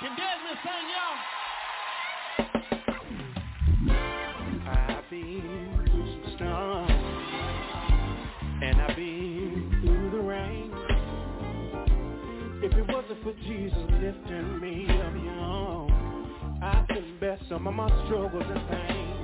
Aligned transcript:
Can 0.00 0.10
Desmond 0.16 0.58
sing, 0.64 0.86
y'all? 0.90 1.18
I've 4.66 5.08
been 5.08 5.86
through 5.86 6.06
some 6.06 6.26
storms, 6.34 6.90
and 8.60 8.74
I've 8.82 8.96
been 8.96 9.70
through 9.84 10.10
the 10.10 10.18
rain. 10.18 10.72
If 12.64 12.72
it 12.72 12.86
wasn't 12.92 13.22
for 13.22 13.34
Jesus 13.46 13.78
lifting 14.02 14.60
me 14.60 14.86
up, 14.88 15.14
I 16.60 16.84
bear 17.20 17.38
some 17.48 17.66
of 17.68 17.74
my 17.74 17.88
struggles 18.06 18.44
and 18.48 18.68
pain. 18.68 19.14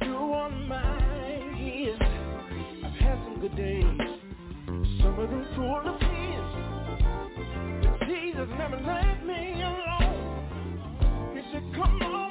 Through 0.00 0.32
all 0.32 0.50
my 0.50 1.54
years, 1.56 2.00
I've 2.84 2.92
had 2.94 3.18
some 3.24 3.38
good 3.40 3.54
days, 3.56 3.84
some 5.00 5.18
of 5.18 5.30
them 5.30 5.46
full 5.54 5.94
of 5.94 6.00
tears. 6.00 6.35
Never 8.48 8.76
left 8.76 9.24
me 9.24 9.62
alone. 9.62 11.32
He 11.34 11.42
said, 11.52 11.64
come 11.74 12.02
on, 12.02 12.25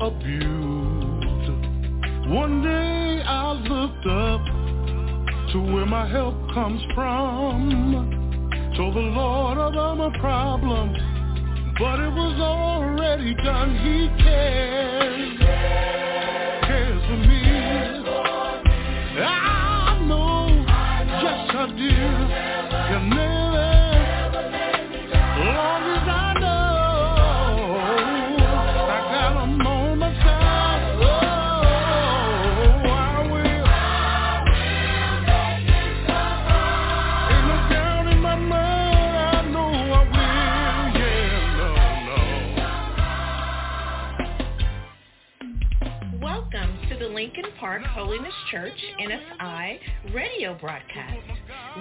abused. 0.00 1.50
One 2.30 2.62
day 2.62 3.22
I 3.24 3.52
looked 3.52 4.06
up 4.06 4.44
to 5.52 5.60
where 5.72 5.86
my 5.86 6.08
help 6.08 6.34
comes 6.52 6.82
from. 6.94 8.72
Told 8.76 8.94
the 8.94 9.00
Lord 9.00 9.58
of 9.58 9.76
all 9.76 9.96
my 9.96 10.18
problems, 10.18 10.98
but 11.78 12.00
it 12.00 12.12
was 12.12 12.40
already 12.40 13.34
done. 13.34 13.76
He 13.76 14.08
cared. 14.22 14.83
Holiness 47.94 48.34
Church, 48.50 48.72
NFI, 49.00 49.78
radio 50.12 50.58
broadcast. 50.58 51.16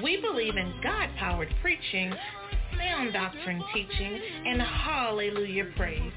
We 0.03 0.21
believe 0.21 0.55
in 0.55 0.71
God-powered 0.83 1.51
preaching, 1.59 2.13
sound 2.77 3.13
doctrine 3.13 3.63
teaching, 3.73 4.19
and 4.45 4.61
hallelujah 4.61 5.65
praise. 5.75 6.13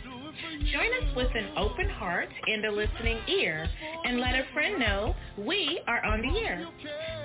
Join 0.70 0.92
us 1.02 1.16
with 1.16 1.30
an 1.35 1.48
open 1.56 1.88
heart 1.88 2.28
and 2.46 2.66
a 2.66 2.72
listening 2.72 3.20
ear 3.26 3.66
and 4.04 4.20
let 4.20 4.35
a 4.35 4.44
friend 4.52 4.78
know 4.78 5.14
we 5.38 5.80
are 5.87 6.04
on 6.04 6.20
the 6.20 6.40
air. 6.40 6.68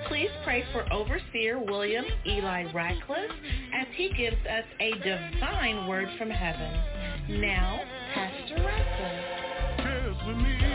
Please 0.08 0.30
pray 0.42 0.64
for 0.72 0.90
Overseer 0.90 1.58
William 1.58 2.06
Eli 2.26 2.72
Ratcliff 2.72 3.30
as 3.74 3.86
he 3.96 4.14
gives 4.16 4.46
us 4.46 4.64
a 4.80 4.94
divine 4.94 5.86
word 5.86 6.08
from 6.16 6.30
heaven. 6.30 7.38
Now, 7.38 7.82
Pastor 8.14 8.64
Ratcliff. 8.64 10.71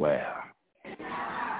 Beware. 0.00 0.54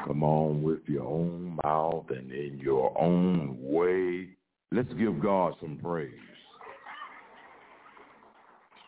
Come 0.07 0.23
on 0.23 0.63
with 0.63 0.81
your 0.87 1.05
own 1.05 1.59
mouth 1.63 2.07
and 2.09 2.33
in 2.33 2.59
your 2.59 2.99
own 2.99 3.57
way. 3.61 4.29
Let's 4.73 4.93
give 4.95 5.21
God 5.23 5.55
some 5.61 5.79
praise. 5.83 6.11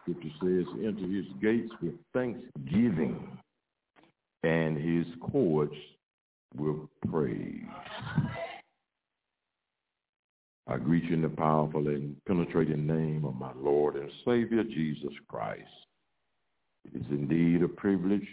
Scripture 0.03 0.31
says, 0.41 0.65
enter 0.83 1.07
his 1.07 1.27
gates 1.41 1.71
with 1.83 1.95
thanksgiving 2.15 3.39
and 4.43 4.77
his 4.77 5.07
courts 5.21 5.77
with 6.57 6.79
praise. 7.11 7.63
I 10.67 10.77
greet 10.79 11.05
you 11.05 11.15
in 11.15 11.23
the 11.23 11.29
powerful 11.29 11.87
and 11.89 12.17
penetrating 12.27 12.87
name 12.87 13.25
of 13.25 13.35
my 13.35 13.53
Lord 13.57 13.97
and 13.97 14.11
Savior 14.25 14.65
Jesus 14.65 15.13
Christ. 15.29 15.63
It 16.87 16.99
is 17.01 17.07
indeed 17.11 17.63
a 17.63 17.69
privilege 17.69 18.27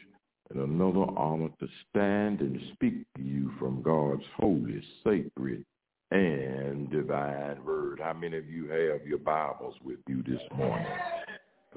and 0.52 0.62
another 0.62 1.06
honor 1.16 1.50
to 1.60 1.68
stand 1.90 2.42
and 2.42 2.60
speak 2.74 3.06
to 3.16 3.22
you 3.22 3.52
from 3.60 3.82
God's 3.82 4.24
holy, 4.36 4.82
sacred, 5.04 5.64
and 6.12 6.90
divine 6.90 7.64
word. 7.64 8.00
How 8.04 8.14
many 8.14 8.38
of 8.38 8.50
you 8.50 8.68
have 8.70 9.06
your 9.06 9.20
Bibles 9.20 9.76
with 9.84 10.00
you 10.08 10.24
this 10.24 10.42
morning? 10.56 10.88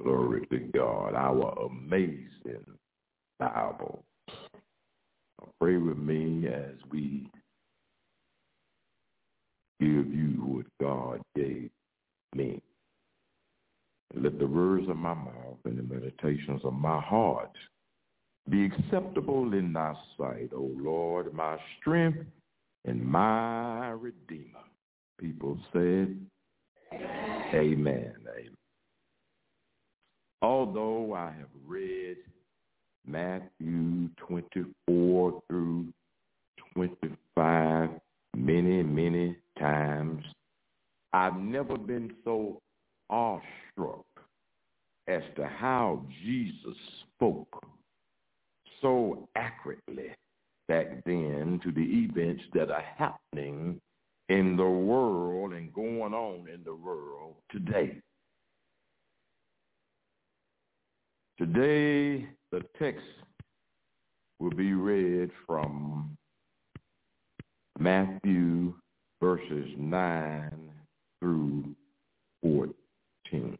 Glory 0.01 0.47
to 0.47 0.57
God, 0.75 1.13
our 1.13 1.53
amazing 1.65 2.65
Bible. 3.39 4.03
Pray 5.59 5.77
with 5.77 5.97
me 5.97 6.47
as 6.47 6.75
we 6.91 7.29
give 9.79 10.11
you 10.11 10.41
what 10.45 10.65
God 10.81 11.21
gave 11.35 11.69
me. 12.35 12.61
Let 14.15 14.39
the 14.39 14.47
words 14.47 14.89
of 14.89 14.97
my 14.97 15.13
mouth 15.13 15.57
and 15.65 15.77
the 15.77 15.83
meditations 15.83 16.61
of 16.63 16.73
my 16.73 16.99
heart 16.99 17.51
be 18.49 18.65
acceptable 18.65 19.53
in 19.53 19.73
thy 19.73 19.93
sight, 20.17 20.49
O 20.53 20.71
Lord, 20.75 21.33
my 21.33 21.57
strength 21.79 22.25
and 22.85 23.03
my 23.03 23.89
redeemer. 23.89 24.59
People 25.19 25.57
said, 25.71 26.17
Amen. 26.93 27.53
Amen. 27.53 28.55
Although 30.41 31.13
I 31.13 31.27
have 31.27 31.47
read 31.65 32.17
Matthew 33.07 34.09
24 34.17 35.41
through 35.47 35.87
25 36.73 37.89
many, 38.35 38.83
many 38.83 39.37
times, 39.57 40.23
I've 41.13 41.37
never 41.37 41.77
been 41.77 42.11
so 42.25 42.59
awestruck 43.09 44.05
as 45.07 45.21
to 45.37 45.45
how 45.45 46.03
Jesus 46.23 46.75
spoke 47.15 47.63
so 48.83 49.27
accurately 49.35 50.09
back 50.67 51.03
then 51.05 51.59
to 51.63 51.71
the 51.71 51.81
events 51.81 52.43
that 52.53 52.69
are 52.69 52.85
happening 52.97 53.81
in 54.29 54.55
the 54.55 54.63
world 54.63 55.53
and 55.53 55.73
going 55.73 56.13
on 56.13 56.47
in 56.47 56.63
the 56.63 56.75
world 56.75 57.35
today. 57.51 57.99
Today, 61.39 62.27
the 62.51 62.61
text 62.77 63.03
will 64.39 64.51
be 64.51 64.73
read 64.73 65.31
from 65.47 66.15
Matthew 67.79 68.73
verses 69.21 69.69
9 69.77 70.71
through 71.19 71.75
14. 72.43 73.57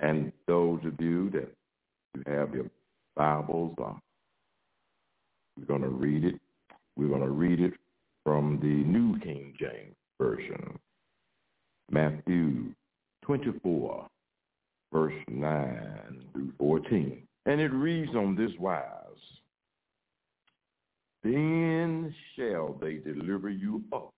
And 0.00 0.32
those 0.46 0.80
of 0.84 1.00
you 1.00 1.30
that 1.30 1.52
you 2.14 2.22
have 2.26 2.54
your 2.54 2.66
Bibles, 3.16 3.74
uh, 3.78 3.92
we're 5.56 5.66
going 5.66 5.82
to 5.82 5.88
read 5.88 6.24
it. 6.24 6.40
We're 6.96 7.08
going 7.08 7.20
to 7.20 7.28
read 7.28 7.60
it 7.60 7.74
from 8.24 8.58
the 8.60 8.66
New 8.66 9.18
King 9.20 9.54
James 9.58 9.94
Version. 10.18 10.78
Matthew 11.90 12.72
24, 13.22 14.06
verse 14.92 15.14
9 15.28 16.24
through 16.32 16.52
14. 16.58 17.22
And 17.46 17.60
it 17.60 17.72
reads 17.72 18.14
on 18.14 18.36
this 18.36 18.52
wise, 18.58 18.84
Then 21.22 22.14
shall 22.36 22.76
they 22.80 22.94
deliver 22.94 23.50
you 23.50 23.82
up 23.92 24.12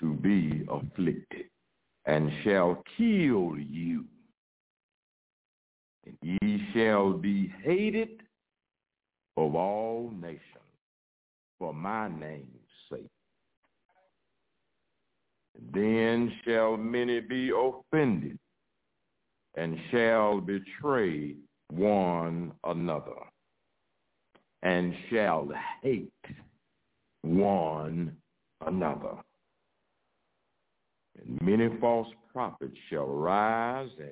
to 0.00 0.12
be 0.14 0.66
afflicted, 0.70 1.46
and 2.04 2.30
shall 2.44 2.82
kill 2.96 3.56
you. 3.58 4.04
And 6.06 6.16
ye 6.22 6.68
shall 6.72 7.12
be 7.12 7.52
hated 7.62 8.22
of 9.36 9.54
all 9.54 10.12
nations 10.20 10.40
for 11.58 11.74
my 11.74 12.08
name's 12.08 12.46
sake. 12.90 13.10
Then 15.72 16.32
shall 16.44 16.76
many 16.76 17.20
be 17.20 17.50
offended 17.50 18.38
and 19.56 19.76
shall 19.90 20.40
betray 20.40 21.34
one 21.70 22.52
another 22.64 23.16
and 24.62 24.94
shall 25.10 25.48
hate 25.82 26.12
one 27.22 28.16
another. 28.64 29.16
And 31.18 31.40
many 31.40 31.68
false 31.80 32.08
prophets 32.32 32.76
shall 32.90 33.06
rise 33.06 33.90
and 33.98 34.10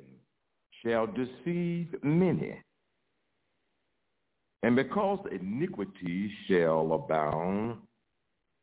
shall 0.85 1.07
deceive 1.07 1.95
many. 2.03 2.61
And 4.63 4.77
because 4.77 5.19
iniquity 5.31 6.31
shall 6.47 6.93
abound, 6.93 7.79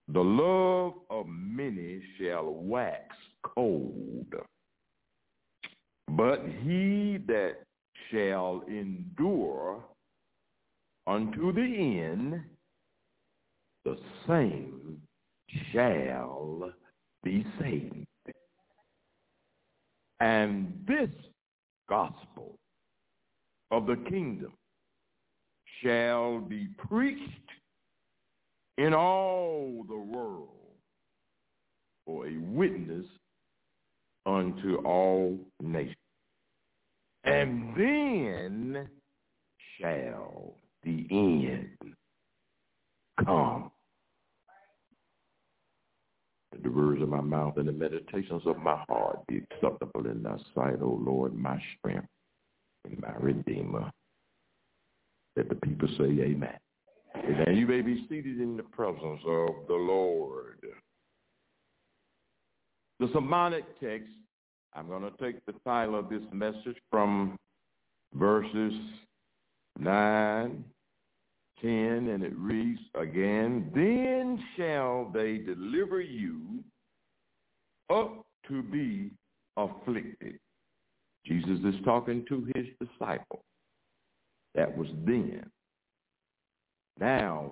the 0.08 0.20
love 0.20 0.94
of 1.10 1.26
many 1.28 2.02
shall 2.18 2.46
wax 2.46 3.16
cold. 3.44 4.34
But 6.10 6.42
he 6.64 7.20
that 7.28 7.58
shall 8.10 8.64
endure 8.68 9.84
unto 11.08 11.54
the 11.54 11.62
end, 11.62 12.42
the 13.86 13.98
same 14.28 15.02
shall 15.72 16.72
be 17.24 17.46
saved. 17.60 18.06
And 20.20 20.84
this 20.88 21.10
gospel 21.92 22.56
of 23.70 23.86
the 23.86 23.98
kingdom 24.10 24.54
shall 25.84 26.40
be 26.40 26.70
preached 26.88 27.50
in 28.78 28.94
all 28.94 29.84
the 29.90 29.98
world 29.98 30.48
for 32.06 32.28
a 32.28 32.38
witness 32.38 33.06
unto 34.26 34.78
all 34.86 35.38
nations. 35.62 35.96
And 37.26 37.76
then 37.76 38.88
shall 39.78 40.56
the 40.84 41.08
end 41.12 41.94
come. 43.26 43.71
The 46.64 46.70
words 46.70 47.02
of 47.02 47.10
my 47.10 47.22
mouth 47.22 47.58
and 47.58 47.68
the 47.68 47.72
meditations 47.72 48.44
of 48.46 48.58
my 48.58 48.84
heart 48.88 49.20
be 49.28 49.38
acceptable 49.38 50.06
in 50.06 50.24
thy 50.24 50.38
sight, 50.56 50.82
O 50.82 51.00
Lord, 51.02 51.36
my 51.36 51.62
strength 51.78 52.08
and 52.86 53.00
my 53.00 53.14
redeemer. 53.20 53.92
Let 55.36 55.50
the 55.50 55.56
people 55.56 55.88
say 55.98 56.06
amen. 56.06 56.58
Amen. 57.16 57.56
You 57.56 57.68
may 57.68 57.82
be 57.82 58.06
seated 58.10 58.40
in 58.40 58.58
the 58.58 58.64
presence 58.64 59.22
of 59.26 59.50
the 59.68 59.76
Lord. 59.76 60.60
The 63.00 63.10
sermonic 63.14 63.64
text, 63.80 64.10
I'm 64.74 64.88
going 64.88 65.04
to 65.04 65.12
take 65.18 65.44
the 65.46 65.54
title 65.66 65.98
of 65.98 66.10
this 66.10 66.22
message 66.32 66.78
from 66.90 67.38
verses 68.14 68.74
9, 69.80 70.64
10, 71.62 71.70
and 71.70 72.24
it 72.24 72.34
reads 72.36 72.80
again, 72.96 73.72
Then 73.74 74.44
shall 74.58 75.12
they 75.14 75.38
deliver 75.38 76.02
you 76.02 76.64
up 77.92 78.26
to 78.48 78.64
be 78.64 79.12
afflicted. 79.58 80.40
Jesus 81.26 81.60
is 81.64 81.76
talking 81.86 82.26
to 82.30 82.48
his 82.56 82.66
disciples. 82.80 83.44
That 84.56 84.76
was 84.76 84.88
then. 85.06 85.46
Now 87.00 87.52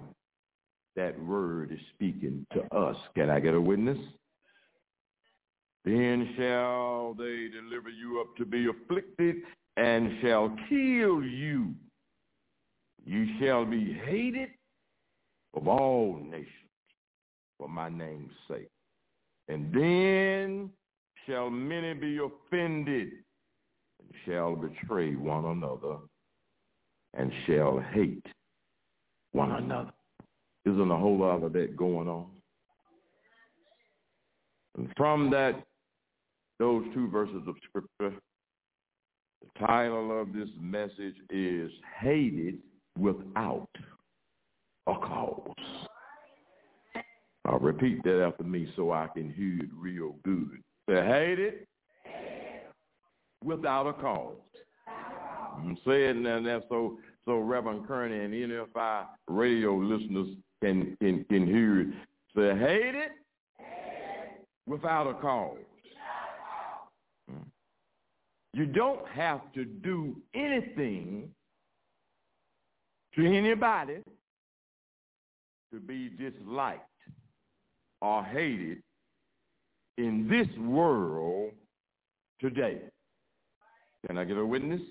that 0.95 1.19
word 1.23 1.71
is 1.71 1.79
speaking 1.93 2.45
to 2.53 2.61
us. 2.75 2.97
Can 3.15 3.29
I 3.29 3.39
get 3.39 3.53
a 3.53 3.61
witness? 3.61 3.97
Then 5.85 6.33
shall 6.37 7.13
they 7.17 7.47
deliver 7.47 7.89
you 7.89 8.19
up 8.21 8.35
to 8.37 8.45
be 8.45 8.67
afflicted 8.67 9.37
and 9.77 10.11
shall 10.21 10.53
kill 10.67 11.23
you. 11.23 11.73
You 13.09 13.25
shall 13.39 13.65
be 13.65 13.91
hated 14.05 14.49
of 15.55 15.67
all 15.67 16.19
nations 16.23 16.45
for 17.57 17.67
my 17.67 17.89
name's 17.89 18.29
sake. 18.47 18.69
And 19.47 19.73
then 19.73 20.69
shall 21.25 21.49
many 21.49 21.95
be 21.95 22.19
offended 22.19 23.07
and 23.99 24.13
shall 24.27 24.55
betray 24.55 25.15
one 25.15 25.43
another 25.45 25.97
and 27.15 27.31
shall 27.47 27.79
hate 27.79 28.27
one 29.31 29.53
another. 29.53 29.91
Isn't 30.65 30.91
a 30.91 30.97
whole 30.97 31.17
lot 31.17 31.41
of 31.41 31.51
that 31.53 31.75
going 31.75 32.07
on? 32.07 32.27
And 34.77 34.87
from 34.95 35.31
that, 35.31 35.65
those 36.59 36.85
two 36.93 37.09
verses 37.09 37.41
of 37.47 37.55
scripture, 37.67 38.15
the 39.41 39.65
title 39.65 40.21
of 40.21 40.31
this 40.31 40.49
message 40.61 41.15
is 41.31 41.71
Hated 41.99 42.59
Without 42.99 43.69
a 44.87 44.93
Cause. 44.93 45.53
I'll 47.45 47.59
repeat 47.59 48.03
that 48.03 48.23
after 48.23 48.43
me 48.43 48.71
so 48.75 48.91
I 48.91 49.07
can 49.07 49.33
hear 49.33 49.63
it 49.63 49.69
real 49.75 50.15
good. 50.23 50.61
Say, 50.87 50.95
hate 50.95 51.39
it 51.39 51.67
without 53.43 53.87
a 53.87 53.93
cause. 53.93 54.35
I'm 55.57 55.77
saying 55.85 56.23
that 56.23 56.63
so 56.69 56.99
so 57.25 57.39
Reverend 57.39 57.87
Kearney 57.87 58.19
and 58.19 58.51
NFI 58.51 59.05
radio 59.27 59.75
listeners 59.75 60.27
can 60.61 60.95
can 61.01 61.25
can 61.29 61.47
hear 61.47 61.81
it. 61.81 61.87
Say, 62.35 62.57
hate 62.57 62.95
it 62.95 63.11
without 64.67 65.07
a 65.07 65.13
cause. 65.15 65.57
Hmm. 67.29 67.43
You 68.53 68.65
don't 68.65 69.07
have 69.09 69.51
to 69.53 69.65
do 69.65 70.15
anything 70.33 71.29
to 73.15 73.25
anybody 73.25 73.97
to 75.73 75.79
be 75.79 76.09
disliked 76.09 76.83
or 78.01 78.23
hated 78.23 78.81
in 79.97 80.27
this 80.27 80.47
world 80.59 81.51
today. 82.39 82.79
Can 84.07 84.17
I 84.17 84.23
get 84.23 84.37
a 84.37 84.45
witness? 84.45 84.81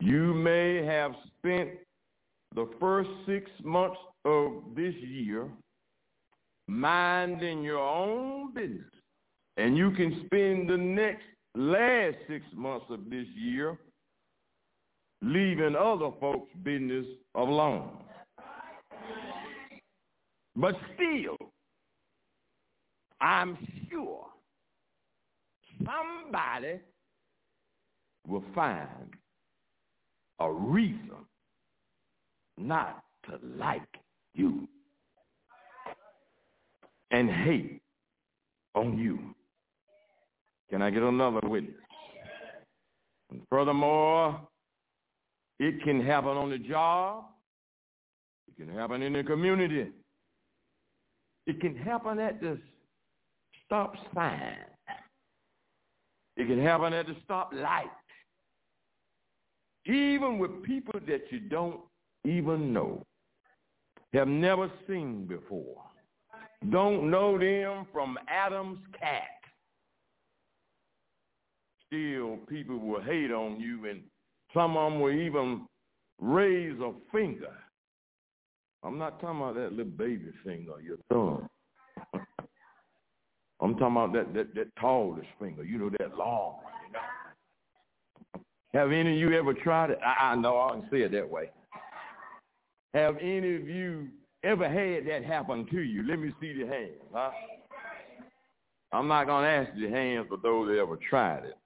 You 0.00 0.34
may 0.34 0.84
have 0.84 1.12
spent 1.38 1.70
the 2.54 2.68
first 2.78 3.10
six 3.26 3.50
months 3.64 3.98
of 4.24 4.62
this 4.74 4.94
year 4.94 5.48
minding 6.68 7.62
your 7.62 7.78
own 7.78 8.52
business. 8.54 8.84
And 9.56 9.76
you 9.76 9.90
can 9.92 10.22
spend 10.26 10.68
the 10.68 10.76
next 10.76 11.24
last 11.54 12.16
six 12.28 12.44
months 12.54 12.86
of 12.90 13.08
this 13.10 13.26
year 13.34 13.78
leaving 15.22 15.74
other 15.76 16.10
folks' 16.20 16.50
business 16.62 17.06
alone. 17.34 17.90
But 20.54 20.74
still, 20.94 21.36
I'm 23.20 23.56
sure 23.90 24.26
somebody 25.84 26.80
will 28.26 28.44
find 28.54 29.14
a 30.40 30.50
reason 30.50 31.26
not 32.58 33.02
to 33.26 33.38
like 33.58 33.82
you 34.34 34.66
and 37.10 37.30
hate 37.30 37.80
on 38.74 38.98
you. 38.98 39.18
Can 40.70 40.82
I 40.82 40.90
get 40.90 41.02
another 41.02 41.40
witness? 41.44 41.74
And 43.30 43.42
furthermore, 43.50 44.40
it 45.58 45.82
can 45.82 46.04
happen 46.04 46.30
on 46.30 46.50
the 46.50 46.58
job. 46.58 47.24
It 48.48 48.64
can 48.64 48.74
happen 48.74 49.02
in 49.02 49.12
the 49.12 49.22
community. 49.22 49.88
It 51.46 51.60
can 51.60 51.76
happen 51.76 52.18
at 52.18 52.40
the 52.40 52.58
stop 53.64 53.94
sign. 54.14 54.56
It 56.36 56.46
can 56.46 56.62
happen 56.62 56.92
at 56.92 57.06
the 57.06 57.16
stop 57.24 57.52
light. 57.52 57.86
Even 59.86 60.38
with 60.38 60.62
people 60.62 61.00
that 61.06 61.22
you 61.30 61.40
don't 61.40 61.80
even 62.24 62.72
know, 62.72 63.02
have 64.12 64.28
never 64.28 64.70
seen 64.88 65.26
before, 65.26 65.82
don't 66.70 67.10
know 67.10 67.38
them 67.38 67.86
from 67.92 68.18
Adam's 68.28 68.80
cat. 68.98 69.22
Still, 71.86 72.38
people 72.48 72.78
will 72.78 73.00
hate 73.00 73.30
on 73.30 73.60
you, 73.60 73.88
and 73.88 74.02
some 74.54 74.76
of 74.76 74.92
them 74.92 75.00
will 75.00 75.12
even 75.12 75.66
raise 76.20 76.78
a 76.80 76.92
finger. 77.12 77.52
I'm 78.82 78.98
not 78.98 79.20
talking 79.20 79.40
about 79.40 79.54
that 79.56 79.72
little 79.72 79.84
baby 79.92 80.30
finger, 80.44 80.72
your 80.82 80.98
thumb. 81.08 81.48
I'm 83.60 83.72
talking 83.78 83.96
about 83.96 84.12
that, 84.12 84.34
that, 84.34 84.54
that 84.54 84.76
tallest 84.76 85.26
finger, 85.40 85.64
you 85.64 85.78
know, 85.78 85.90
that 85.98 86.16
long 86.16 86.56
you 86.86 86.92
know. 86.92 88.40
Have 88.74 88.92
any 88.92 89.12
of 89.14 89.18
you 89.18 89.32
ever 89.36 89.54
tried 89.54 89.90
it? 89.90 89.98
I, 90.04 90.32
I 90.32 90.34
know 90.36 90.60
I 90.60 90.72
can 90.72 90.88
say 90.90 91.02
it 91.02 91.12
that 91.12 91.28
way. 91.28 91.50
Have 92.94 93.16
any 93.18 93.56
of 93.56 93.68
you 93.68 94.08
ever 94.42 94.68
had 94.68 95.06
that 95.06 95.24
happen 95.24 95.66
to 95.70 95.80
you? 95.80 96.06
Let 96.06 96.18
me 96.18 96.32
see 96.40 96.52
the 96.52 96.66
hands, 96.66 96.92
huh? 97.12 97.30
I'm 98.92 99.08
not 99.08 99.26
going 99.26 99.44
to 99.44 99.50
ask 99.50 99.78
the 99.78 99.90
hands 99.90 100.26
for 100.28 100.38
those 100.38 100.68
that 100.68 100.78
ever 100.78 100.98
tried 101.10 101.44
it. 101.44 101.56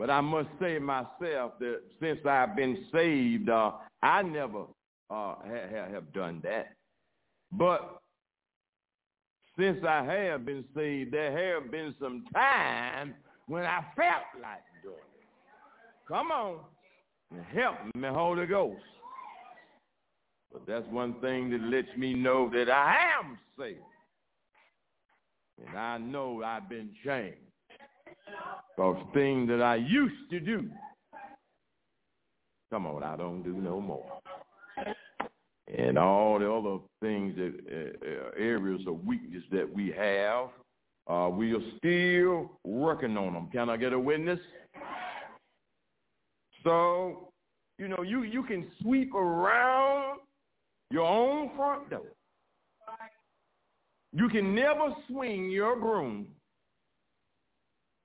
But 0.00 0.08
I 0.08 0.22
must 0.22 0.48
say 0.58 0.78
myself 0.78 1.58
that 1.58 1.82
since 2.00 2.20
I've 2.24 2.56
been 2.56 2.86
saved, 2.90 3.50
uh, 3.50 3.72
I 4.02 4.22
never 4.22 4.62
uh, 5.10 5.34
ha- 5.44 5.90
have 5.92 6.10
done 6.14 6.40
that. 6.42 6.68
But 7.52 8.00
since 9.58 9.84
I 9.86 10.02
have 10.02 10.46
been 10.46 10.64
saved, 10.74 11.12
there 11.12 11.52
have 11.52 11.70
been 11.70 11.94
some 12.00 12.24
times 12.34 13.12
when 13.46 13.64
I 13.64 13.84
felt 13.94 14.40
like 14.40 14.62
doing 14.82 14.94
it. 14.94 16.08
Come 16.08 16.30
on, 16.30 16.60
help 17.54 17.74
me, 17.94 18.08
Holy 18.08 18.46
Ghost. 18.46 18.80
But 20.50 20.66
that's 20.66 20.86
one 20.88 21.20
thing 21.20 21.50
that 21.50 21.60
lets 21.60 21.94
me 21.98 22.14
know 22.14 22.48
that 22.54 22.70
I 22.70 22.96
am 23.20 23.38
saved. 23.58 23.80
And 25.58 25.78
I 25.78 25.98
know 25.98 26.42
I've 26.42 26.70
been 26.70 26.88
changed. 27.04 27.49
Because 28.76 29.02
things 29.14 29.48
that 29.48 29.62
I 29.62 29.76
used 29.76 30.30
to 30.30 30.40
do, 30.40 30.70
come 32.70 32.86
on, 32.86 33.02
I 33.02 33.16
don't 33.16 33.42
do 33.42 33.52
no 33.52 33.80
more 33.80 34.20
and 35.76 35.98
all 35.98 36.38
the 36.38 36.50
other 36.50 36.78
things 37.00 37.36
that 37.36 37.96
uh, 38.02 38.30
areas 38.38 38.80
of 38.86 39.04
weakness 39.04 39.42
that 39.52 39.72
we 39.72 39.92
have. 39.96 40.48
Uh, 41.08 41.28
we 41.28 41.52
are 41.52 41.62
still 41.78 42.58
working 42.64 43.16
on 43.16 43.34
them. 43.34 43.48
Can 43.50 43.68
I 43.68 43.76
get 43.76 43.92
a 43.92 43.98
witness? 43.98 44.38
So, 46.62 47.32
you 47.78 47.88
know, 47.88 48.02
you, 48.02 48.22
you 48.22 48.42
can 48.42 48.70
sweep 48.80 49.14
around 49.14 50.20
your 50.90 51.06
own 51.06 51.50
front 51.56 51.90
door. 51.90 52.02
You 54.12 54.28
can 54.28 54.54
never 54.54 54.94
swing 55.08 55.50
your 55.50 55.76
broom 55.76 56.26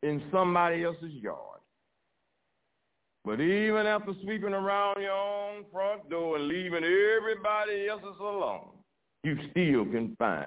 in 0.06 0.22
somebody 0.32 0.84
else's 0.84 1.14
yard. 1.14 1.40
But 3.24 3.42
even 3.42 3.88
after 3.88 4.14
sweeping 4.22 4.54
around 4.54 5.02
your 5.02 5.12
own 5.12 5.66
front 5.72 6.08
door 6.12 6.38
and 6.38 6.48
leaving 6.48 6.84
everybody 6.84 7.88
else's 7.90 8.20
alone, 8.20 8.68
you 9.24 9.36
still 9.50 9.86
can 9.86 10.16
find 10.20 10.46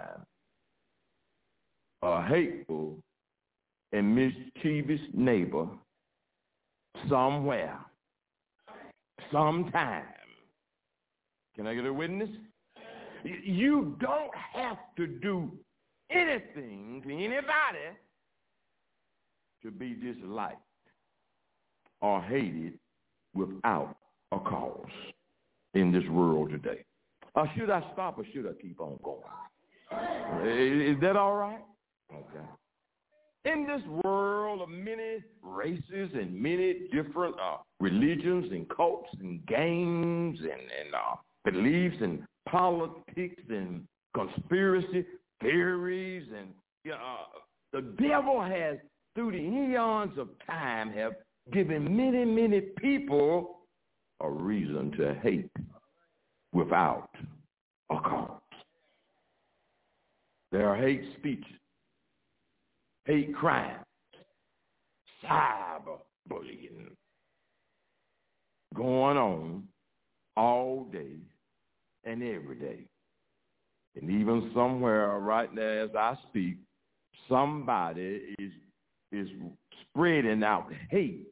a 2.03 2.25
hateful 2.25 2.99
and 3.93 4.15
mischievous 4.15 5.01
neighbor 5.13 5.67
somewhere, 7.09 7.79
sometime. 9.33 10.05
Can 11.57 11.67
I 11.67 11.75
get 11.75 11.85
a 11.85 11.93
witness? 11.93 12.31
You 13.25 13.97
don't 13.99 14.31
have 14.55 14.79
to 14.97 15.09
do 15.09 15.51
anything 16.11 17.03
to 17.05 17.13
anybody 17.13 17.99
to 19.63 19.71
be 19.71 19.95
disliked 19.95 20.59
or 22.01 22.23
hated 22.23 22.79
without 23.35 23.97
a 24.33 24.39
cause 24.39 24.87
in 25.75 25.93
this 25.93 26.05
world 26.11 26.51
today. 26.51 26.85
Uh, 27.35 27.45
should 27.57 27.71
I 27.71 27.83
stop 27.93 28.19
or 28.19 28.25
should 28.33 28.47
I 28.47 28.61
keep 28.61 28.81
on 28.81 28.99
going? 29.03 29.23
Is 30.45 31.01
that 31.01 31.17
all 31.17 31.35
right? 31.35 31.63
Okay. 32.13 32.45
In 33.45 33.67
this 33.67 33.83
world 34.05 34.61
of 34.61 34.69
many 34.69 35.23
races 35.43 36.11
and 36.15 36.35
many 36.35 36.89
different 36.93 37.35
uh, 37.37 37.59
religions 37.81 38.47
and 38.51 38.69
cults 38.69 39.09
and 39.21 39.45
games 39.47 40.39
and, 40.41 40.51
and 40.51 40.95
uh, 40.95 41.17
beliefs 41.45 41.97
and 42.01 42.23
politics 42.49 43.43
and 43.49 43.85
conspiracy 44.15 45.07
theories 45.41 46.27
and 46.37 46.49
uh, 46.93 46.97
the 47.73 47.83
devil 48.01 48.43
has 48.43 48.77
through 49.15 49.33
the 49.33 49.39
eons 49.39 50.19
of 50.19 50.29
time 50.47 50.93
have 50.93 51.13
given 51.53 51.97
many, 51.97 52.25
many 52.25 52.61
people 52.61 53.61
a 54.21 54.31
reason 54.31 54.93
to 54.99 55.15
hate 55.23 55.51
without 56.53 57.11
a 57.91 57.97
cause. 57.97 58.41
There 60.51 60.69
are 60.69 60.77
hate 60.77 61.05
speeches, 61.19 61.45
hate 63.05 63.35
crimes, 63.35 63.85
cyberbullying 65.25 66.89
going 68.75 69.17
on 69.17 69.65
all 70.37 70.87
day 70.93 71.17
and 72.05 72.23
every 72.23 72.57
day. 72.57 72.81
And 74.01 74.11
even 74.11 74.51
somewhere 74.55 75.19
right 75.19 75.53
now 75.53 75.85
as 75.85 75.91
I 75.97 76.15
speak, 76.29 76.57
somebody 77.29 78.35
is 78.39 78.53
is 79.13 79.29
spreading 79.83 80.43
out 80.43 80.71
hate 80.91 81.27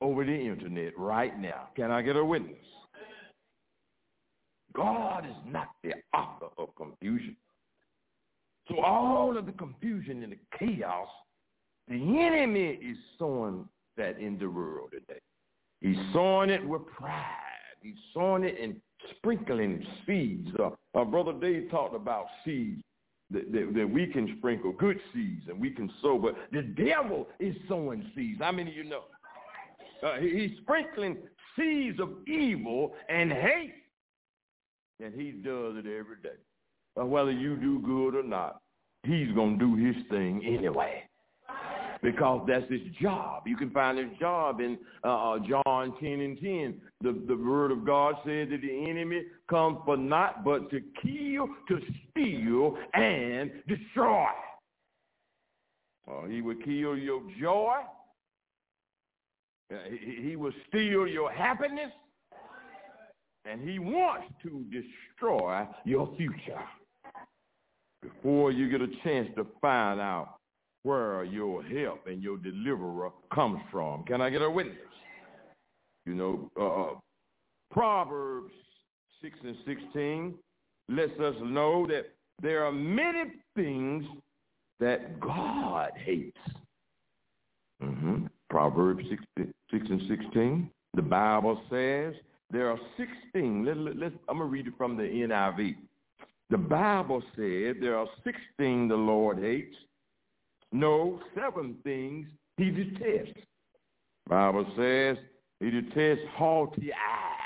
over 0.00 0.24
the 0.24 0.34
internet 0.34 0.96
right 0.98 1.38
now. 1.38 1.68
Can 1.76 1.90
I 1.90 2.02
get 2.02 2.16
a 2.16 2.24
witness? 2.24 2.56
God 4.74 5.26
is 5.26 5.36
not 5.46 5.68
the 5.82 5.92
author 6.14 6.48
of 6.58 6.74
confusion. 6.76 7.36
So 8.68 8.80
all 8.80 9.36
of 9.36 9.46
the 9.46 9.52
confusion 9.52 10.22
and 10.22 10.32
the 10.32 10.58
chaos, 10.58 11.08
the 11.88 11.96
enemy 11.96 12.78
is 12.82 12.96
sowing 13.18 13.68
that 13.96 14.18
in 14.18 14.38
the 14.38 14.48
world 14.48 14.90
today. 14.92 15.20
He's 15.80 15.96
sowing 16.12 16.48
it 16.48 16.66
with 16.66 16.86
pride. 16.86 17.26
He's 17.82 17.94
sowing 18.14 18.44
it 18.44 18.56
and 18.60 18.76
sprinkling 19.16 19.84
seeds. 20.06 20.48
Uh, 20.58 20.70
uh, 20.94 21.04
Brother 21.04 21.32
Dave 21.32 21.70
talked 21.70 21.96
about 21.96 22.26
seeds 22.44 22.82
that, 23.32 23.52
that, 23.52 23.72
that, 23.74 23.90
we 23.90 24.06
can 24.06 24.34
sprinkle, 24.38 24.72
good 24.72 24.98
seeds, 25.12 25.42
and 25.48 25.60
we 25.60 25.70
can 25.70 25.90
sow. 26.00 26.18
But 26.18 26.36
the 26.52 26.62
devil 26.62 27.28
is 27.38 27.54
sowing 27.68 28.10
seeds. 28.14 28.40
How 28.40 28.52
many 28.52 28.70
of 28.70 28.76
you 28.76 28.84
know? 28.84 29.02
Uh, 30.02 30.18
he, 30.18 30.30
he's 30.30 30.58
sprinkling 30.62 31.18
seeds 31.56 32.00
of 32.00 32.10
evil 32.26 32.94
and 33.08 33.32
hate. 33.32 33.74
And 35.00 35.14
he 35.14 35.32
does 35.32 35.76
it 35.76 35.86
every 35.86 36.20
day. 36.22 36.38
Uh, 37.00 37.06
whether 37.06 37.32
you 37.32 37.56
do 37.56 37.80
good 37.80 38.14
or 38.14 38.22
not, 38.22 38.60
he's 39.04 39.32
going 39.32 39.58
to 39.58 39.64
do 39.64 39.74
his 39.76 39.96
thing 40.08 40.42
anyway 40.44 41.02
because 42.02 42.44
that's 42.48 42.68
his 42.70 42.80
job. 43.00 43.44
You 43.46 43.56
can 43.56 43.70
find 43.70 43.96
his 43.96 44.08
job 44.18 44.60
in 44.60 44.76
uh, 45.04 45.34
uh, 45.34 45.38
John 45.38 45.94
10 46.00 46.10
and 46.20 46.40
10. 46.40 46.80
The, 47.00 47.22
the 47.28 47.36
word 47.36 47.70
of 47.70 47.86
God 47.86 48.16
says 48.26 48.48
that 48.50 48.60
the 48.60 48.90
enemy 48.90 49.22
comes 49.48 49.78
for 49.84 49.96
not 49.96 50.44
but 50.44 50.68
to 50.70 50.80
kill, 51.00 51.46
to 51.68 51.80
steal, 52.10 52.76
and 52.94 53.52
destroy. 53.68 54.26
Uh, 56.10 56.26
he 56.26 56.40
will 56.42 56.56
kill 56.56 56.96
your 56.96 57.22
joy. 57.40 57.76
Uh, 59.72 59.76
he, 59.88 60.30
he 60.30 60.36
will 60.36 60.52
steal 60.68 61.06
your 61.06 61.30
happiness. 61.30 61.92
And 63.44 63.68
he 63.68 63.78
wants 63.78 64.26
to 64.42 64.64
destroy 64.70 65.66
your 65.84 66.12
future 66.16 66.62
before 68.00 68.52
you 68.52 68.70
get 68.70 68.80
a 68.80 68.88
chance 69.02 69.28
to 69.36 69.46
find 69.60 70.00
out 70.00 70.36
where 70.82 71.24
your 71.24 71.62
help 71.62 72.06
and 72.06 72.22
your 72.22 72.38
deliverer 72.38 73.10
comes 73.32 73.60
from. 73.70 74.04
Can 74.04 74.20
I 74.20 74.30
get 74.30 74.42
a 74.42 74.50
witness? 74.50 74.76
You 76.06 76.14
know, 76.14 76.50
uh, 76.58 76.82
uh, 76.82 76.94
Proverbs 77.70 78.52
6 79.22 79.38
and 79.44 79.56
16 79.66 80.34
lets 80.88 81.18
us 81.20 81.34
know 81.42 81.86
that 81.86 82.06
there 82.42 82.64
are 82.64 82.72
many 82.72 83.30
things 83.54 84.04
that 84.80 85.20
God 85.20 85.92
hates. 86.04 86.36
Mm-hmm. 87.82 88.26
Proverbs 88.50 89.04
6, 89.08 89.48
6 89.70 89.86
and 89.88 90.02
16. 90.08 90.70
The 90.94 91.02
Bible 91.02 91.60
says 91.70 92.14
there 92.50 92.68
are 92.68 92.78
16. 92.96 93.64
Let, 93.64 93.76
let, 93.76 93.96
let, 93.96 94.12
I'm 94.28 94.38
going 94.38 94.48
to 94.48 94.52
read 94.52 94.66
it 94.66 94.74
from 94.76 94.96
the 94.96 95.04
NIV. 95.04 95.76
The 96.50 96.58
Bible 96.58 97.22
said 97.36 97.76
there 97.80 97.96
are 97.96 98.08
16 98.24 98.88
the 98.88 98.94
Lord 98.94 99.38
hates 99.38 99.74
no, 100.72 101.20
seven 101.34 101.76
things 101.84 102.26
he 102.56 102.70
detests. 102.70 103.38
Bible 104.28 104.66
says 104.76 105.16
he 105.60 105.70
detests 105.70 106.26
haughty 106.34 106.92
eyes. 106.92 107.38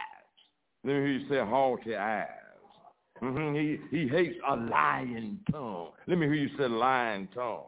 Let 0.84 0.92
me 0.92 0.98
hear 1.00 1.06
you 1.06 1.28
say 1.28 1.38
haughty 1.38 1.96
eyes. 1.96 2.28
Mm-hmm. 3.22 3.54
He, 3.56 3.98
he 3.98 4.08
hates 4.08 4.36
a 4.48 4.56
lying 4.56 5.38
tongue. 5.50 5.88
Let 6.06 6.18
me 6.18 6.26
hear 6.26 6.34
you 6.34 6.50
say 6.58 6.68
lying 6.68 7.28
tongue. 7.34 7.64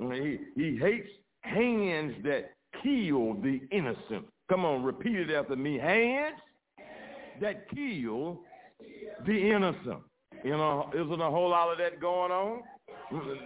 Mm-hmm. 0.00 0.12
He, 0.12 0.38
he 0.62 0.76
hates 0.76 1.08
hands 1.40 2.14
that 2.24 2.50
kill 2.82 3.34
the 3.34 3.60
innocent. 3.70 4.26
Come 4.48 4.64
on, 4.64 4.82
repeat 4.82 5.16
it 5.16 5.30
after 5.30 5.56
me. 5.56 5.78
Hands 5.78 6.36
that 7.40 7.68
kill 7.70 8.40
the 9.26 9.50
innocent. 9.50 10.02
You 10.44 10.52
know, 10.52 10.90
isn't 10.94 11.20
a 11.20 11.30
whole 11.30 11.50
lot 11.50 11.72
of 11.72 11.78
that 11.78 12.00
going 12.00 12.30
on? 12.30 12.62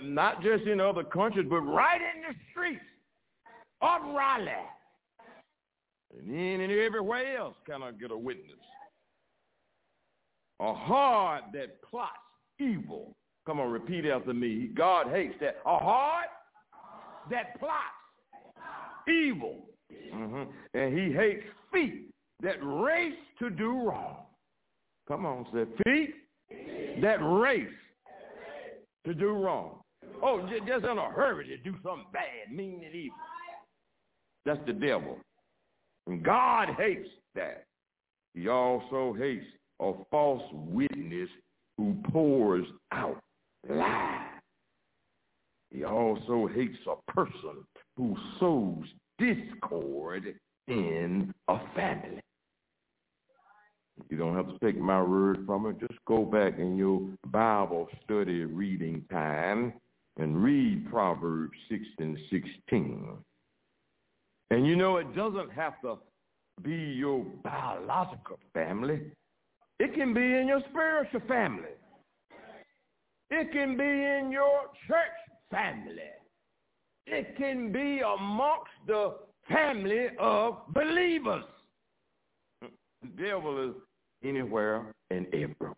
Not 0.03 0.43
just 0.43 0.65
in 0.65 0.81
other 0.81 1.05
countries, 1.05 1.47
but 1.49 1.61
right 1.61 2.01
in 2.01 2.23
the 2.23 2.35
streets 2.51 2.81
of 3.83 4.03
Raleigh. 4.15 4.51
And 6.19 6.35
in 6.35 6.61
and 6.61 6.73
everywhere 6.73 7.37
else 7.37 7.55
can 7.67 7.83
I 7.83 7.93
get 7.93 8.11
a 8.11 8.17
witness. 8.17 8.57
A 10.61 10.75
heart 10.75 11.45
that 11.55 11.81
plots 11.83 12.11
evil. 12.59 13.15
Come 13.47 13.61
on, 13.61 13.71
repeat 13.71 14.05
after 14.07 14.35
me. 14.35 14.71
God 14.75 15.07
hates 15.09 15.35
that. 15.41 15.57
A 15.65 15.79
heart 15.79 16.29
that 17.31 17.59
plots 17.59 17.75
evil. 19.09 19.57
Mm-hmm. 20.15 20.51
And 20.75 20.99
he 20.99 21.13
hates 21.15 21.45
feet 21.73 22.11
that 22.43 22.57
race 22.63 23.15
to 23.39 23.51
do 23.51 23.71
wrong. 23.71 24.17
Come 25.09 25.27
on, 25.27 25.47
say 25.53 25.65
feet 25.85 26.15
that 27.01 27.19
race 27.23 27.69
to 29.07 29.15
do 29.15 29.31
wrong. 29.31 29.81
Oh, 30.23 30.47
just 30.67 30.85
in 30.85 30.99
a 30.99 31.11
hurry 31.11 31.47
to 31.49 31.57
do 31.59 31.77
something 31.83 32.07
bad, 32.13 32.55
mean 32.55 32.83
and 32.85 32.95
evil. 32.95 33.17
That's 34.45 34.61
the 34.67 34.73
devil. 34.73 35.19
And 36.07 36.23
God 36.23 36.69
hates 36.79 37.09
that. 37.35 37.65
He 38.35 38.49
also 38.49 39.15
hates 39.19 39.45
a 39.81 39.93
false 40.11 40.43
witness 40.53 41.29
who 41.77 41.97
pours 42.11 42.67
out 42.93 43.19
lies. 43.69 44.27
He 45.71 45.85
also 45.85 46.49
hates 46.55 46.79
a 46.87 47.13
person 47.13 47.65
who 47.97 48.17
sows 48.39 48.85
discord 49.19 50.35
in 50.69 51.33
a 51.49 51.59
family. 51.75 52.20
You 54.09 54.17
don't 54.17 54.35
have 54.35 54.49
to 54.49 54.59
take 54.65 54.81
my 54.81 55.03
word 55.03 55.45
from 55.47 55.67
it. 55.67 55.79
Just 55.81 55.99
go 56.07 56.25
back 56.25 56.59
in 56.59 56.77
your 56.77 57.01
Bible 57.27 57.89
study 58.05 58.45
reading 58.45 59.05
time 59.11 59.73
and 60.19 60.43
read 60.43 60.91
Proverbs 60.91 61.57
6 61.69 61.83
and 61.99 62.19
16. 62.31 63.09
And 64.51 64.67
you 64.67 64.77
know, 64.77 64.97
it 64.97 65.15
doesn't 65.15 65.53
have 65.53 65.81
to 65.83 65.99
be 66.63 66.75
your 66.75 67.25
biological 67.43 68.39
family. 68.53 69.01
It 69.79 69.95
can 69.95 70.13
be 70.13 70.21
in 70.21 70.47
your 70.49 70.63
spiritual 70.71 71.23
family. 71.27 71.71
It 73.31 73.53
can 73.53 73.77
be 73.77 73.85
in 73.85 74.31
your 74.33 74.63
church 74.87 74.99
family. 75.51 76.11
It 77.07 77.37
can 77.37 77.73
be 77.73 78.01
amongst 78.01 78.73
the 78.87 79.15
family 79.49 80.09
of 80.19 80.59
believers. 80.75 81.45
The 82.61 83.09
devil 83.17 83.71
is 83.71 83.75
anywhere 84.25 84.93
and 85.11 85.27
everywhere 85.29 85.75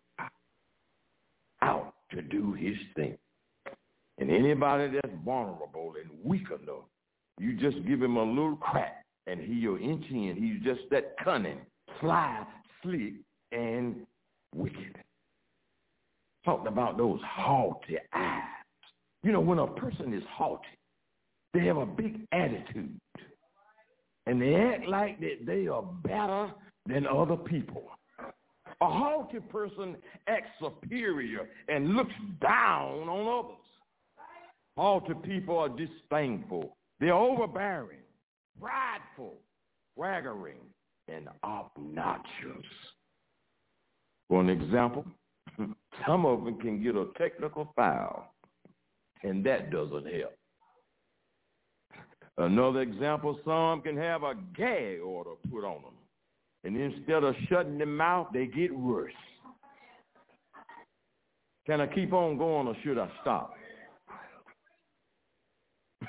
out 1.61 1.93
to 2.11 2.21
do 2.21 2.53
his 2.53 2.75
thing. 2.95 3.17
And 4.19 4.29
anybody 4.29 4.91
that's 4.93 5.13
vulnerable 5.25 5.93
and 5.99 6.11
weak 6.23 6.47
enough, 6.47 6.85
you 7.39 7.57
just 7.57 7.85
give 7.87 8.01
him 8.01 8.17
a 8.17 8.23
little 8.23 8.57
crack 8.57 9.03
and 9.25 9.39
he'll 9.39 9.77
inch 9.77 10.05
in. 10.11 10.35
He's 10.35 10.63
just 10.63 10.87
that 10.91 11.15
cunning, 11.23 11.59
sly, 11.99 12.45
slick, 12.81 13.13
and 13.51 14.05
wicked. 14.53 14.97
Talking 16.45 16.67
about 16.67 16.97
those 16.97 17.19
haughty 17.25 17.97
eyes. 18.13 18.41
You 19.23 19.31
know, 19.31 19.39
when 19.39 19.59
a 19.59 19.67
person 19.67 20.13
is 20.13 20.23
haughty, 20.29 20.67
they 21.53 21.61
have 21.65 21.77
a 21.77 21.85
big 21.85 22.19
attitude. 22.33 22.99
And 24.25 24.41
they 24.41 24.55
act 24.55 24.87
like 24.87 25.19
that 25.21 25.45
they 25.45 25.67
are 25.67 25.81
better 25.81 26.51
than 26.85 27.07
other 27.07 27.37
people. 27.37 27.89
A 28.83 28.85
haughty 28.85 29.39
person 29.39 29.95
acts 30.27 30.49
superior 30.59 31.47
and 31.69 31.95
looks 31.95 32.11
down 32.41 33.07
on 33.07 33.45
others. 33.45 33.65
Haughty 34.75 35.13
people 35.23 35.57
are 35.57 35.69
disdainful. 35.69 36.75
They're 36.99 37.13
overbearing, 37.13 38.01
prideful, 38.59 39.35
swaggering, 39.95 40.59
and 41.07 41.29
obnoxious. 41.45 42.67
For 44.27 44.41
an 44.41 44.49
example, 44.49 45.05
some 46.05 46.25
of 46.25 46.43
them 46.43 46.59
can 46.59 46.83
get 46.83 46.97
a 46.97 47.05
technical 47.17 47.71
foul, 47.77 48.33
and 49.23 49.45
that 49.45 49.71
doesn't 49.71 50.07
help. 50.07 50.35
Another 52.37 52.81
example, 52.81 53.39
some 53.45 53.81
can 53.81 53.95
have 53.95 54.23
a 54.23 54.33
gag 54.57 54.99
order 54.99 55.35
put 55.49 55.63
on 55.63 55.83
them. 55.83 56.02
And 56.63 56.77
instead 56.77 57.23
of 57.23 57.35
shutting 57.49 57.77
their 57.77 57.87
mouth, 57.87 58.27
they 58.33 58.45
get 58.45 58.73
worse. 58.73 59.13
Can 61.65 61.81
I 61.81 61.87
keep 61.87 62.13
on 62.13 62.37
going 62.37 62.67
or 62.67 62.75
should 62.83 62.97
I 62.97 63.09
stop? 63.21 63.53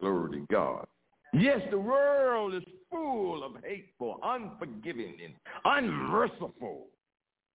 Glory 0.00 0.40
to 0.40 0.46
God. 0.50 0.86
Yes, 1.32 1.60
the 1.70 1.78
world 1.78 2.54
is 2.54 2.62
full 2.90 3.44
of 3.44 3.52
hateful, 3.64 4.18
unforgiving, 4.22 5.14
and 5.24 5.34
unmerciful 5.64 6.86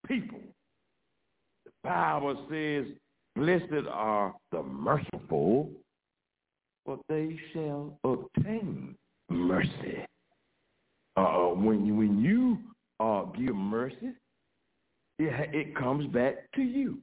people. 0.08 0.40
The 1.66 1.72
Bible 1.84 2.48
says, 2.50 2.86
blessed 3.36 3.88
are 3.92 4.34
the 4.52 4.64
merciful, 4.64 5.70
for 6.86 7.00
they 7.10 7.38
shall 7.54 7.98
obtain 8.06 8.96
mercy 9.30 10.06
uh, 11.16 11.48
when 11.48 11.86
you, 11.86 11.96
when 11.96 12.22
you 12.22 12.58
uh, 13.00 13.24
give 13.38 13.56
mercy, 13.56 14.14
it, 15.20 15.56
it 15.56 15.76
comes 15.76 16.08
back 16.14 16.52
to 16.56 16.62
you. 16.62 16.98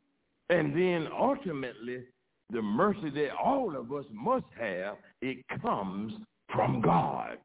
And 0.50 0.74
then 0.74 1.08
ultimately, 1.18 2.04
the 2.50 2.60
mercy 2.60 3.10
that 3.10 3.30
all 3.42 3.74
of 3.76 3.92
us 3.92 4.04
must 4.12 4.44
have, 4.58 4.96
it 5.22 5.38
comes 5.62 6.12
from 6.52 6.82
God. 6.82 7.38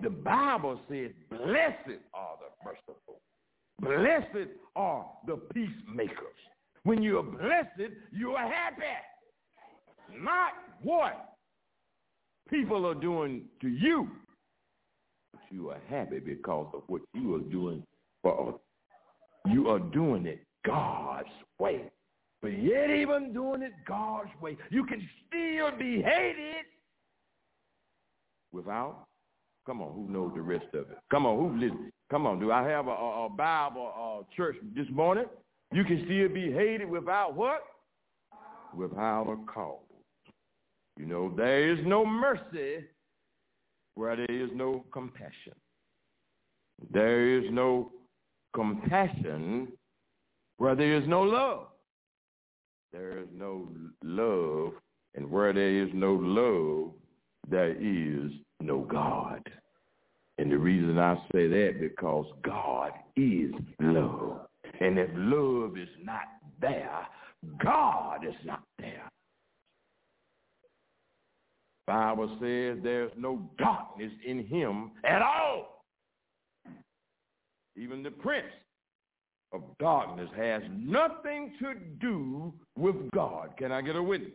The 0.00 0.10
Bible 0.10 0.78
says, 0.88 1.10
blessed 1.30 2.00
are 2.14 2.36
the 2.38 2.64
merciful. 2.64 3.20
Blessed 3.80 4.50
are 4.76 5.06
the 5.26 5.36
peacemakers. 5.54 6.16
When 6.84 7.02
you're 7.02 7.22
blessed, 7.22 7.92
you 8.12 8.32
are 8.32 8.48
happy. 8.48 8.82
Not 10.20 10.52
what 10.82 11.36
people 12.48 12.86
are 12.86 12.94
doing 12.94 13.42
to 13.60 13.68
you, 13.68 14.08
you 15.50 15.70
are 15.70 15.80
happy 15.88 16.18
because 16.18 16.68
of 16.74 16.82
what 16.86 17.02
you 17.14 17.34
are 17.34 17.50
doing 17.50 17.82
for 18.22 18.40
others. 18.40 18.60
You 19.46 19.68
are 19.68 19.78
doing 19.78 20.26
it 20.26 20.44
God's 20.66 21.28
way. 21.58 21.90
But 22.40 22.48
yet 22.62 22.90
even 22.90 23.32
doing 23.32 23.62
it 23.62 23.72
God's 23.86 24.30
way, 24.40 24.56
you 24.70 24.84
can 24.84 25.06
still 25.26 25.76
be 25.76 26.02
hated 26.02 26.66
without, 28.52 29.06
come 29.66 29.82
on, 29.82 29.92
who 29.92 30.12
knows 30.12 30.32
the 30.34 30.42
rest 30.42 30.66
of 30.74 30.90
it? 30.90 30.98
Come 31.10 31.26
on, 31.26 31.36
who 31.36 31.58
listen? 31.58 31.90
Come 32.10 32.26
on, 32.26 32.38
do 32.38 32.52
I 32.52 32.66
have 32.68 32.86
a, 32.86 32.90
a 32.90 33.28
Bible 33.28 33.92
uh, 33.98 34.34
church 34.36 34.56
this 34.74 34.86
morning? 34.90 35.24
You 35.72 35.84
can 35.84 36.02
still 36.04 36.28
be 36.28 36.52
hated 36.52 36.88
without 36.88 37.34
what? 37.34 37.62
Without 38.74 39.26
a 39.28 39.52
cause. 39.52 39.80
You 40.98 41.06
know, 41.06 41.32
there 41.36 41.70
is 41.70 41.78
no 41.84 42.06
mercy 42.06 42.84
where 43.98 44.14
there 44.14 44.30
is 44.30 44.50
no 44.54 44.84
compassion. 44.92 45.54
There 46.92 47.36
is 47.36 47.50
no 47.50 47.90
compassion 48.54 49.72
where 50.58 50.76
there 50.76 50.94
is 50.94 51.08
no 51.08 51.22
love. 51.22 51.66
There 52.92 53.18
is 53.18 53.26
no 53.36 53.68
love, 54.04 54.74
and 55.16 55.28
where 55.28 55.52
there 55.52 55.82
is 55.82 55.88
no 55.92 56.12
love, 56.14 56.92
there 57.50 57.72
is 57.72 58.30
no 58.60 58.82
God. 58.82 59.42
And 60.38 60.52
the 60.52 60.58
reason 60.58 60.96
I 60.96 61.16
say 61.32 61.48
that 61.48 61.78
because 61.80 62.26
God 62.44 62.92
is 63.16 63.50
love. 63.80 64.46
And 64.80 64.96
if 64.96 65.10
love 65.14 65.76
is 65.76 65.88
not 66.04 66.22
there, 66.60 67.04
God 67.60 68.24
is 68.24 68.36
not 68.44 68.62
there. 68.78 69.10
Bible 71.88 72.28
says 72.38 72.76
there's 72.82 73.10
no 73.16 73.40
darkness 73.56 74.12
in 74.26 74.46
him 74.46 74.90
at 75.04 75.22
all. 75.22 75.86
Even 77.78 78.02
the 78.02 78.10
prince 78.10 78.44
of 79.54 79.62
darkness 79.80 80.28
has 80.36 80.60
nothing 80.76 81.50
to 81.60 81.72
do 81.98 82.52
with 82.76 83.10
God. 83.12 83.54
Can 83.56 83.72
I 83.72 83.80
get 83.80 83.96
a 83.96 84.02
witness? 84.02 84.32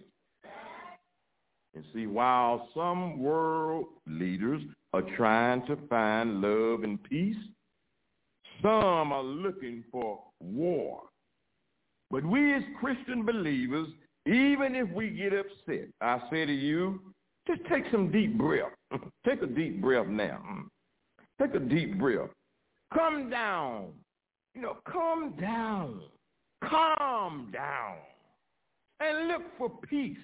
And 1.76 1.84
see, 1.94 2.08
while 2.08 2.70
some 2.74 3.20
world 3.20 3.86
leaders 4.08 4.64
are 4.92 5.04
trying 5.16 5.64
to 5.68 5.78
find 5.88 6.42
love 6.42 6.84
and 6.84 7.02
peace, 7.04 7.38
some 8.64 9.14
are 9.14 9.24
looking 9.24 9.84
for 9.92 10.20
war. 10.40 11.04
But 12.10 12.26
we 12.26 12.56
as 12.56 12.64
Christian 12.80 13.24
believers, 13.24 13.90
even 14.26 14.74
if 14.74 14.90
we 14.90 15.12
get 15.12 15.34
upset, 15.34 15.90
I 16.02 16.20
say 16.32 16.48
to 16.48 16.54
you, 16.54 17.13
just 17.48 17.62
take 17.70 17.84
some 17.92 18.12
deep 18.12 18.38
breath. 18.38 18.72
take 19.26 19.42
a 19.42 19.48
deep 19.48 19.82
breath 19.82 20.08
now. 20.08 20.42
Take 21.42 21.56
a 21.56 21.60
deep 21.60 21.98
breath. 22.00 22.30
Come 22.94 23.30
down. 23.30 23.88
You 24.56 24.62
know, 24.62 24.78
calm 24.88 25.34
down. 25.40 26.02
Calm 26.64 27.50
down. 27.52 27.96
And 29.00 29.28
look 29.28 29.42
for 29.58 29.70
peace. 29.90 30.18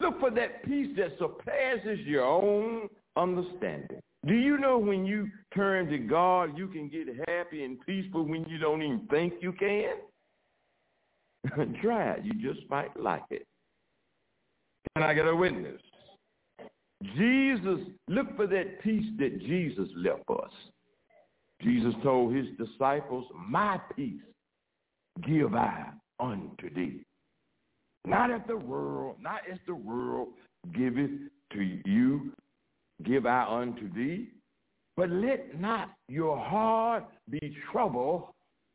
Look 0.00 0.20
for 0.20 0.30
that 0.32 0.64
peace 0.64 0.88
that 0.96 1.16
surpasses 1.18 2.00
your 2.00 2.24
own 2.24 2.88
understanding. 3.16 4.00
Do 4.26 4.34
you 4.34 4.58
know 4.58 4.78
when 4.78 5.06
you 5.06 5.28
turn 5.54 5.86
to 5.88 5.98
God, 5.98 6.58
you 6.58 6.66
can 6.66 6.88
get 6.88 7.08
happy 7.28 7.64
and 7.64 7.78
peaceful 7.86 8.24
when 8.24 8.44
you 8.48 8.58
don't 8.58 8.82
even 8.82 9.06
think 9.10 9.34
you 9.40 9.52
can? 9.52 9.94
Try 11.82 12.12
it. 12.12 12.24
You 12.24 12.32
just 12.34 12.68
might 12.68 12.98
like 12.98 13.22
it. 13.30 13.46
Can 14.96 15.04
I 15.04 15.14
get 15.14 15.26
a 15.26 15.34
witness? 15.34 15.80
Jesus, 17.16 17.80
look 18.08 18.34
for 18.36 18.46
that 18.46 18.80
peace 18.82 19.06
that 19.18 19.40
Jesus 19.40 19.88
left 19.96 20.24
us. 20.30 20.52
Jesus 21.62 21.94
told 22.02 22.34
his 22.34 22.46
disciples, 22.58 23.26
my 23.48 23.78
peace 23.96 24.20
give 25.26 25.54
I 25.54 25.86
unto 26.20 26.72
thee. 26.74 27.04
Not 28.06 28.30
as 28.30 28.40
the 28.46 28.56
world, 28.56 29.16
not 29.20 29.40
as 29.50 29.58
the 29.66 29.74
world 29.74 30.28
giveth 30.74 31.10
to 31.52 31.80
you, 31.84 32.32
give 33.04 33.26
I 33.26 33.46
unto 33.48 33.92
thee. 33.92 34.30
But 34.96 35.10
let 35.10 35.60
not 35.60 35.90
your 36.08 36.36
heart 36.36 37.04
be 37.30 37.56
troubled, 37.72 38.28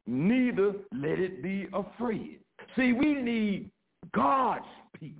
neither 0.08 0.74
let 0.92 1.20
it 1.20 1.42
be 1.44 1.68
afraid. 1.74 2.40
See, 2.76 2.94
we 2.94 3.14
need 3.14 3.72
God's 4.14 4.66
peace. 5.00 5.14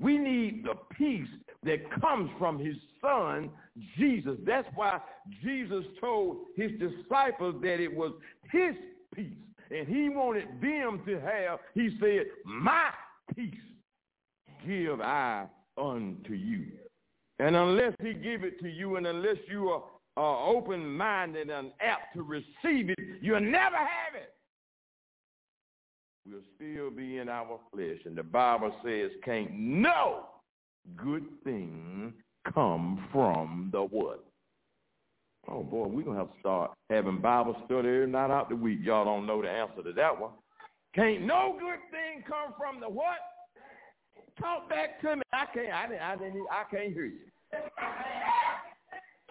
We 0.00 0.18
need 0.18 0.64
the 0.64 0.74
peace 0.96 1.28
that 1.64 2.00
comes 2.00 2.30
from 2.38 2.58
his 2.58 2.76
son, 3.00 3.50
Jesus. 3.96 4.36
That's 4.44 4.68
why 4.74 5.00
Jesus 5.42 5.84
told 6.00 6.38
his 6.56 6.72
disciples 6.72 7.56
that 7.62 7.80
it 7.80 7.94
was 7.94 8.12
his 8.50 8.74
peace. 9.14 9.32
And 9.70 9.86
he 9.88 10.08
wanted 10.08 10.48
them 10.60 11.02
to 11.06 11.20
have, 11.20 11.60
he 11.74 11.96
said, 12.00 12.26
my 12.44 12.90
peace 13.34 13.54
give 14.66 15.00
I 15.00 15.46
unto 15.78 16.34
you. 16.34 16.66
And 17.38 17.56
unless 17.56 17.94
he 18.02 18.12
give 18.12 18.44
it 18.44 18.60
to 18.60 18.68
you 18.68 18.96
and 18.96 19.06
unless 19.06 19.38
you 19.48 19.70
are, 19.70 19.82
are 20.16 20.48
open-minded 20.48 21.48
and 21.48 21.72
apt 21.80 22.14
to 22.14 22.22
receive 22.22 22.90
it, 22.90 22.98
you'll 23.20 23.40
never 23.40 23.76
have 23.76 24.14
it. 24.14 24.34
We'll 26.28 26.42
still 26.56 26.90
be 26.90 27.18
in 27.18 27.28
our 27.28 27.58
flesh. 27.72 27.98
And 28.04 28.16
the 28.16 28.22
Bible 28.22 28.74
says, 28.84 29.10
can't 29.24 29.52
no 29.52 30.26
good 30.96 31.24
thing 31.44 32.12
come 32.52 33.08
from 33.12 33.70
the 33.72 33.82
what? 33.82 34.24
Oh 35.48 35.62
boy, 35.62 35.86
we're 35.86 36.02
gonna 36.02 36.18
have 36.18 36.32
to 36.32 36.40
start 36.40 36.70
having 36.88 37.20
Bible 37.20 37.56
study 37.64 37.88
every 37.88 38.06
night 38.06 38.30
out 38.30 38.48
the 38.48 38.56
week. 38.56 38.78
Y'all 38.82 39.04
don't 39.04 39.26
know 39.26 39.42
the 39.42 39.50
answer 39.50 39.82
to 39.82 39.92
that 39.92 40.20
one. 40.20 40.30
Can't 40.94 41.22
no 41.22 41.56
good 41.58 41.80
thing 41.90 42.22
come 42.26 42.54
from 42.56 42.80
the 42.80 42.88
what? 42.88 43.18
Talk 44.38 44.68
back 44.68 45.00
to 45.02 45.16
me. 45.16 45.22
I 45.32 45.46
can't. 45.52 45.72
I 45.72 45.88
didn't. 45.88 46.02
I 46.02 46.16
didn't. 46.16 46.46
I 46.50 46.64
can't 46.70 46.92
hear 46.92 47.06
you. 47.06 47.18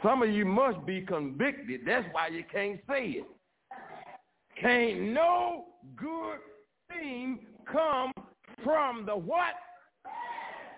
Some 0.04 0.24
of 0.24 0.30
you 0.30 0.46
must 0.46 0.86
be 0.86 1.02
convicted. 1.02 1.82
That's 1.86 2.08
why 2.12 2.28
you 2.28 2.44
can't 2.52 2.80
say 2.90 3.06
it. 3.06 3.26
Can't 4.60 5.14
no 5.14 5.66
good 5.96 6.40
thing 6.90 7.40
come 7.72 8.12
from 8.64 9.06
the 9.06 9.16
what? 9.16 9.54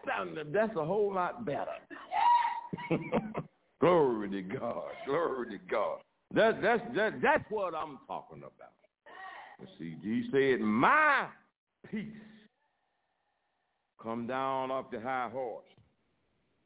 That's 0.05 0.75
a 0.77 0.85
whole 0.85 1.13
lot 1.13 1.45
better. 1.45 1.65
Glory 3.81 4.29
to 4.29 4.41
God. 4.41 4.83
Glory 5.05 5.51
to 5.51 5.57
God. 5.69 5.99
That, 6.33 6.61
that's, 6.61 6.81
that, 6.95 7.21
that's 7.21 7.43
what 7.49 7.75
I'm 7.75 7.99
talking 8.07 8.39
about. 8.39 8.71
You 9.59 9.67
see, 9.77 9.95
he 10.01 10.29
said, 10.31 10.61
my 10.61 11.27
peace 11.89 12.07
come 14.01 14.27
down 14.27 14.71
off 14.71 14.91
the 14.91 14.99
high 14.99 15.29
horse. 15.31 15.65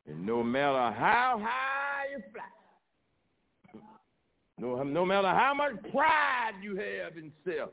And 0.07 0.25
no 0.25 0.41
matter 0.41 0.95
how 0.95 1.41
high 1.43 2.05
you 2.11 2.23
fly, 2.31 3.81
no, 4.59 4.81
no 4.83 5.05
matter 5.05 5.27
how 5.27 5.53
much 5.53 5.73
pride 5.91 6.53
you 6.61 6.77
have 6.77 7.17
in 7.17 7.31
self, 7.45 7.69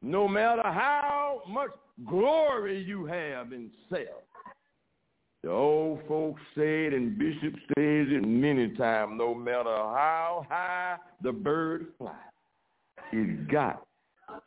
no 0.00 0.28
matter 0.28 0.62
how 0.62 1.42
much 1.48 1.70
glory 2.06 2.82
you 2.82 3.04
have 3.06 3.52
in 3.52 3.70
self, 3.90 4.22
the 5.44 5.50
old 5.50 6.00
folks 6.08 6.40
said, 6.54 6.94
and 6.94 7.18
Bishop 7.18 7.52
says 7.52 8.06
it 8.08 8.26
many 8.26 8.70
times, 8.76 9.12
no 9.16 9.34
matter 9.34 9.64
how 9.68 10.46
high 10.48 10.96
the 11.22 11.32
bird 11.32 11.88
flies, 11.98 12.14
it's 13.12 13.52
got 13.52 13.86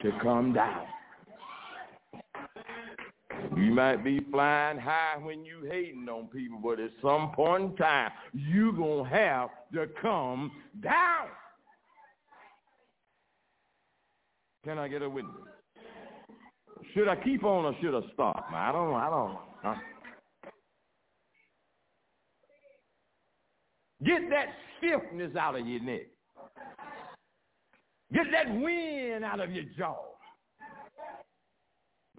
to 0.02 0.12
come 0.24 0.54
down. 0.54 0.88
You 3.56 3.72
might 3.74 4.04
be 4.04 4.22
flying 4.32 4.80
high 4.80 5.18
when 5.22 5.46
you 5.46 5.70
hating 5.70 6.08
on 6.10 6.30
people, 6.30 6.60
but 6.64 6.80
at 6.80 6.90
some 7.00 7.32
point 7.36 7.64
in 7.64 7.76
time, 7.76 8.10
you 8.34 8.72
going 8.74 9.08
to 9.08 9.16
have 9.16 9.50
to 9.74 9.86
come 10.02 10.52
down. 10.82 11.28
Can 14.66 14.80
I 14.80 14.88
get 14.88 15.04
a 15.04 15.10
witness? 15.10 15.36
Should 16.96 17.08
I 17.08 17.18
keep 17.18 17.44
on 17.44 17.66
or 17.66 17.76
should 17.82 17.96
I 17.96 18.02
stop? 18.16 18.48
I 18.52 18.72
don't 18.72 18.90
know. 18.90 18.96
I 18.96 19.10
don't 19.12 19.34
know. 19.64 19.76
Get 24.04 24.30
that 24.30 24.48
stiffness 24.78 25.36
out 25.36 25.60
of 25.60 25.66
your 25.68 25.82
neck. 25.82 26.08
Get 28.14 28.26
that 28.32 28.54
wind 28.54 29.26
out 29.26 29.40
of 29.40 29.52
your 29.52 29.66
jaw. 29.78 29.98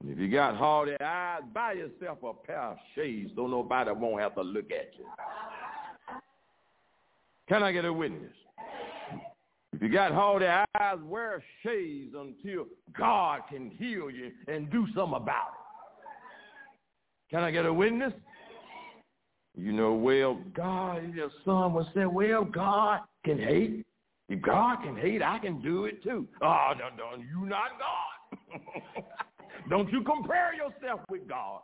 And 0.00 0.10
if 0.10 0.18
you 0.18 0.28
got 0.30 0.56
hard 0.56 0.90
eyes, 1.00 1.42
buy 1.52 1.72
yourself 1.72 2.18
a 2.22 2.32
pair 2.46 2.60
of 2.60 2.76
shades 2.94 3.32
so 3.34 3.46
nobody 3.46 3.90
won't 3.92 4.20
have 4.20 4.34
to 4.34 4.42
look 4.42 4.70
at 4.70 4.90
you. 4.96 5.04
Can 7.48 7.62
I 7.62 7.72
get 7.72 7.84
a 7.84 7.92
witness? 7.92 8.32
If 9.72 9.82
you 9.82 9.88
got 9.88 10.12
hard 10.12 10.42
eyes, 10.42 10.98
wear 11.04 11.42
shades 11.62 12.14
until 12.16 12.66
God 12.96 13.42
can 13.48 13.70
heal 13.70 14.10
you 14.10 14.32
and 14.46 14.70
do 14.70 14.86
something 14.94 15.16
about 15.16 15.52
it. 15.52 17.30
Can 17.30 17.42
I 17.42 17.50
get 17.50 17.66
a 17.66 17.72
witness? 17.72 18.12
You 19.58 19.72
know, 19.72 19.92
well, 19.92 20.38
God, 20.54 21.12
your 21.14 21.30
son 21.44 21.74
will 21.74 21.88
say, 21.92 22.06
well, 22.06 22.44
God 22.44 23.00
can 23.24 23.38
hate. 23.38 23.84
If 24.28 24.40
God 24.40 24.76
can 24.84 24.96
hate, 24.96 25.20
I 25.20 25.38
can 25.40 25.60
do 25.60 25.86
it 25.86 26.00
too. 26.02 26.28
Oh, 26.40 26.72
no, 26.78 26.88
no, 26.96 27.20
you 27.20 27.44
not 27.44 27.70
God. 27.78 28.60
Don't 29.68 29.90
you 29.90 30.02
compare 30.04 30.52
yourself 30.54 31.00
with 31.10 31.26
God. 31.28 31.60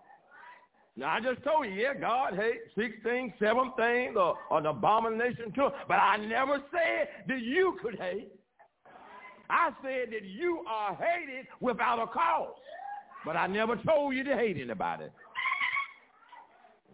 Now, 0.97 1.11
I 1.11 1.21
just 1.21 1.45
told 1.45 1.67
you, 1.67 1.73
yeah, 1.73 1.95
God 1.95 2.35
hates 2.35 2.65
six 2.77 2.97
things, 3.05 3.33
seven 3.39 3.73
things, 3.77 4.17
or, 4.17 4.37
or 4.51 4.59
an 4.59 4.67
abomination 4.67 5.53
to 5.55 5.71
But 5.87 5.95
I 5.95 6.17
never 6.17 6.63
said 6.73 7.09
that 7.29 7.41
you 7.43 7.79
could 7.81 7.97
hate. 7.97 8.33
I 9.51 9.71
said 9.83 10.13
that 10.13 10.25
you 10.25 10.65
are 10.69 10.97
hated 10.97 11.47
without 11.61 12.03
a 12.03 12.07
cause. 12.07 12.55
But 13.25 13.37
I 13.37 13.47
never 13.47 13.77
told 13.77 14.15
you 14.15 14.25
to 14.25 14.37
hate 14.37 14.57
anybody. 14.61 15.07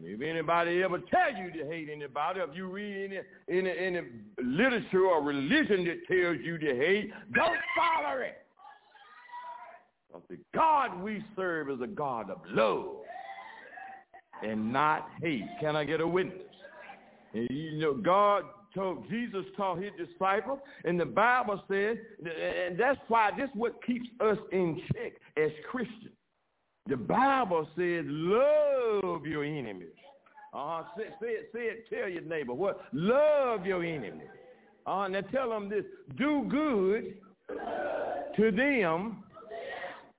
If 0.03 0.21
anybody 0.23 0.83
ever 0.83 0.99
tell 0.99 1.35
you 1.37 1.51
to 1.53 1.69
hate 1.69 1.89
anybody, 1.93 2.41
if 2.41 2.55
you 2.55 2.69
read 2.69 3.23
any, 3.49 3.59
any, 3.59 3.71
any 3.71 4.01
literature 4.43 5.07
or 5.07 5.23
religion 5.23 5.85
that 5.85 6.07
tells 6.09 6.39
you 6.45 6.59
to 6.59 6.75
hate, 6.75 7.11
don't 7.35 7.59
follow 7.77 8.21
it. 8.21 8.39
Because 10.09 10.23
the 10.29 10.39
God 10.55 11.03
we 11.03 11.25
serve 11.37 11.71
is 11.71 11.81
a 11.83 11.87
God 11.87 12.31
of 12.31 12.39
love 12.49 12.97
and 14.43 14.73
not 14.73 15.09
hate. 15.21 15.45
Can 15.61 15.77
I 15.77 15.85
get 15.85 16.01
a 16.01 16.07
witness? 16.07 16.39
And 17.35 17.47
you 17.51 17.79
know, 17.79 17.95
God 17.95 18.45
told, 18.75 19.09
Jesus 19.09 19.45
taught 19.57 19.83
his 19.83 19.93
disciples, 19.99 20.61
and 20.85 20.99
the 20.99 21.05
Bible 21.05 21.63
says, 21.71 21.97
and 22.25 22.79
that's 22.79 22.99
why 23.09 23.31
this 23.37 23.49
is 23.51 23.55
what 23.55 23.85
keeps 23.85 24.09
us 24.21 24.39
in 24.53 24.81
check 24.93 25.13
as 25.37 25.51
Christians. 25.71 26.15
The 26.91 26.97
Bible 26.97 27.69
says, 27.77 28.05
love 28.05 29.25
your 29.25 29.45
enemies. 29.45 29.95
Uh, 30.53 30.83
say, 30.97 31.05
say 31.21 31.29
it, 31.29 31.51
say 31.55 31.61
it, 31.61 31.85
tell 31.89 32.09
your 32.09 32.23
neighbor 32.23 32.53
what? 32.53 32.81
Love 32.93 33.65
your 33.65 33.85
enemies. 33.85 34.27
Uh, 34.89 35.07
now 35.07 35.21
tell 35.21 35.51
them 35.51 35.69
this, 35.69 35.85
do 36.19 36.45
good 36.51 37.15
to 38.37 38.51
them 38.51 39.23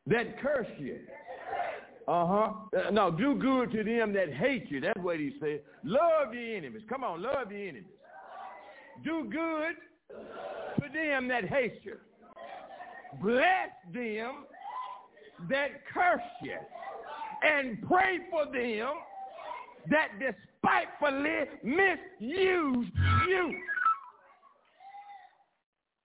that 0.08 0.40
curse 0.42 0.68
you. 0.80 1.00
Uh-huh. 2.08 2.54
Uh, 2.74 2.90
no, 2.90 3.12
do 3.12 3.36
good 3.36 3.74
to 3.74 3.84
them 3.84 4.14
that 4.14 4.34
hate 4.34 4.72
you. 4.72 4.80
That's 4.80 5.00
what 5.02 5.18
he 5.18 5.34
said. 5.42 5.60
Love 5.84 6.34
your 6.34 6.56
enemies. 6.56 6.84
Come 6.88 7.04
on, 7.04 7.22
love 7.22 7.52
your 7.52 7.68
enemies. 7.68 7.84
Do 9.04 9.30
good 9.30 9.76
to 10.82 10.94
them 10.94 11.28
that 11.28 11.50
hate 11.50 11.82
you. 11.84 11.98
Bless 13.22 13.72
them 13.94 14.46
that 15.50 15.86
curse 15.94 16.22
you. 16.42 16.58
And 17.44 17.82
pray 17.88 18.20
for 18.30 18.46
them 18.46 18.94
that 19.90 20.10
despitefully 20.20 21.46
misuse 21.64 22.88
you. 23.28 23.56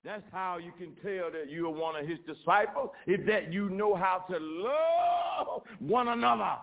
That's 0.04 0.22
how 0.32 0.58
you 0.58 0.72
can 0.78 0.94
tell 1.02 1.32
that 1.32 1.50
you 1.50 1.66
are 1.66 1.70
one 1.70 1.96
of 1.96 2.06
his 2.06 2.18
disciples, 2.26 2.90
is 3.08 3.18
that 3.26 3.52
you 3.52 3.68
know 3.68 3.96
how 3.96 4.24
to 4.30 4.38
love 4.38 5.62
one 5.80 6.08
another. 6.08 6.54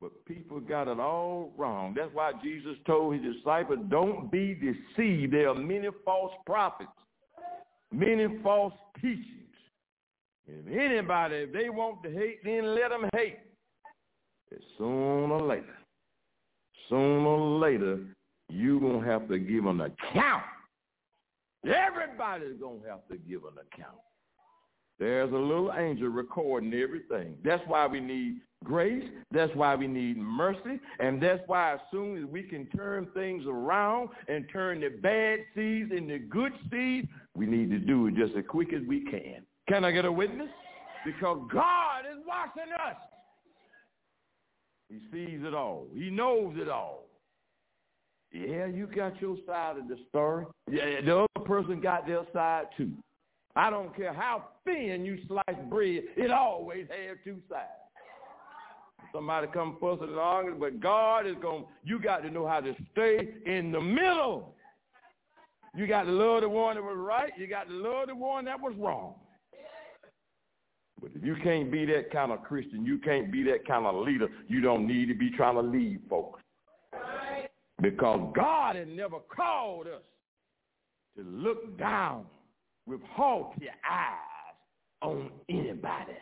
But 0.00 0.24
people 0.26 0.60
got 0.60 0.88
it 0.88 1.00
all 1.00 1.52
wrong. 1.56 1.94
That's 1.96 2.12
why 2.14 2.32
Jesus 2.42 2.76
told 2.86 3.14
his 3.14 3.34
disciples, 3.34 3.78
don't 3.88 4.30
be 4.30 4.54
deceived. 4.54 5.32
There 5.32 5.48
are 5.48 5.54
many 5.54 5.88
false 6.04 6.32
prophets, 6.46 6.90
many 7.90 8.26
false 8.42 8.74
teachings. 9.00 9.39
If 10.50 10.78
anybody, 10.78 11.36
if 11.36 11.52
they 11.52 11.70
want 11.70 12.02
to 12.02 12.10
hate, 12.10 12.44
then 12.44 12.74
let 12.74 12.90
them 12.90 13.08
hate. 13.14 13.38
And 14.50 14.60
sooner 14.76 15.34
or 15.34 15.46
later, 15.46 15.76
sooner 16.88 17.26
or 17.26 17.58
later, 17.58 18.00
you're 18.48 18.80
going 18.80 19.00
to 19.00 19.06
have 19.06 19.28
to 19.28 19.38
give 19.38 19.66
an 19.66 19.80
account 19.80 20.42
Everybody's 21.64 22.58
going 22.58 22.80
to 22.80 22.88
have 22.88 23.06
to 23.08 23.16
give 23.16 23.42
an 23.44 23.54
account. 23.60 23.98
There's 24.98 25.32
a 25.32 25.36
little 25.36 25.72
angel 25.76 26.08
recording 26.08 26.74
everything. 26.74 27.36
That's 27.44 27.62
why 27.66 27.86
we 27.86 28.00
need 28.00 28.40
grace. 28.64 29.04
That's 29.30 29.54
why 29.54 29.74
we 29.74 29.86
need 29.86 30.18
mercy. 30.18 30.78
And 30.98 31.22
that's 31.22 31.42
why 31.46 31.74
as 31.74 31.80
soon 31.90 32.18
as 32.18 32.24
we 32.24 32.42
can 32.42 32.66
turn 32.76 33.08
things 33.14 33.44
around 33.46 34.10
and 34.28 34.46
turn 34.52 34.80
the 34.80 34.88
bad 34.88 35.40
seeds 35.54 35.90
into 35.92 36.18
good 36.18 36.52
seeds, 36.70 37.08
we 37.34 37.46
need 37.46 37.70
to 37.70 37.78
do 37.78 38.08
it 38.08 38.14
just 38.14 38.36
as 38.36 38.44
quick 38.48 38.72
as 38.74 38.82
we 38.86 39.04
can. 39.04 39.42
Can 39.70 39.84
I 39.84 39.92
get 39.92 40.04
a 40.04 40.10
witness? 40.10 40.48
Because 41.06 41.38
God 41.52 42.00
is 42.00 42.18
watching 42.26 42.72
us. 42.72 42.96
He 44.88 44.96
sees 45.12 45.40
it 45.44 45.54
all. 45.54 45.86
He 45.94 46.10
knows 46.10 46.56
it 46.58 46.68
all. 46.68 47.04
Yeah, 48.32 48.66
you 48.66 48.88
got 48.88 49.20
your 49.22 49.36
side 49.46 49.76
of 49.78 49.86
the 49.86 49.96
story. 50.08 50.46
Yeah, 50.68 51.00
the 51.04 51.18
other 51.18 51.46
person 51.46 51.80
got 51.80 52.04
their 52.04 52.24
side 52.32 52.64
too. 52.76 52.90
I 53.54 53.70
don't 53.70 53.96
care 53.96 54.12
how 54.12 54.48
thin 54.64 55.04
you 55.04 55.18
slice 55.28 55.44
bread, 55.68 56.02
it 56.16 56.32
always 56.32 56.88
has 56.88 57.18
two 57.22 57.38
sides. 57.48 57.68
Somebody 59.14 59.46
come 59.54 59.76
fussing 59.80 60.08
and 60.08 60.18
arguing, 60.18 60.58
but 60.58 60.80
God 60.80 61.28
is 61.28 61.36
going, 61.40 61.64
you 61.84 62.00
got 62.00 62.24
to 62.24 62.30
know 62.30 62.46
how 62.46 62.58
to 62.58 62.74
stay 62.90 63.34
in 63.46 63.70
the 63.70 63.80
middle. 63.80 64.52
You 65.76 65.86
got 65.86 66.04
to 66.04 66.10
love 66.10 66.40
the 66.40 66.48
one 66.48 66.74
that 66.74 66.82
was 66.82 66.96
right. 66.96 67.32
You 67.38 67.46
got 67.46 67.68
to 67.68 67.74
love 67.74 68.08
the 68.08 68.16
one 68.16 68.44
that 68.46 68.60
was 68.60 68.74
wrong. 68.76 69.14
But 71.00 71.12
if 71.14 71.24
you 71.24 71.36
can't 71.42 71.70
be 71.70 71.84
that 71.86 72.10
kind 72.12 72.32
of 72.32 72.42
Christian, 72.42 72.84
you 72.84 72.98
can't 72.98 73.32
be 73.32 73.42
that 73.44 73.66
kind 73.66 73.86
of 73.86 73.94
leader, 74.06 74.28
you 74.48 74.60
don't 74.60 74.86
need 74.86 75.06
to 75.06 75.14
be 75.14 75.30
trying 75.30 75.54
to 75.54 75.62
lead 75.62 76.00
folks. 76.08 76.40
Because 77.80 78.32
God 78.34 78.76
has 78.76 78.88
never 78.88 79.18
called 79.34 79.86
us 79.86 80.02
to 81.16 81.22
look 81.22 81.78
down 81.78 82.26
with 82.86 83.00
haughty 83.14 83.68
eyes 83.68 84.54
on 85.00 85.30
anybody. 85.48 86.18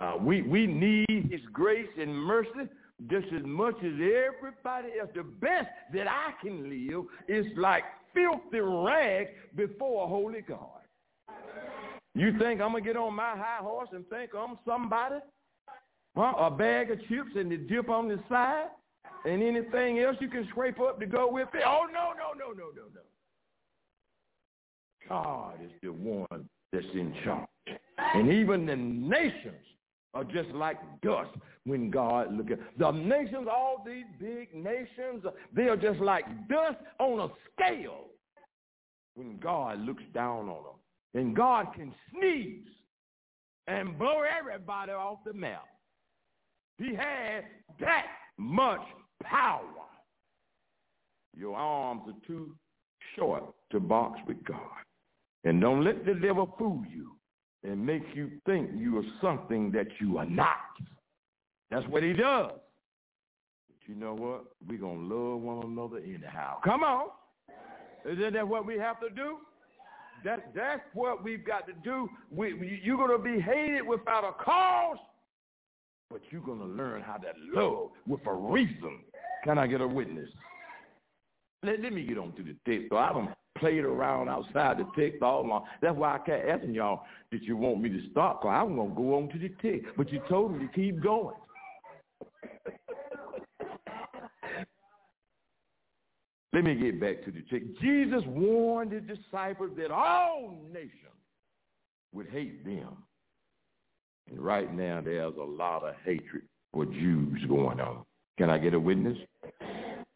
Uh, 0.00 0.14
we, 0.20 0.42
we 0.42 0.66
need 0.66 1.28
his 1.30 1.40
grace 1.52 1.88
and 1.98 2.12
mercy 2.12 2.68
just 3.08 3.26
as 3.36 3.42
much 3.44 3.76
as 3.78 3.92
everybody 3.92 4.98
else. 5.00 5.10
The 5.14 5.22
best 5.22 5.68
that 5.92 6.08
I 6.08 6.32
can 6.42 6.68
live 6.68 7.04
is 7.28 7.46
like 7.56 7.84
filthy 8.12 8.60
rags 8.60 9.30
before 9.54 10.04
a 10.04 10.08
holy 10.08 10.40
God. 10.40 10.83
You 12.14 12.38
think 12.38 12.60
I'm 12.60 12.72
going 12.72 12.84
to 12.84 12.88
get 12.88 12.96
on 12.96 13.14
my 13.14 13.36
high 13.36 13.58
horse 13.60 13.88
and 13.92 14.08
think 14.08 14.30
I'm 14.38 14.58
somebody? 14.64 15.16
Huh? 16.16 16.32
A 16.38 16.50
bag 16.50 16.90
of 16.90 16.98
chips 17.08 17.30
and 17.34 17.50
the 17.50 17.56
dip 17.56 17.88
on 17.88 18.08
the 18.08 18.18
side? 18.28 18.68
and 19.24 19.42
anything 19.42 20.00
else 20.00 20.16
you 20.20 20.28
can 20.28 20.46
scrape 20.50 20.80
up 20.80 21.00
to 21.00 21.06
go 21.06 21.30
with 21.30 21.48
it. 21.54 21.62
Oh, 21.66 21.86
no, 21.92 22.12
no, 22.12 22.32
no, 22.38 22.52
no, 22.52 22.70
no, 22.74 22.82
no. 22.94 23.00
God 25.08 25.54
is 25.62 25.70
the 25.82 25.92
one 25.92 26.48
that's 26.72 26.84
in 26.94 27.14
charge. 27.24 27.48
And 27.98 28.30
even 28.30 28.66
the 28.66 28.76
nations 28.76 29.54
are 30.14 30.24
just 30.24 30.50
like 30.50 30.78
dust 31.02 31.30
when 31.64 31.90
God 31.90 32.34
look 32.34 32.50
at 32.50 32.58
the 32.78 32.90
nations, 32.90 33.46
all 33.50 33.82
these 33.84 34.04
big 34.20 34.54
nations, 34.54 35.24
they 35.54 35.68
are 35.68 35.76
just 35.76 36.00
like 36.00 36.24
dust 36.48 36.78
on 36.98 37.20
a 37.20 37.28
scale 37.52 38.06
when 39.14 39.38
God 39.38 39.80
looks 39.80 40.02
down 40.12 40.48
on 40.48 40.62
them. 40.62 40.78
And 41.14 41.34
God 41.34 41.68
can 41.74 41.92
sneeze 42.10 42.66
and 43.66 43.98
blow 43.98 44.22
everybody 44.38 44.92
off 44.92 45.18
the 45.24 45.32
map. 45.32 45.66
He 46.78 46.94
had 46.94 47.44
that 47.80 48.06
much 48.36 48.82
power. 49.22 49.62
Your 51.36 51.56
arms 51.56 52.02
are 52.08 52.26
too 52.26 52.54
short 53.16 53.44
to 53.70 53.80
box 53.80 54.18
with 54.26 54.42
God. 54.44 54.58
And 55.44 55.60
don't 55.60 55.84
let 55.84 56.04
the 56.04 56.14
devil 56.14 56.52
fool 56.58 56.82
you 56.92 57.12
and 57.62 57.84
make 57.84 58.02
you 58.14 58.30
think 58.46 58.70
you 58.74 58.98
are 58.98 59.04
something 59.20 59.70
that 59.72 59.86
you 60.00 60.18
are 60.18 60.26
not. 60.26 60.56
That's 61.70 61.86
what 61.88 62.02
he 62.02 62.12
does. 62.12 62.52
But 63.68 63.88
you 63.88 63.94
know 63.94 64.14
what? 64.14 64.44
We're 64.66 64.78
going 64.78 65.08
to 65.08 65.14
love 65.14 65.40
one 65.40 65.64
another 65.64 65.98
anyhow. 65.98 66.58
Come 66.64 66.82
on. 66.82 67.08
Isn't 68.04 68.34
that 68.34 68.46
what 68.46 68.66
we 68.66 68.78
have 68.78 69.00
to 69.00 69.10
do? 69.10 69.38
That, 70.24 70.52
that's 70.54 70.80
what 70.94 71.22
we've 71.22 71.44
got 71.44 71.66
to 71.66 71.72
do. 71.84 72.08
We, 72.30 72.80
you're 72.82 72.96
going 72.96 73.16
to 73.16 73.22
be 73.22 73.40
hated 73.40 73.82
without 73.82 74.24
a 74.24 74.32
cause, 74.42 74.96
but 76.10 76.20
you're 76.30 76.40
going 76.40 76.60
to 76.60 76.64
learn 76.64 77.02
how 77.02 77.18
to 77.18 77.32
love 77.52 77.90
with 78.06 78.26
a 78.26 78.32
reason. 78.32 79.00
Can 79.44 79.58
I 79.58 79.66
get 79.66 79.82
a 79.82 79.86
witness? 79.86 80.30
Let, 81.62 81.80
let 81.80 81.92
me 81.92 82.04
get 82.04 82.18
on 82.18 82.32
to 82.32 82.42
the 82.42 82.56
text. 82.66 82.88
So 82.90 82.96
I 82.96 83.12
don't 83.12 83.30
played 83.58 83.84
around 83.84 84.28
outside 84.28 84.78
the 84.78 84.86
text 85.00 85.22
all 85.22 85.46
along. 85.46 85.64
That's 85.80 85.96
why 85.96 86.16
I 86.16 86.18
kept 86.18 86.48
asking 86.48 86.74
y'all, 86.74 87.04
did 87.30 87.42
you 87.44 87.56
want 87.56 87.80
me 87.80 87.88
to 87.88 88.00
stop? 88.10 88.42
Because 88.42 88.54
I'm 88.54 88.74
going 88.74 88.90
to 88.90 88.94
go 88.94 89.14
on 89.14 89.28
to 89.30 89.38
the 89.38 89.48
text. 89.62 89.94
But 89.96 90.12
you 90.12 90.20
told 90.28 90.52
me 90.52 90.66
to 90.66 90.72
keep 90.72 91.02
going. 91.02 91.34
Let 96.54 96.62
me 96.62 96.76
get 96.76 97.00
back 97.00 97.24
to 97.24 97.32
the 97.32 97.40
text. 97.50 97.66
Jesus 97.80 98.22
warned 98.28 98.92
his 98.92 99.02
disciples 99.02 99.72
that 99.76 99.90
all 99.90 100.56
nations 100.72 100.92
would 102.12 102.28
hate 102.28 102.64
them. 102.64 102.96
And 104.30 104.38
right 104.38 104.72
now 104.72 105.00
there's 105.04 105.34
a 105.36 105.42
lot 105.42 105.82
of 105.82 105.96
hatred 106.04 106.42
for 106.72 106.86
Jews 106.86 107.44
going 107.48 107.80
on. 107.80 108.04
Can 108.38 108.50
I 108.50 108.58
get 108.58 108.72
a 108.72 108.78
witness? 108.78 109.18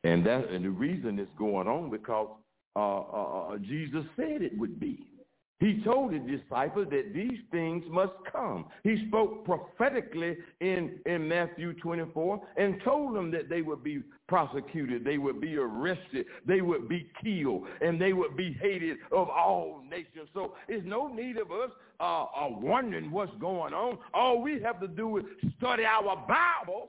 And 0.04 0.24
that 0.26 0.48
and 0.50 0.64
the 0.64 0.70
reason 0.70 1.18
it's 1.18 1.30
going 1.36 1.66
on 1.66 1.90
because 1.90 2.28
uh, 2.76 2.78
uh, 2.78 3.54
uh 3.54 3.58
Jesus 3.58 4.04
said 4.14 4.40
it 4.40 4.56
would 4.56 4.78
be. 4.78 5.08
He 5.60 5.82
told 5.82 6.12
his 6.12 6.22
disciples 6.22 6.86
that 6.90 7.12
these 7.12 7.38
things 7.50 7.82
must 7.90 8.12
come. 8.30 8.66
He 8.84 9.08
spoke 9.08 9.44
prophetically 9.44 10.36
in, 10.60 11.00
in 11.04 11.26
Matthew 11.26 11.72
24 11.74 12.40
and 12.56 12.80
told 12.84 13.16
them 13.16 13.32
that 13.32 13.48
they 13.48 13.62
would 13.62 13.82
be 13.82 14.02
prosecuted, 14.28 15.04
they 15.04 15.18
would 15.18 15.40
be 15.40 15.56
arrested, 15.56 16.26
they 16.46 16.60
would 16.60 16.88
be 16.88 17.10
killed, 17.22 17.66
and 17.80 18.00
they 18.00 18.12
would 18.12 18.36
be 18.36 18.56
hated 18.62 18.98
of 19.10 19.28
all 19.28 19.82
nations. 19.90 20.28
So 20.32 20.54
there's 20.68 20.84
no 20.84 21.08
need 21.08 21.38
of 21.38 21.50
us 21.50 21.70
uh, 21.98 22.22
uh, 22.24 22.48
wondering 22.50 23.10
what's 23.10 23.34
going 23.40 23.74
on. 23.74 23.98
All 24.14 24.40
we 24.40 24.62
have 24.62 24.80
to 24.80 24.88
do 24.88 25.16
is 25.16 25.24
study 25.58 25.84
our 25.84 26.24
Bibles. 26.28 26.88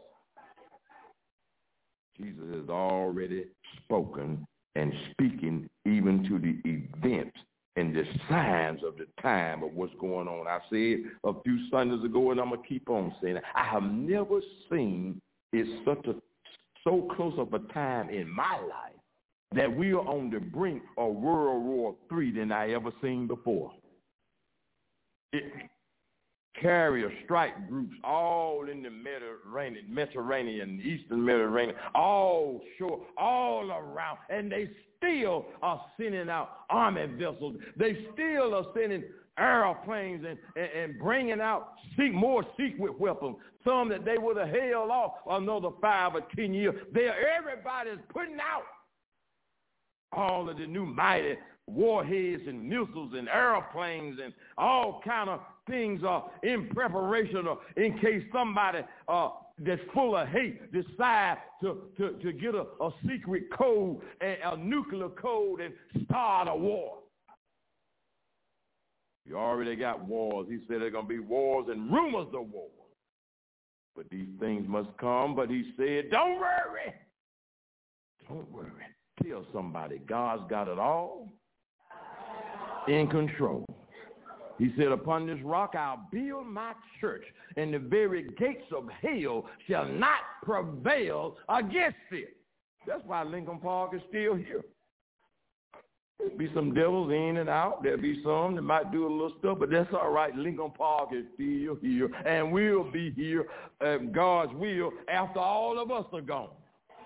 Jesus 2.18 2.44
has 2.54 2.70
already 2.70 3.46
spoken 3.78 4.46
and 4.76 4.94
speaking 5.12 5.68
even 5.86 6.24
to 6.26 6.38
the 6.38 6.60
events 6.70 7.38
and 7.76 7.96
the 7.96 8.04
signs 8.30 8.82
of 8.84 8.98
the 8.98 9.08
time 9.22 9.64
of 9.64 9.74
what's 9.74 9.94
going 10.00 10.28
on. 10.28 10.48
I 10.48 10.60
said 10.70 11.12
a 11.24 11.42
few 11.44 11.70
Sundays 11.70 12.04
ago, 12.04 12.32
and 12.32 12.40
I'm 12.40 12.50
gonna 12.50 12.62
keep 12.68 12.90
on 12.90 13.14
saying 13.22 13.38
it. 13.38 13.44
I 13.56 13.66
have 13.66 13.84
never 13.84 14.42
seen 14.70 15.22
it 15.54 15.68
such 15.86 16.06
a 16.08 16.16
so 16.84 17.08
close 17.16 17.34
of 17.38 17.54
a 17.54 17.60
time 17.74 18.10
in 18.10 18.30
my 18.30 18.58
life 18.60 19.00
that 19.54 19.74
we 19.76 19.92
are 19.92 20.08
on 20.08 20.30
the 20.30 20.40
brink 20.40 20.82
of 20.98 21.16
World 21.16 21.64
War 21.64 21.96
III 22.12 22.32
than 22.32 22.52
I 22.52 22.72
ever 22.72 22.92
seen 23.02 23.28
before. 23.28 23.72
It, 25.34 25.44
carrier 26.62 27.12
strike 27.26 27.68
groups 27.70 27.96
all 28.04 28.70
in 28.70 28.84
the 28.84 28.90
Mediterranean, 28.90 29.86
Mediterranean, 29.90 30.82
Eastern 30.84 31.24
Mediterranean, 31.24 31.76
all 31.96 32.62
shore, 32.78 33.02
all 33.18 33.72
around, 33.72 34.18
and 34.30 34.52
they 34.52 34.70
still 34.98 35.46
are 35.62 35.82
sending 35.98 36.30
out 36.30 36.50
army 36.70 37.06
vessels. 37.18 37.56
They 37.78 38.06
still 38.14 38.54
are 38.54 38.66
sending 38.74 39.04
airplanes 39.38 40.26
and, 40.28 40.38
and, 40.56 40.92
and 40.92 41.00
bringing 41.00 41.40
out 41.40 41.74
more 42.12 42.44
secret 42.58 43.00
weapons, 43.00 43.38
some 43.66 43.90
that 43.90 44.06
they 44.06 44.18
would 44.18 44.38
have 44.38 44.50
held 44.50 44.92
off 44.92 45.14
another 45.30 45.70
five 45.82 46.16
or 46.16 46.22
ten 46.36 46.54
years. 46.54 46.76
They 46.94 47.10
everybody's 47.38 48.04
putting 48.14 48.38
out 48.40 48.64
all 50.12 50.50
of 50.50 50.58
the 50.58 50.66
new 50.66 50.86
mighty 50.86 51.38
warheads 51.68 52.42
and 52.48 52.68
missiles 52.68 53.14
and 53.16 53.30
airplanes 53.30 54.20
and 54.24 54.34
all 54.58 55.02
kind 55.06 55.30
of 55.30 55.40
things 55.70 56.02
are 56.06 56.30
in 56.44 56.70
preparation 56.70 57.48
or 57.48 57.60
in 57.78 57.98
case 58.00 58.24
somebody 58.34 58.80
uh, 59.08 59.30
that's 59.66 59.82
full 59.94 60.16
of 60.16 60.28
hate 60.30 60.72
decide 60.72 61.38
to, 61.62 61.90
to, 61.98 62.12
to 62.22 62.32
get 62.34 62.56
a, 62.56 62.66
a 62.82 62.90
secret 63.08 63.44
code, 63.58 64.00
a, 64.22 64.38
a 64.46 64.58
nuclear 64.58 65.10
code, 65.10 65.62
and 65.62 65.74
start 66.06 66.48
a 66.48 66.56
war. 66.56 66.98
You 69.26 69.38
already 69.38 69.76
got 69.76 70.04
wars. 70.06 70.48
He 70.50 70.58
said 70.68 70.82
there 70.82 70.88
are 70.88 70.92
going 70.92 71.06
to 71.06 71.10
be 71.10 71.20
wars 71.20 71.68
and 71.70 71.92
rumors 71.92 72.28
of 72.34 72.50
war. 72.50 72.70
But 73.96 74.10
these 74.10 74.30
things 74.40 74.66
must 74.68 74.90
come. 75.00 75.36
But 75.36 75.50
he 75.50 75.72
said, 75.78 76.10
don't 76.10 76.40
worry. 76.40 76.94
Don't 78.28 78.52
worry. 78.52 78.72
Tell 79.24 79.46
somebody 79.54 80.00
God's 80.08 80.50
got 80.50 80.68
it 80.68 80.80
all 80.80 81.34
in 82.88 83.08
control. 83.08 83.66
He 84.60 84.74
said, 84.78 84.88
Upon 84.88 85.26
this 85.26 85.40
rock 85.44 85.74
I'll 85.76 86.06
build 86.12 86.46
my 86.46 86.74
church, 87.00 87.24
and 87.56 87.74
the 87.74 87.80
very 87.80 88.28
gates 88.38 88.72
of 88.76 88.88
hell 89.02 89.46
shall 89.68 89.88
not 89.88 90.20
prevail 90.44 91.38
against 91.48 91.98
it. 92.12 92.36
That's 92.86 93.02
why 93.06 93.24
Lincoln 93.24 93.60
Park 93.60 93.96
is 93.96 94.02
still 94.10 94.36
here. 94.36 94.64
There'll 96.20 96.38
be 96.38 96.52
some 96.54 96.74
devils 96.74 97.12
in 97.12 97.38
and 97.38 97.50
out. 97.50 97.82
There'll 97.82 98.02
be 98.02 98.22
some 98.24 98.56
that 98.56 98.62
might 98.62 98.92
do 98.92 99.08
a 99.08 99.10
little 99.10 99.34
stuff, 99.40 99.58
but 99.60 99.70
that's 99.72 99.90
all 99.94 100.12
right. 100.12 100.36
Lincoln 100.36 100.72
Park 100.78 101.10
is 101.14 101.24
still 101.36 101.78
here, 101.82 102.10
and 102.26 102.52
we'll 102.52 102.92
be 102.92 103.12
here, 103.12 103.48
uh, 103.80 103.98
God's 104.12 104.54
will, 104.56 104.92
after 105.10 105.40
all 105.40 105.80
of 105.80 105.92
us 105.92 106.06
are 106.12 106.22
gone. 106.22 106.50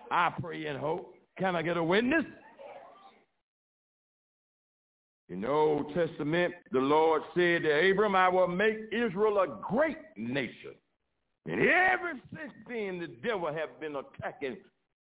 I 0.10 0.34
pray 0.42 0.66
and 0.66 0.80
hope. 0.80 1.14
Can 1.38 1.56
I 1.56 1.62
get 1.62 1.78
a 1.78 1.84
witness? 1.84 2.26
In 5.30 5.42
the 5.42 5.50
Old 5.50 5.94
Testament, 5.94 6.54
the 6.72 6.80
Lord 6.80 7.22
said 7.34 7.64
to 7.64 7.92
Abram, 7.92 8.16
I 8.16 8.30
will 8.30 8.48
make 8.48 8.78
Israel 8.92 9.40
a 9.40 9.48
great 9.62 9.98
nation. 10.18 10.74
And 11.46 11.62
ever 11.62 12.14
since 12.36 12.54
then, 12.68 13.00
the 13.00 13.08
devil 13.28 13.48
have 13.48 13.80
been 13.80 13.96
attacking 13.96 14.58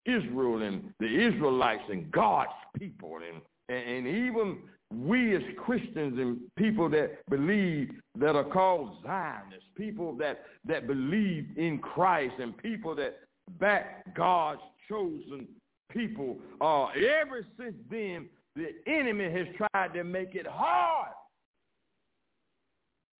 Israel 0.05 0.61
and 0.61 0.93
the 0.99 1.07
Israelites 1.07 1.83
and 1.89 2.11
God's 2.11 2.49
people. 2.77 3.17
And, 3.17 3.41
and, 3.69 4.07
and 4.07 4.07
even 4.07 4.57
we 4.93 5.35
as 5.35 5.41
Christians 5.57 6.17
and 6.19 6.39
people 6.55 6.89
that 6.89 7.27
believe 7.29 7.91
that 8.17 8.35
are 8.35 8.43
called 8.43 8.97
Zionists, 9.03 9.67
people 9.75 10.15
that, 10.17 10.43
that 10.65 10.87
believe 10.87 11.47
in 11.57 11.79
Christ 11.79 12.35
and 12.39 12.57
people 12.57 12.95
that 12.95 13.19
back 13.59 14.15
God's 14.15 14.61
chosen 14.87 15.47
people, 15.91 16.37
uh, 16.61 16.87
ever 16.87 17.45
since 17.57 17.75
then, 17.89 18.27
the 18.55 18.69
enemy 18.87 19.31
has 19.31 19.47
tried 19.57 19.93
to 19.93 20.03
make 20.03 20.35
it 20.35 20.47
hard 20.47 21.11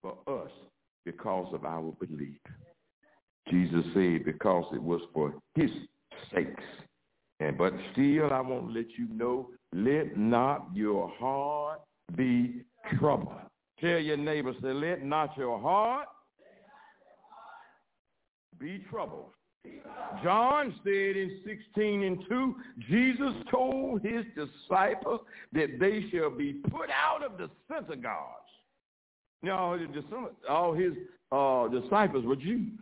for 0.02 0.18
us 0.28 0.52
because 1.06 1.54
of 1.54 1.66
our 1.66 1.94
belief. 2.00 2.40
Jesus 3.50 3.86
said 3.94 4.26
because 4.26 4.66
it 4.74 4.82
was 4.82 5.02
for 5.14 5.34
his 5.56 5.70
sakes. 6.34 6.64
And 7.40 7.58
but 7.58 7.74
still 7.92 8.32
I 8.32 8.40
want 8.40 8.68
to 8.68 8.80
let 8.80 8.88
you 8.98 9.08
know, 9.14 9.50
let 9.74 10.18
not 10.18 10.70
your 10.74 11.10
heart 11.20 11.82
be 12.16 12.62
troubled. 12.98 13.36
Tell 13.82 14.00
your 14.00 14.18
neighbor, 14.18 14.54
say, 14.62 14.72
let 14.72 15.04
not 15.04 15.36
your 15.38 15.60
heart 15.60 16.08
be 18.58 18.84
troubled. 18.90 19.32
John 20.24 20.74
said 20.84 21.18
in 21.18 21.40
16 21.46 22.04
and 22.04 22.20
2, 22.30 22.56
Jesus 22.90 23.34
told 23.52 24.02
his 24.02 24.26
disciples 24.36 25.22
that 25.54 25.80
they 25.80 26.06
shall 26.12 26.30
be 26.30 26.54
put 26.54 26.90
out 26.90 27.24
of 27.24 27.38
the 27.38 27.50
synagogues. 27.68 28.46
Now, 29.44 29.78
all 30.50 30.74
his 30.74 30.94
uh, 31.32 31.68
disciples 31.68 32.26
were 32.26 32.36
Jews. 32.36 32.80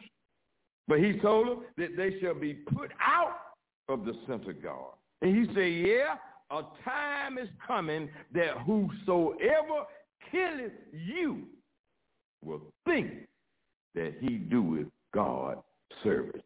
But 0.87 0.99
he 0.99 1.13
told 1.19 1.47
them 1.47 1.63
that 1.77 1.97
they 1.97 2.19
shall 2.21 2.35
be 2.35 2.53
put 2.53 2.91
out 3.01 3.37
of 3.89 4.05
the 4.05 4.13
synagogue. 4.27 4.95
And 5.21 5.35
he 5.35 5.53
said, 5.53 5.87
yeah, 5.87 6.15
a 6.51 6.61
time 6.83 7.37
is 7.37 7.49
coming 7.65 8.09
that 8.33 8.57
whosoever 8.65 9.85
killeth 10.29 10.73
you 10.91 11.43
will 12.43 12.61
think 12.85 13.27
that 13.95 14.13
he 14.19 14.37
doeth 14.37 14.87
God 15.13 15.57
service. 16.03 16.41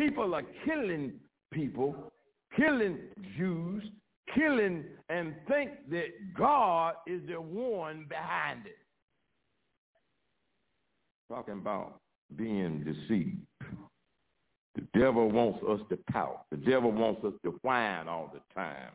People 0.00 0.34
are 0.34 0.44
killing 0.64 1.12
people, 1.52 2.10
killing 2.56 2.96
Jews, 3.36 3.84
killing 4.34 4.84
and 5.10 5.34
think 5.46 5.72
that 5.90 6.06
God 6.34 6.94
is 7.06 7.20
the 7.28 7.38
one 7.38 8.06
behind 8.08 8.64
it. 8.64 8.78
Talking 11.28 11.54
about 11.54 12.00
being 12.34 12.82
deceived. 12.82 13.36
The 14.74 14.98
devil 14.98 15.30
wants 15.30 15.58
us 15.68 15.80
to 15.90 15.98
pout. 16.10 16.46
The 16.50 16.56
devil 16.56 16.92
wants 16.92 17.22
us 17.22 17.34
to 17.44 17.58
whine 17.60 18.08
all 18.08 18.32
the 18.32 18.40
time. 18.54 18.92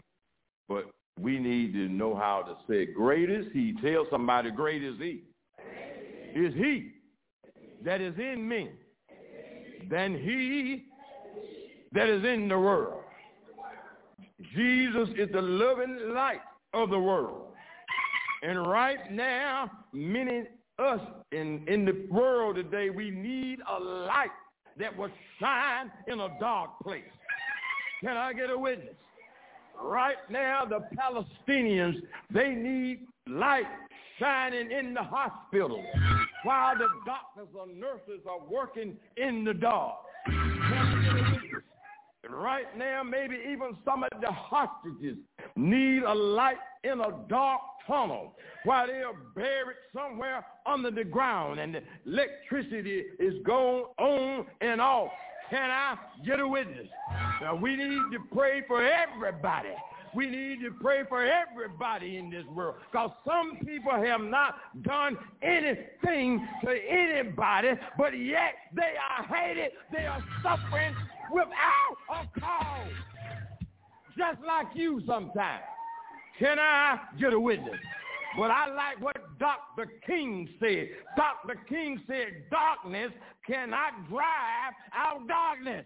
But 0.68 0.86
we 1.20 1.38
need 1.38 1.74
to 1.74 1.88
know 1.88 2.16
how 2.16 2.42
to 2.42 2.56
say, 2.68 2.92
great 2.92 3.30
is 3.30 3.46
he. 3.54 3.76
Tell 3.80 4.08
somebody, 4.10 4.50
great 4.50 4.84
is 4.84 4.96
he. 4.98 5.22
Is 6.34 6.54
he 6.56 6.94
that 7.84 8.02
is 8.02 8.18
in 8.18 8.48
me 8.48 8.72
than 9.90 10.16
he 10.16 10.86
that 11.96 12.10
is 12.10 12.24
in 12.26 12.48
the 12.48 12.60
world. 12.60 13.02
Jesus 14.54 15.10
is 15.18 15.30
the 15.32 15.42
loving 15.42 16.14
light 16.14 16.42
of 16.74 16.90
the 16.90 17.00
world. 17.00 17.48
And 18.44 18.68
right 18.68 19.12
now, 19.12 19.72
many 19.94 20.44
us 20.78 21.00
in, 21.32 21.64
in 21.68 21.86
the 21.86 22.06
world 22.12 22.58
today, 22.58 22.90
we 22.90 23.10
need 23.10 23.60
a 23.68 23.80
light 23.82 24.30
that 24.78 24.96
will 24.96 25.10
shine 25.40 25.90
in 26.08 26.20
a 26.20 26.30
dark 26.40 26.72
place. 26.84 27.04
Can 28.02 28.18
I 28.18 28.34
get 28.34 28.50
a 28.50 28.58
witness? 28.58 28.94
Right 29.82 30.18
now, 30.30 30.66
the 30.66 30.86
Palestinians, 30.98 31.96
they 32.30 32.50
need 32.50 33.08
light 33.28 33.66
shining 34.20 34.70
in 34.70 34.94
the 34.94 35.04
hospital 35.04 35.84
while 36.44 36.78
the 36.78 36.88
doctors 37.06 37.48
or 37.54 37.68
nurses 37.68 38.26
are 38.30 38.46
working 38.50 38.96
in 39.18 39.44
the 39.44 39.54
dark. 39.54 39.96
Right 42.30 42.78
now, 42.78 43.04
maybe 43.04 43.36
even 43.52 43.78
some 43.84 44.04
of 44.04 44.10
the 44.22 44.32
hostages 44.32 45.18
need 45.56 46.04
a 46.04 46.14
light 46.14 46.58
in 46.84 47.00
a 47.02 47.12
dark 47.30 47.62
tunnel 47.88 48.36
while 48.64 48.88
they 48.88 49.02
are 49.02 49.14
buried 49.36 49.78
somewhere 49.94 50.46
under 50.66 50.92
the 50.92 51.04
ground 51.04 51.60
and 51.60 51.76
the 51.76 51.82
electricity 52.06 53.04
is 53.20 53.36
going 53.46 53.86
on 54.00 54.46
and 54.62 54.82
off. 54.82 55.12
Can 55.50 55.70
I 55.70 55.96
get 56.26 56.40
a 56.40 56.48
witness? 56.48 56.88
Now, 57.42 57.56
we 57.56 57.76
need 57.76 58.02
to 58.12 58.20
pray 58.34 58.64
for 58.68 58.84
everybody 58.84 59.70
we 60.16 60.30
need 60.30 60.62
to 60.62 60.72
pray 60.82 61.02
for 61.10 61.24
everybody 61.24 62.18
in 62.18 62.30
this 62.30 62.46
world 62.46 62.76
because 62.90 63.12
some 63.26 63.58
people 63.66 63.92
have 63.92 64.22
not 64.22 64.56
done 64.84 65.18
anything 65.42 66.48
to 66.64 66.72
anybody, 66.90 67.72
but 67.98 68.18
yet 68.18 68.54
they 68.74 68.94
are 68.98 69.26
hated. 69.26 69.72
They 69.92 70.06
are 70.06 70.24
suffering 70.42 70.96
without 71.32 71.98
a 72.10 72.40
cause. 72.40 72.92
Just 74.18 74.40
like 74.46 74.68
you 74.76 75.02
sometimes. 75.06 75.64
Can 76.40 76.60
I 76.60 77.00
get 77.20 77.34
a 77.34 77.40
witness? 77.40 77.80
But 78.38 78.52
I 78.52 78.68
like 78.74 79.02
what 79.02 79.18
Dr. 79.40 79.92
King 80.06 80.50
said. 80.60 80.90
Dr. 81.16 81.60
King 81.70 82.02
said 82.08 82.44
darkness 82.52 83.12
cannot 83.48 84.10
drive 84.10 84.74
out 84.94 85.28
darkness. 85.28 85.86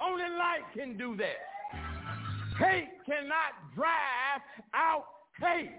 Only 0.00 0.24
light 0.24 0.62
can 0.74 0.96
do 0.96 1.16
that. 1.16 1.36
Hate 2.58 2.88
cannot 3.06 3.74
drive 3.74 4.42
out 4.74 5.04
hate. 5.38 5.70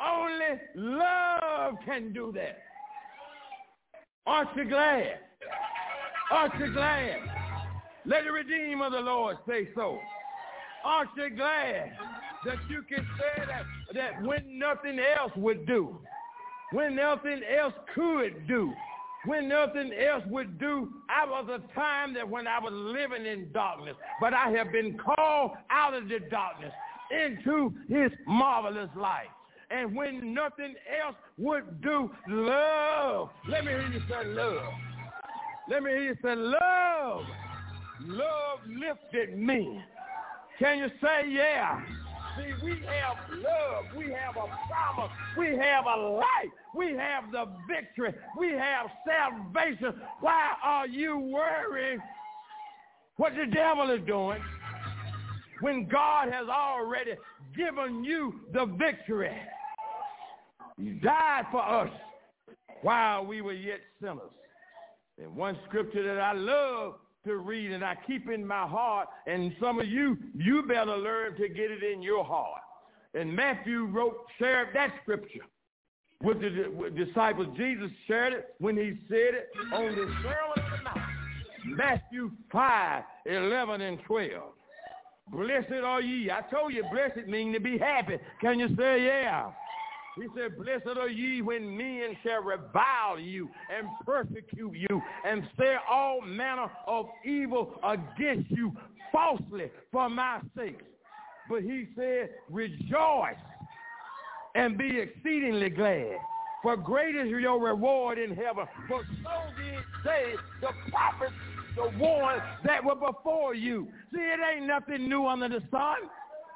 Only 0.00 0.60
love 0.76 1.74
can 1.84 2.12
do 2.12 2.32
that. 2.34 2.58
Aren't 4.26 4.54
you 4.56 4.68
glad? 4.68 5.18
Aren't 6.30 6.58
you 6.58 6.72
glad? 6.72 7.20
Let 8.04 8.24
the 8.24 8.32
Redeemer 8.32 8.86
of 8.86 8.92
the 8.92 9.00
Lord 9.00 9.38
say 9.48 9.68
so. 9.74 9.98
Aren't 10.84 11.10
you 11.16 11.30
glad 11.30 11.92
that 12.44 12.56
you 12.68 12.82
can 12.82 13.06
say 13.18 13.44
that, 13.46 13.64
that 13.94 14.22
when 14.22 14.58
nothing 14.58 14.98
else 14.98 15.32
would 15.36 15.66
do, 15.66 15.98
when 16.72 16.96
nothing 16.96 17.40
else 17.58 17.74
could 17.94 18.46
do, 18.46 18.72
when 19.24 19.48
nothing 19.48 19.92
else 19.92 20.22
would 20.28 20.58
do. 20.58 20.90
I 21.08 21.26
was 21.26 21.48
a 21.48 21.74
time 21.74 22.14
that 22.14 22.28
when 22.28 22.46
I 22.46 22.58
was 22.58 22.72
living 22.72 23.26
in 23.26 23.50
darkness, 23.52 23.96
but 24.20 24.32
I 24.32 24.50
have 24.50 24.72
been 24.72 24.98
called 24.98 25.52
out 25.70 25.94
of 25.94 26.08
the 26.08 26.20
darkness 26.30 26.72
into 27.10 27.72
his 27.88 28.10
marvelous 28.26 28.90
light. 28.96 29.28
And 29.70 29.94
when 29.94 30.32
nothing 30.32 30.74
else 31.04 31.16
would 31.36 31.82
do, 31.82 32.10
love. 32.28 33.30
Let 33.48 33.64
me 33.64 33.72
hear 33.72 33.88
you 33.92 34.00
say 34.08 34.24
love. 34.28 34.62
Let 35.70 35.82
me 35.82 35.90
hear 35.90 36.02
you 36.02 36.16
say 36.22 36.34
love. 36.34 37.24
Love 38.06 38.58
lifted 38.66 39.38
me. 39.38 39.82
Can 40.58 40.78
you 40.78 40.88
say 41.02 41.28
yeah? 41.28 41.80
See, 42.36 42.64
we 42.64 42.70
have 42.86 43.16
love. 43.30 43.84
We 43.96 44.04
have 44.12 44.36
a 44.36 44.46
promise. 44.66 45.10
We 45.36 45.48
have 45.58 45.84
a 45.84 46.00
life. 46.00 46.52
We 46.74 46.92
have 46.92 47.30
the 47.32 47.46
victory. 47.68 48.14
We 48.38 48.52
have 48.52 48.86
salvation. 49.06 50.00
Why 50.20 50.52
are 50.62 50.86
you 50.86 51.18
worrying 51.18 52.00
what 53.16 53.32
the 53.34 53.46
devil 53.52 53.90
is 53.90 54.00
doing 54.06 54.40
when 55.60 55.86
God 55.86 56.32
has 56.32 56.48
already 56.48 57.12
given 57.56 58.04
you 58.04 58.40
the 58.54 58.66
victory? 58.66 59.36
He 60.78 60.90
died 60.90 61.44
for 61.50 61.62
us 61.62 61.90
while 62.82 63.26
we 63.26 63.42
were 63.42 63.52
yet 63.52 63.80
sinners. 64.00 64.30
And 65.20 65.34
one 65.34 65.58
scripture 65.66 66.02
that 66.02 66.20
I 66.20 66.32
love 66.32 66.94
to 67.26 67.36
read 67.36 67.72
and 67.72 67.84
I 67.84 67.96
keep 68.06 68.28
in 68.28 68.46
my 68.46 68.66
heart. 68.66 69.08
And 69.26 69.52
some 69.60 69.80
of 69.80 69.86
you, 69.86 70.16
you 70.34 70.62
better 70.62 70.96
learn 70.96 71.36
to 71.36 71.48
get 71.48 71.70
it 71.70 71.82
in 71.82 72.02
your 72.02 72.24
heart. 72.24 72.62
And 73.14 73.34
Matthew 73.34 73.86
wrote, 73.86 74.16
shared 74.38 74.68
that 74.74 74.92
scripture 75.02 75.44
with 76.22 76.40
the 76.40 76.68
with 76.68 76.96
disciples. 76.96 77.48
Jesus 77.56 77.90
shared 78.06 78.32
it 78.32 78.54
when 78.58 78.76
he 78.76 78.98
said 79.08 79.34
it 79.34 79.48
on 79.72 79.94
the 79.94 80.06
Sermon 80.22 80.56
on 80.56 80.70
the 80.70 80.82
Mount. 80.84 81.76
Matthew 81.76 82.30
5, 82.52 83.02
11 83.26 83.80
and 83.80 83.98
12. 84.06 84.30
Blessed 85.30 85.84
are 85.84 86.00
ye. 86.00 86.30
I 86.30 86.40
told 86.50 86.72
you 86.72 86.84
blessed 86.90 87.28
means 87.28 87.54
to 87.54 87.60
be 87.60 87.76
happy. 87.76 88.18
Can 88.40 88.58
you 88.58 88.68
say 88.76 89.04
yeah? 89.04 89.50
He 90.20 90.26
said, 90.34 90.56
blessed 90.56 90.98
are 90.98 91.08
ye 91.08 91.42
when 91.42 91.76
men 91.76 92.16
shall 92.24 92.42
revile 92.42 93.18
you 93.18 93.48
and 93.74 93.88
persecute 94.04 94.74
you 94.74 95.02
and 95.24 95.42
say 95.58 95.76
all 95.88 96.20
manner 96.20 96.66
of 96.86 97.06
evil 97.24 97.78
against 97.84 98.50
you 98.50 98.72
falsely 99.12 99.70
for 99.92 100.08
my 100.08 100.40
sake. 100.56 100.80
But 101.48 101.62
he 101.62 101.86
said, 101.96 102.30
rejoice 102.50 103.36
and 104.54 104.76
be 104.76 104.98
exceedingly 104.98 105.70
glad. 105.70 106.18
For 106.62 106.76
great 106.76 107.14
is 107.14 107.28
your 107.28 107.60
reward 107.60 108.18
in 108.18 108.34
heaven. 108.34 108.66
For 108.88 109.02
so 109.22 109.62
did 109.62 109.84
they, 110.04 110.32
the 110.60 110.68
prophets, 110.90 111.32
the 111.76 111.96
ones 111.98 112.42
that 112.64 112.84
were 112.84 112.96
before 112.96 113.54
you. 113.54 113.86
See, 114.12 114.18
it 114.18 114.40
ain't 114.54 114.66
nothing 114.66 115.08
new 115.08 115.26
under 115.26 115.48
the 115.48 115.62
sun. 115.70 115.98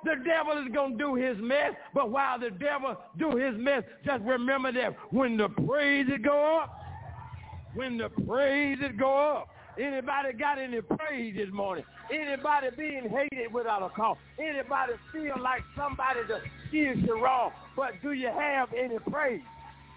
The 0.04 0.16
devil 0.24 0.64
is 0.64 0.72
going 0.72 0.92
to 0.92 0.98
do 0.98 1.14
his 1.14 1.36
mess, 1.38 1.72
but 1.94 2.10
while 2.10 2.38
the 2.38 2.50
devil 2.50 2.96
do 3.18 3.36
his 3.36 3.54
mess, 3.56 3.84
just 4.04 4.22
remember 4.24 4.72
that 4.72 4.96
when 5.10 5.36
the 5.36 5.48
praises 5.48 6.18
go 6.24 6.60
up, 6.60 6.76
when 7.74 7.98
the 7.98 8.08
praises 8.26 8.90
go 8.98 9.38
up, 9.38 9.48
Anybody 9.78 10.34
got 10.38 10.58
any 10.58 10.82
praise 10.82 11.34
this 11.34 11.48
morning? 11.52 11.84
Anybody 12.12 12.68
being 12.76 13.08
hated 13.08 13.52
without 13.52 13.82
a 13.82 13.88
cause? 13.88 14.18
Anybody 14.38 14.92
feel 15.12 15.40
like 15.40 15.62
somebody 15.76 16.20
just 16.28 16.44
steers 16.68 16.98
you 17.06 17.22
wrong? 17.22 17.52
But 17.74 17.92
do 18.02 18.12
you 18.12 18.28
have 18.28 18.68
any 18.74 18.98
praise? 19.10 19.40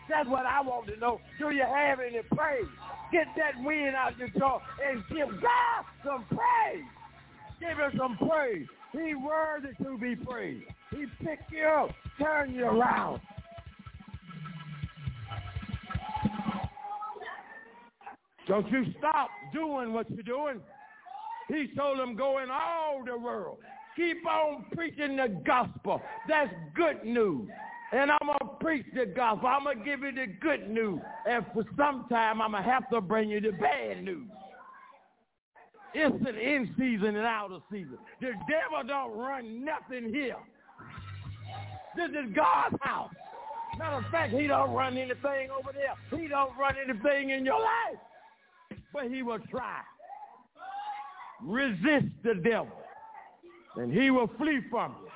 That's 0.08 0.30
what 0.30 0.46
I 0.46 0.62
want 0.62 0.88
to 0.88 0.98
know. 0.98 1.20
Do 1.40 1.50
you 1.50 1.64
have 1.64 2.00
any 2.00 2.22
praise? 2.32 2.68
Get 3.12 3.28
that 3.36 3.62
wind 3.64 3.96
out 3.96 4.18
your 4.18 4.30
jaw 4.30 4.60
and 4.86 5.04
give 5.10 5.30
God 5.42 5.86
some 6.06 6.26
praise. 6.26 6.86
Give 7.60 7.78
him 7.78 7.92
some 7.98 8.18
praise. 8.18 8.68
He 8.96 9.14
worthy 9.14 9.74
to 9.84 9.98
be 9.98 10.16
praised. 10.16 10.66
He 10.92 11.06
picked 11.24 11.52
you 11.52 11.66
up, 11.66 11.90
turned 12.20 12.56
you 12.56 12.66
around. 12.66 13.20
Don't 18.48 18.70
you 18.72 18.86
stop 19.00 19.30
doing 19.54 19.92
what 19.92 20.10
you're 20.10 20.24
doing. 20.24 20.62
He 21.48 21.68
told 21.76 22.00
them 22.00 22.16
go 22.16 22.42
in 22.42 22.50
all 22.50 23.04
the 23.06 23.18
world. 23.18 23.58
Keep 23.96 24.26
on 24.26 24.66
preaching 24.74 25.18
the 25.18 25.42
gospel. 25.46 26.02
That's 26.28 26.54
good 26.76 27.04
news. 27.04 27.50
And 27.92 28.12
I'm 28.12 28.28
going 28.28 28.40
to 28.40 28.58
preach 28.60 28.86
the 28.94 29.06
gospel. 29.06 29.48
I'm 29.48 29.64
going 29.64 29.80
to 29.80 29.86
give 29.86 30.02
you 30.02 30.12
the 30.12 30.28
good 30.42 30.70
news. 30.70 31.00
And 31.30 31.46
for 31.54 31.64
some 31.78 32.06
time, 32.10 32.42
I'm 32.42 32.52
going 32.52 32.64
to 32.64 32.70
have 32.70 32.90
to 32.90 33.02
bring 33.02 33.30
you 33.30 33.42
the 33.42 33.52
bad 33.52 34.04
news. 34.04 34.28
It's 35.98 36.28
an 36.28 36.36
in 36.36 36.76
season 36.78 37.16
and 37.16 37.26
out 37.26 37.54
of 37.54 37.62
season. 37.72 37.98
The 38.20 38.34
devil 38.50 38.86
don't 38.86 39.18
run 39.18 39.64
nothing 39.64 40.14
here. 40.14 40.36
This 41.96 42.10
is 42.10 42.36
God's 42.36 42.76
house. 42.82 43.14
Matter 43.78 44.06
of 44.06 44.12
fact, 44.12 44.34
he 44.34 44.46
don't 44.46 44.72
run 44.72 44.98
anything 44.98 45.50
over 45.58 45.72
there. 45.74 46.20
He 46.20 46.28
don't 46.28 46.52
run 46.58 46.76
anything 46.84 47.30
in 47.30 47.46
your 47.46 47.60
life. 47.60 48.00
But 48.92 49.06
he 49.10 49.24
will 49.24 49.40
try. 49.50 49.80
Resist 51.42 52.08
the 52.24 52.36
devil. 52.36 52.76
And 53.78 53.94
he 53.94 54.12
will 54.12 54.30
flee 54.38 54.60
from 54.70 54.96
you. 55.02 55.12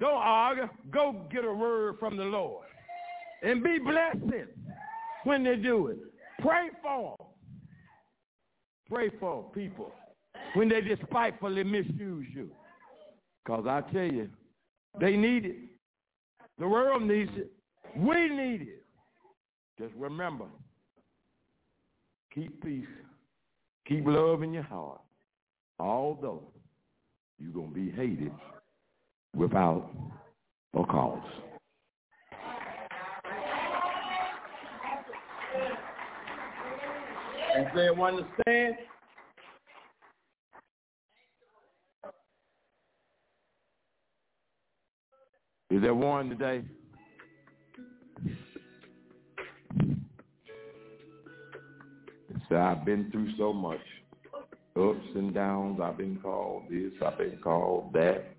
Don't 0.00 0.14
argue. 0.14 0.68
Go 0.90 1.26
get 1.30 1.44
a 1.44 1.52
word 1.52 1.96
from 2.00 2.16
the 2.16 2.24
Lord. 2.24 2.64
And 3.42 3.62
be 3.62 3.78
blessed 3.78 4.48
when 5.24 5.44
they 5.44 5.56
do 5.56 5.88
it. 5.88 5.98
Pray 6.40 6.70
for 6.82 7.16
them. 7.18 7.27
Pray 8.90 9.10
for 9.20 9.44
people 9.54 9.92
when 10.54 10.68
they 10.68 10.80
despitefully 10.80 11.64
misuse 11.64 12.26
you. 12.34 12.50
Because 13.44 13.66
I 13.66 13.80
tell 13.92 14.10
you, 14.10 14.28
they 15.00 15.16
need 15.16 15.44
it. 15.44 15.56
The 16.58 16.66
world 16.66 17.02
needs 17.02 17.30
it. 17.36 17.50
We 17.96 18.28
need 18.28 18.62
it. 18.62 18.84
Just 19.78 19.94
remember, 19.94 20.46
keep 22.34 22.62
peace. 22.62 22.86
Keep 23.86 24.06
love 24.06 24.42
in 24.42 24.52
your 24.52 24.64
heart. 24.64 25.00
Although 25.78 26.42
you're 27.38 27.52
going 27.52 27.68
to 27.68 27.74
be 27.74 27.90
hated 27.90 28.32
without 29.34 29.90
a 30.74 30.84
cause. 30.84 31.22
Does 37.58 37.66
everyone 37.72 38.14
understand? 38.14 38.76
Is 45.70 45.82
there 45.82 45.94
one 45.94 46.30
today? 46.30 46.62
So 52.48 52.56
I've 52.56 52.84
been 52.84 53.10
through 53.10 53.36
so 53.36 53.52
much. 53.52 53.80
Ups 54.76 55.00
and 55.16 55.34
downs. 55.34 55.80
I've 55.82 55.98
been 55.98 56.20
called 56.22 56.62
this. 56.70 56.92
I've 57.04 57.18
been 57.18 57.38
called 57.42 57.92
that. 57.94 58.36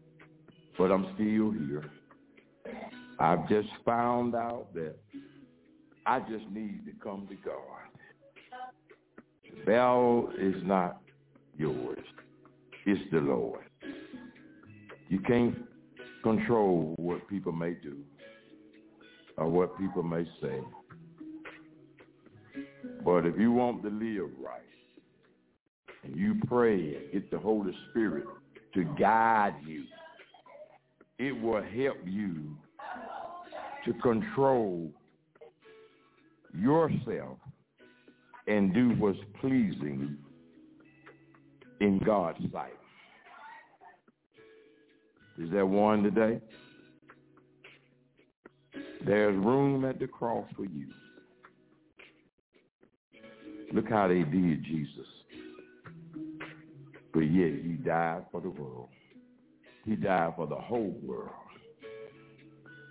But 0.77 0.93
I'm 0.93 1.03
still 1.15 1.51
here. 1.51 1.83
I've 3.19 3.49
just 3.49 3.67
found 3.83 4.33
out 4.33 4.73
that 4.75 4.95
I 6.05 6.21
just 6.21 6.49
need 6.51 6.85
to 6.85 6.93
come 7.03 7.27
to 7.27 7.35
God. 7.35 7.88
Battle 9.65 10.31
is 10.39 10.55
not 10.63 11.01
yours. 11.57 11.99
It's 12.85 13.01
the 13.11 13.19
Lord. 13.19 13.61
You 15.09 15.19
can't 15.19 15.55
control 16.23 16.95
what 16.97 17.27
people 17.27 17.51
may 17.51 17.73
do 17.73 17.97
or 19.37 19.47
what 19.47 19.77
people 19.77 20.03
may 20.03 20.25
say. 20.41 20.59
But 23.03 23.25
if 23.25 23.37
you 23.37 23.51
want 23.51 23.83
to 23.83 23.89
live 23.89 24.29
right, 24.43 24.61
and 26.03 26.15
you 26.15 26.35
pray 26.47 26.95
and 26.95 27.11
get 27.11 27.31
the 27.31 27.39
Holy 27.39 27.73
Spirit 27.89 28.25
to 28.73 28.83
guide 28.99 29.55
you, 29.65 29.83
it 31.17 31.39
will 31.41 31.61
help 31.61 31.97
you 32.05 32.55
to 33.85 33.93
control 34.01 34.89
yourself 36.57 37.37
and 38.49 38.73
do 38.73 38.89
what's 38.97 39.19
pleasing 39.39 40.17
in 41.79 41.99
God's 42.03 42.39
sight. 42.51 42.73
Is 45.37 45.51
there 45.51 45.67
one 45.67 46.01
today? 46.01 46.41
There's 49.05 49.35
room 49.37 49.85
at 49.85 49.99
the 49.99 50.07
cross 50.07 50.47
for 50.55 50.65
you. 50.65 50.87
Look 53.71 53.87
how 53.87 54.07
they 54.07 54.23
did 54.23 54.63
Jesus. 54.65 55.05
But 57.13 57.21
yet 57.21 57.51
he 57.63 57.77
died 57.85 58.25
for 58.31 58.41
the 58.41 58.49
world. 58.49 58.89
He 59.85 59.95
died 59.95 60.33
for 60.35 60.47
the 60.47 60.55
whole 60.55 60.99
world. 61.03 61.29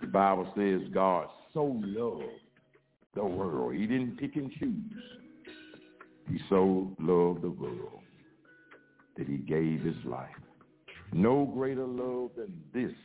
The 0.01 0.07
Bible 0.07 0.51
says 0.55 0.81
God 0.93 1.27
so 1.53 1.79
loved 1.83 2.23
the 3.13 3.25
world. 3.25 3.75
He 3.75 3.85
didn't 3.85 4.17
pick 4.17 4.37
and 4.37 4.49
choose. 4.53 5.03
He 6.29 6.39
so 6.49 6.91
loved 6.99 7.41
the 7.41 7.49
world 7.49 8.01
that 9.17 9.27
he 9.27 9.37
gave 9.37 9.81
his 9.81 9.95
life. 10.05 10.29
No 11.11 11.45
greater 11.45 11.85
love 11.85 12.31
than 12.37 12.53
this, 12.73 12.95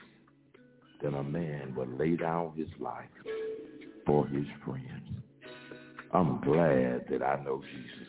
than 1.03 1.15
a 1.15 1.23
man 1.23 1.75
would 1.77 1.99
lay 1.99 2.17
down 2.17 2.53
his 2.57 2.69
life 2.79 3.09
for 4.07 4.27
his 4.27 4.47
friends. 4.65 5.09
I'm 6.13 6.41
glad 6.43 7.07
that 7.11 7.23
I 7.23 7.43
know 7.43 7.63
Jesus. 7.63 8.09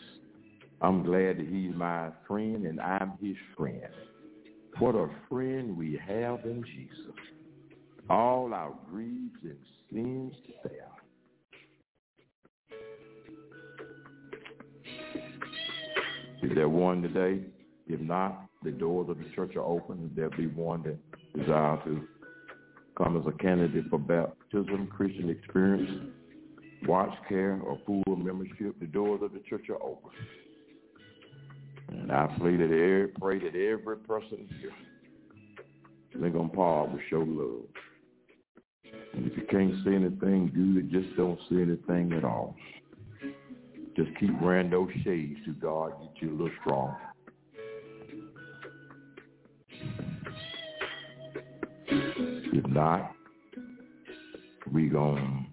I'm 0.82 1.04
glad 1.04 1.38
that 1.38 1.48
he's 1.50 1.74
my 1.74 2.10
friend 2.28 2.66
and 2.66 2.80
I'm 2.82 3.14
his 3.22 3.38
friend. 3.58 3.82
What 4.80 4.96
a 4.96 5.08
friend 5.30 5.78
we 5.78 6.00
have 6.06 6.44
in 6.44 6.64
Jesus. 6.64 7.16
All 8.10 8.54
our 8.54 8.74
griefs 8.92 9.40
and 9.44 9.58
sins 9.90 10.34
to 10.46 10.70
bear. 10.70 10.88
Is 16.46 16.52
there 16.54 16.70
one 16.70 17.02
today? 17.02 17.42
If 17.88 18.00
not, 18.00 18.46
the 18.62 18.70
doors 18.70 19.10
of 19.10 19.18
the 19.18 19.26
church 19.36 19.56
are 19.56 19.64
open. 19.64 20.08
If 20.12 20.16
there 20.16 20.30
be 20.30 20.46
one 20.46 20.84
that 20.84 20.98
desires 21.36 21.80
to 21.86 22.04
come 22.96 23.18
as 23.18 23.26
a 23.26 23.36
candidate 23.40 23.86
for 23.90 23.98
baptism, 23.98 24.88
Christian 24.96 25.32
experience, 25.32 26.12
watch 26.88 27.10
care, 27.28 27.60
or 27.66 27.80
full 27.88 28.04
membership, 28.16 28.80
the 28.80 28.86
doors 28.86 29.22
of 29.24 29.34
the 29.34 29.40
church 29.40 29.70
are 29.70 29.82
open. 29.82 30.12
And 31.90 32.12
I 32.12 32.28
pray 32.40 32.58
that 32.58 32.66
every, 32.66 33.08
pray 33.08 33.40
that 33.40 33.56
every 33.56 33.98
person 33.98 34.48
here, 34.62 34.72
Lincoln 36.14 36.52
Park, 36.52 36.92
will 36.92 37.00
show 37.10 37.26
love. 37.28 37.66
And 39.16 39.32
if 39.32 39.36
you 39.36 39.46
can't 39.50 39.84
see 39.84 39.96
anything 39.96 40.52
good, 40.54 40.92
just 40.92 41.18
don't 41.18 41.40
see 41.50 41.60
anything 41.60 42.14
at 42.14 42.24
all. 42.24 42.56
Just 43.96 44.10
keep 44.20 44.42
wearing 44.42 44.70
those 44.70 44.90
shades 45.04 45.40
to 45.46 45.54
God 45.54 45.94
get 46.02 46.22
you 46.22 46.32
a 46.32 46.36
little 46.36 46.52
strong. 46.62 46.96
If 51.88 52.66
not, 52.68 53.12
we 54.72 54.88
going 54.88 55.48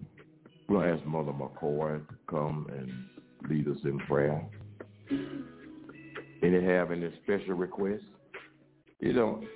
we'll 0.67 0.83
ask 0.83 1.05
Mother 1.05 1.31
McCoy 1.31 2.05
to 2.07 2.15
come 2.27 2.67
and 2.69 3.49
lead 3.49 3.67
us 3.67 3.77
in 3.85 3.99
prayer. 3.99 4.45
Any 6.41 6.65
have 6.65 6.91
any 6.91 7.09
special 7.23 7.53
requests? 7.53 8.01
You 8.99 9.13
don't 9.13 9.47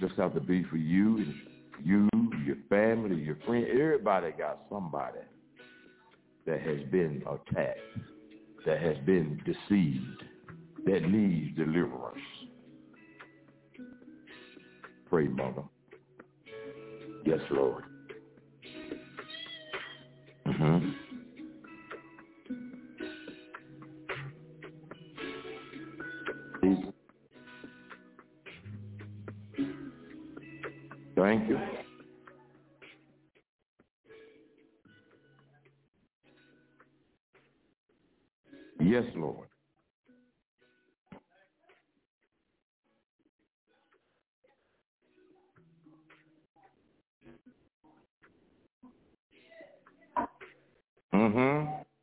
just 0.00 0.14
have 0.14 0.34
to 0.34 0.40
be 0.40 0.64
for 0.64 0.76
you, 0.76 1.24
you, 1.84 2.08
your 2.44 2.56
family, 2.68 3.16
your 3.16 3.36
friend. 3.46 3.66
Everybody 3.68 4.32
got 4.32 4.62
somebody 4.68 5.20
that 6.46 6.60
has 6.60 6.78
been 6.90 7.22
attacked, 7.26 7.78
that 8.66 8.80
has 8.80 8.96
been 9.04 9.40
deceived, 9.44 10.22
that 10.86 11.02
needs 11.08 11.56
deliverance. 11.56 12.18
Pray, 15.08 15.28
Mother. 15.28 15.62
Yes, 17.24 17.40
Lord. 17.50 17.84
Mm-hmm. 20.46 20.90
Thank 31.14 31.48
you. 31.48 31.58
Yes, 38.92 39.04
Lord. 39.16 39.48
Mm-hmm. 51.14 51.96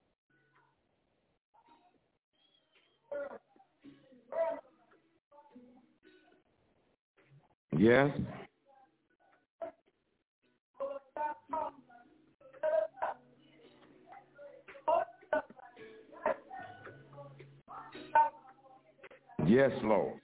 Yes. 7.80 8.10
Yes, 19.60 19.72
Lord. 19.84 20.19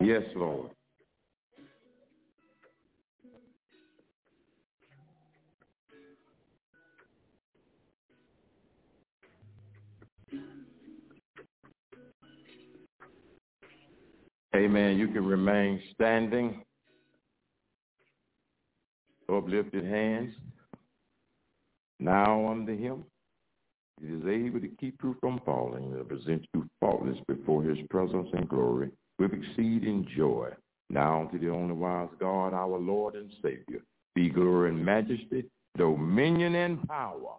Yes, 0.00 0.22
Lord. 0.34 0.70
Amen. 14.54 14.96
You 14.96 15.08
can 15.08 15.24
remain 15.24 15.80
standing. 15.94 16.62
Uplifted 19.30 19.84
hands. 19.84 20.34
Now 22.00 22.48
unto 22.48 22.76
him. 22.76 23.04
He 24.00 24.08
is 24.08 24.22
able 24.26 24.60
to 24.60 24.68
keep 24.80 24.98
you 25.04 25.14
from 25.20 25.40
falling 25.44 25.92
and 25.92 26.08
present 26.08 26.46
you 26.54 26.68
faultless 26.80 27.18
before 27.28 27.62
his 27.62 27.78
presence 27.90 28.28
and 28.32 28.48
glory 28.48 28.90
with 29.20 29.32
exceeding 29.34 30.06
joy. 30.16 30.48
Now 30.88 31.28
to 31.30 31.38
the 31.38 31.50
only 31.50 31.74
wise 31.74 32.08
God, 32.18 32.54
our 32.54 32.78
Lord 32.78 33.14
and 33.14 33.30
Savior, 33.42 33.82
be 34.14 34.30
glory 34.30 34.70
and 34.70 34.84
majesty, 34.84 35.44
dominion 35.76 36.54
and 36.56 36.82
power, 36.88 37.36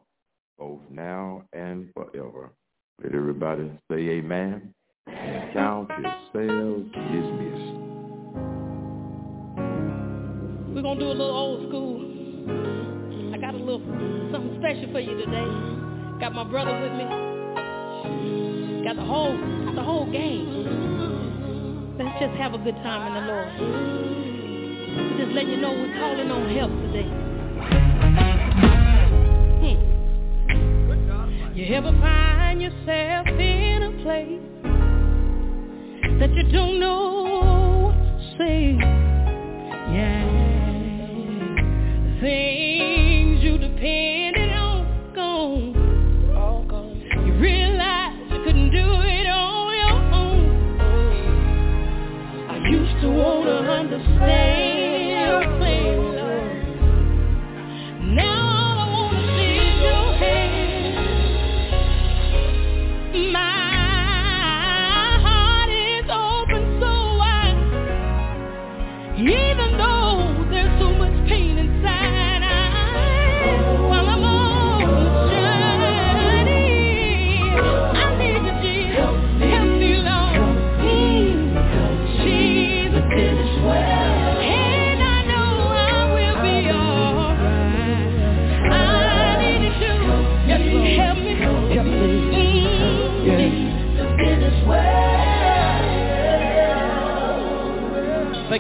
both 0.58 0.80
now 0.92 1.44
and 1.52 1.90
forever. 1.94 2.52
Let 3.04 3.16
everybody 3.16 3.72
say 3.92 3.98
amen. 3.98 4.74
And 5.08 5.54
count 5.54 5.90
yourselves 5.90 6.86
dismissed. 6.94 7.78
We're 10.74 10.84
going 10.84 11.00
to 11.00 11.04
do 11.04 11.12
a 11.12 11.18
little 11.18 11.36
old 11.36 11.68
school. 11.68 13.34
I 13.34 13.38
got 13.38 13.56
a 13.56 13.58
little 13.58 13.82
something 14.32 14.60
special 14.60 14.92
for 14.94 15.00
you 15.00 15.18
today. 15.18 16.20
Got 16.22 16.34
my 16.34 16.44
brother 16.44 16.80
with 16.80 16.94
me. 16.94 17.06
Got 18.86 18.96
the 18.96 19.04
whole 19.04 19.36
the 19.76 19.82
whole 19.82 20.10
gang. 20.12 21.11
Let's 21.98 22.20
just 22.20 22.36
have 22.38 22.54
a 22.54 22.58
good 22.58 22.76
time 22.76 23.08
in 23.08 23.14
the 23.14 23.22
Lord. 23.32 23.48
We're 24.96 25.18
just 25.18 25.32
letting 25.36 25.52
you 25.52 25.58
know 25.58 25.72
we're 25.72 26.00
calling 26.00 26.32
on 26.32 26.50
help 26.56 26.72
today. 26.72 27.10
Hmm. 29.62 29.78
You 31.56 31.66
ever 31.76 31.92
find 32.00 32.62
yourself 32.62 33.28
in 33.28 33.84
a 33.84 33.92
place 34.04 34.42
that 36.20 36.32
you 36.34 36.44
don't 36.52 36.80
know 36.80 37.84
what 37.84 37.94
to 37.94 38.36
say? 38.38 38.78
Yeah. 39.94 40.28
Things 42.22 42.71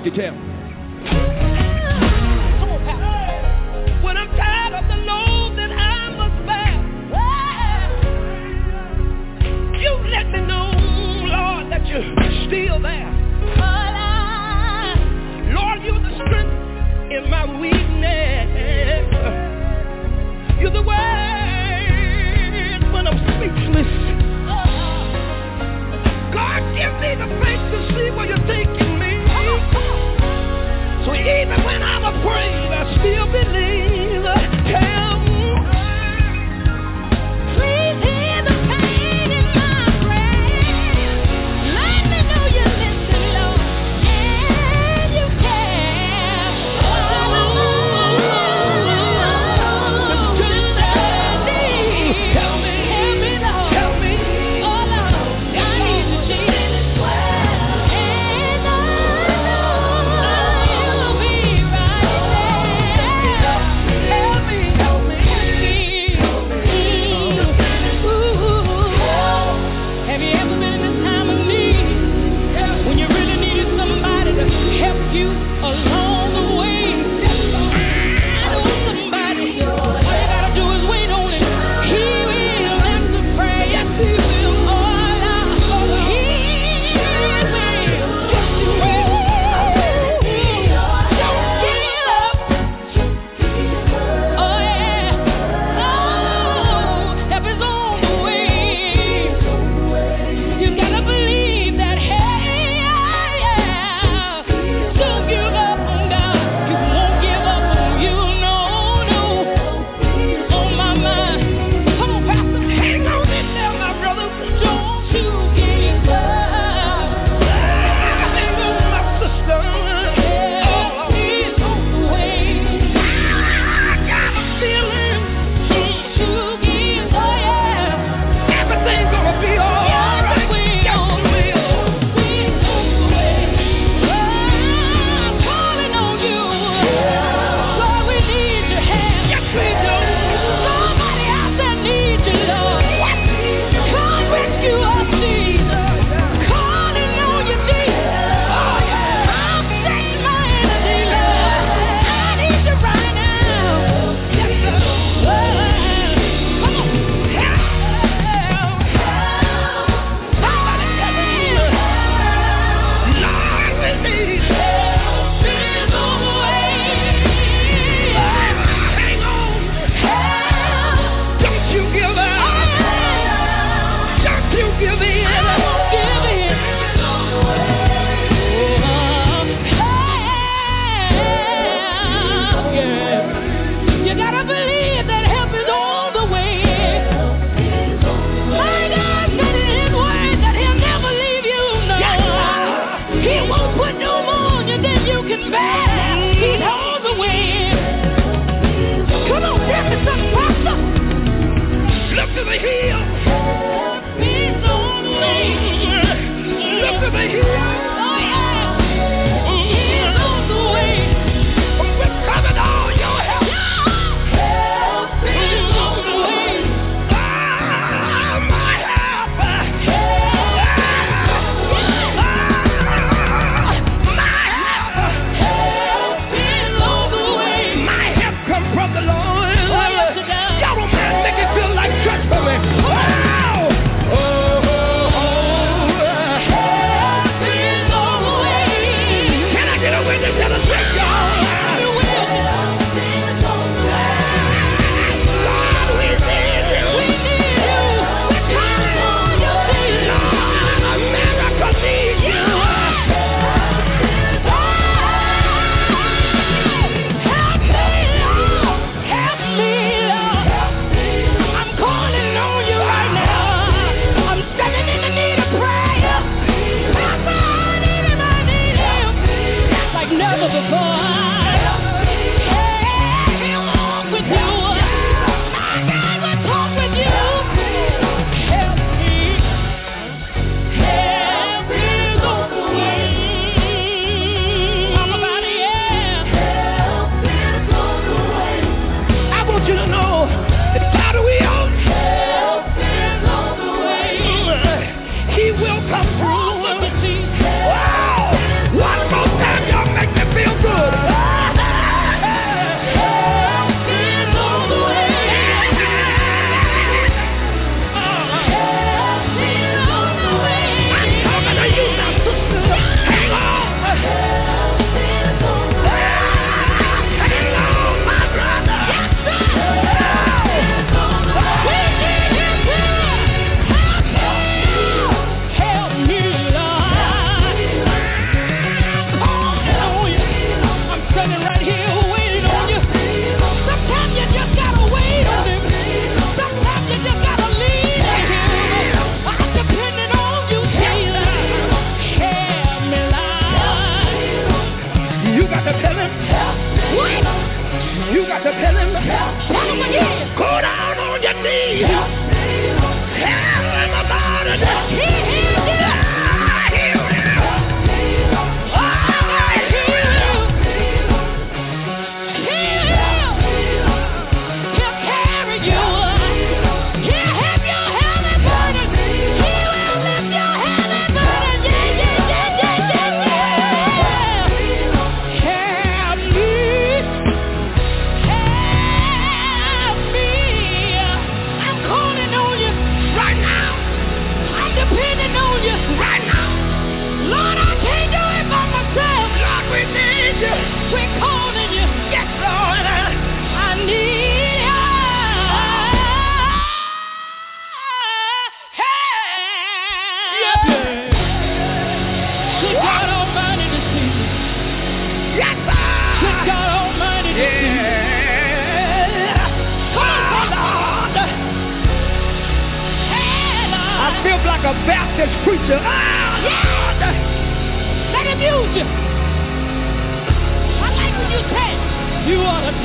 Thank 0.04 0.18
you, 0.18 0.51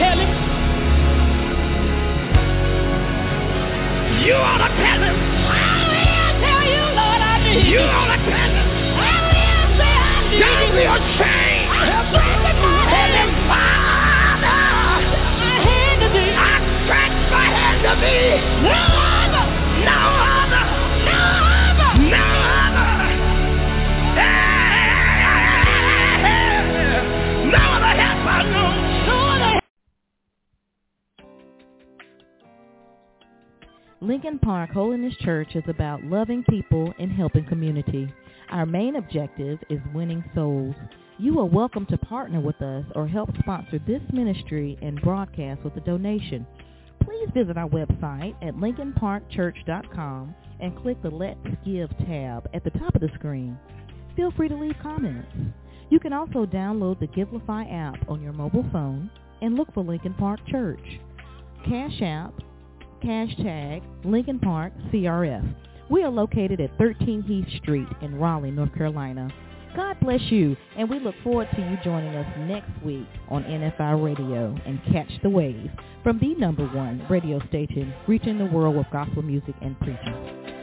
tell 0.00 0.18
him. 0.18 0.30
You 4.26 4.34
ought 4.34 4.58
to 4.58 4.70
tell 4.74 5.00
him. 5.06 5.16
I 5.16 6.34
tell 6.42 6.64
you, 6.66 6.82
Lord, 6.98 7.22
I 7.22 7.34
need 7.46 7.66
You 7.70 7.78
ought 7.78 8.10
to 8.10 8.18
tell. 8.26 8.52
I 8.96 9.14
say 9.78 9.94
I 9.94 10.18
need 10.30 10.42
Don't 10.42 10.70
be 10.74 10.82
ashamed. 10.82 11.70
Tell 12.90 13.12
him, 13.14 13.30
Father. 13.46 14.62
My 15.38 15.56
hand 15.62 15.98
to 16.02 16.08
thee. 16.10 16.34
I 16.34 16.58
stretch 16.82 17.18
my 17.30 17.46
hand 17.54 17.78
to 17.86 17.92
thee. 18.02 18.34
No 18.66 18.95
Lincoln 34.06 34.38
Park 34.38 34.70
Holiness 34.70 35.16
Church 35.22 35.56
is 35.56 35.64
about 35.66 36.04
loving 36.04 36.44
people 36.48 36.94
and 37.00 37.10
helping 37.10 37.44
community. 37.44 38.08
Our 38.50 38.64
main 38.64 38.94
objective 38.94 39.58
is 39.68 39.80
winning 39.92 40.22
souls. 40.32 40.76
You 41.18 41.40
are 41.40 41.44
welcome 41.44 41.86
to 41.86 41.98
partner 41.98 42.40
with 42.40 42.62
us 42.62 42.84
or 42.94 43.08
help 43.08 43.30
sponsor 43.40 43.80
this 43.84 44.02
ministry 44.12 44.78
and 44.80 45.02
broadcast 45.02 45.64
with 45.64 45.76
a 45.76 45.80
donation. 45.80 46.46
Please 47.02 47.28
visit 47.34 47.58
our 47.58 47.68
website 47.68 48.36
at 48.46 48.54
lincolnparkchurch.com 48.54 50.34
and 50.60 50.82
click 50.82 51.02
the 51.02 51.10
Let's 51.10 51.40
Give 51.64 51.90
tab 52.06 52.48
at 52.54 52.62
the 52.62 52.70
top 52.78 52.94
of 52.94 53.00
the 53.00 53.10
screen. 53.16 53.58
Feel 54.14 54.30
free 54.36 54.48
to 54.48 54.56
leave 54.56 54.76
comments. 54.80 55.32
You 55.90 55.98
can 55.98 56.12
also 56.12 56.46
download 56.46 57.00
the 57.00 57.08
Givelify 57.08 57.72
app 57.74 58.08
on 58.08 58.22
your 58.22 58.34
mobile 58.34 58.66
phone 58.70 59.10
and 59.42 59.56
look 59.56 59.74
for 59.74 59.82
Lincoln 59.82 60.14
Park 60.14 60.38
Church. 60.46 61.00
Cash 61.68 62.00
App, 62.02 62.32
hashtag 63.02 63.82
Lincoln 64.04 64.38
Park 64.38 64.72
CRF. 64.92 65.54
We 65.90 66.02
are 66.02 66.10
located 66.10 66.60
at 66.60 66.76
13 66.78 67.22
Heath 67.22 67.60
Street 67.62 67.88
in 68.02 68.16
Raleigh, 68.16 68.50
North 68.50 68.74
Carolina. 68.74 69.32
God 69.76 69.98
bless 70.00 70.20
you, 70.30 70.56
and 70.76 70.88
we 70.88 70.98
look 70.98 71.14
forward 71.22 71.48
to 71.54 71.60
you 71.60 71.76
joining 71.84 72.16
us 72.16 72.26
next 72.40 72.70
week 72.84 73.06
on 73.28 73.44
NFI 73.44 74.02
Radio 74.02 74.56
and 74.64 74.80
Catch 74.92 75.22
the 75.22 75.30
Wave 75.30 75.70
from 76.02 76.18
the 76.18 76.34
number 76.34 76.66
one 76.68 77.06
radio 77.10 77.38
station 77.48 77.92
reaching 78.08 78.38
the 78.38 78.46
world 78.46 78.76
with 78.76 78.86
gospel 78.90 79.22
music 79.22 79.54
and 79.60 79.78
preaching. 79.80 80.55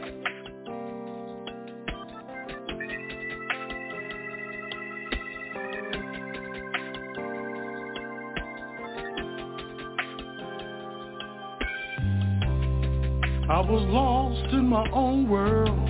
Was 13.68 13.82
lost 13.88 14.52
in 14.52 14.68
my 14.68 14.86
own 14.90 15.28
world, 15.28 15.88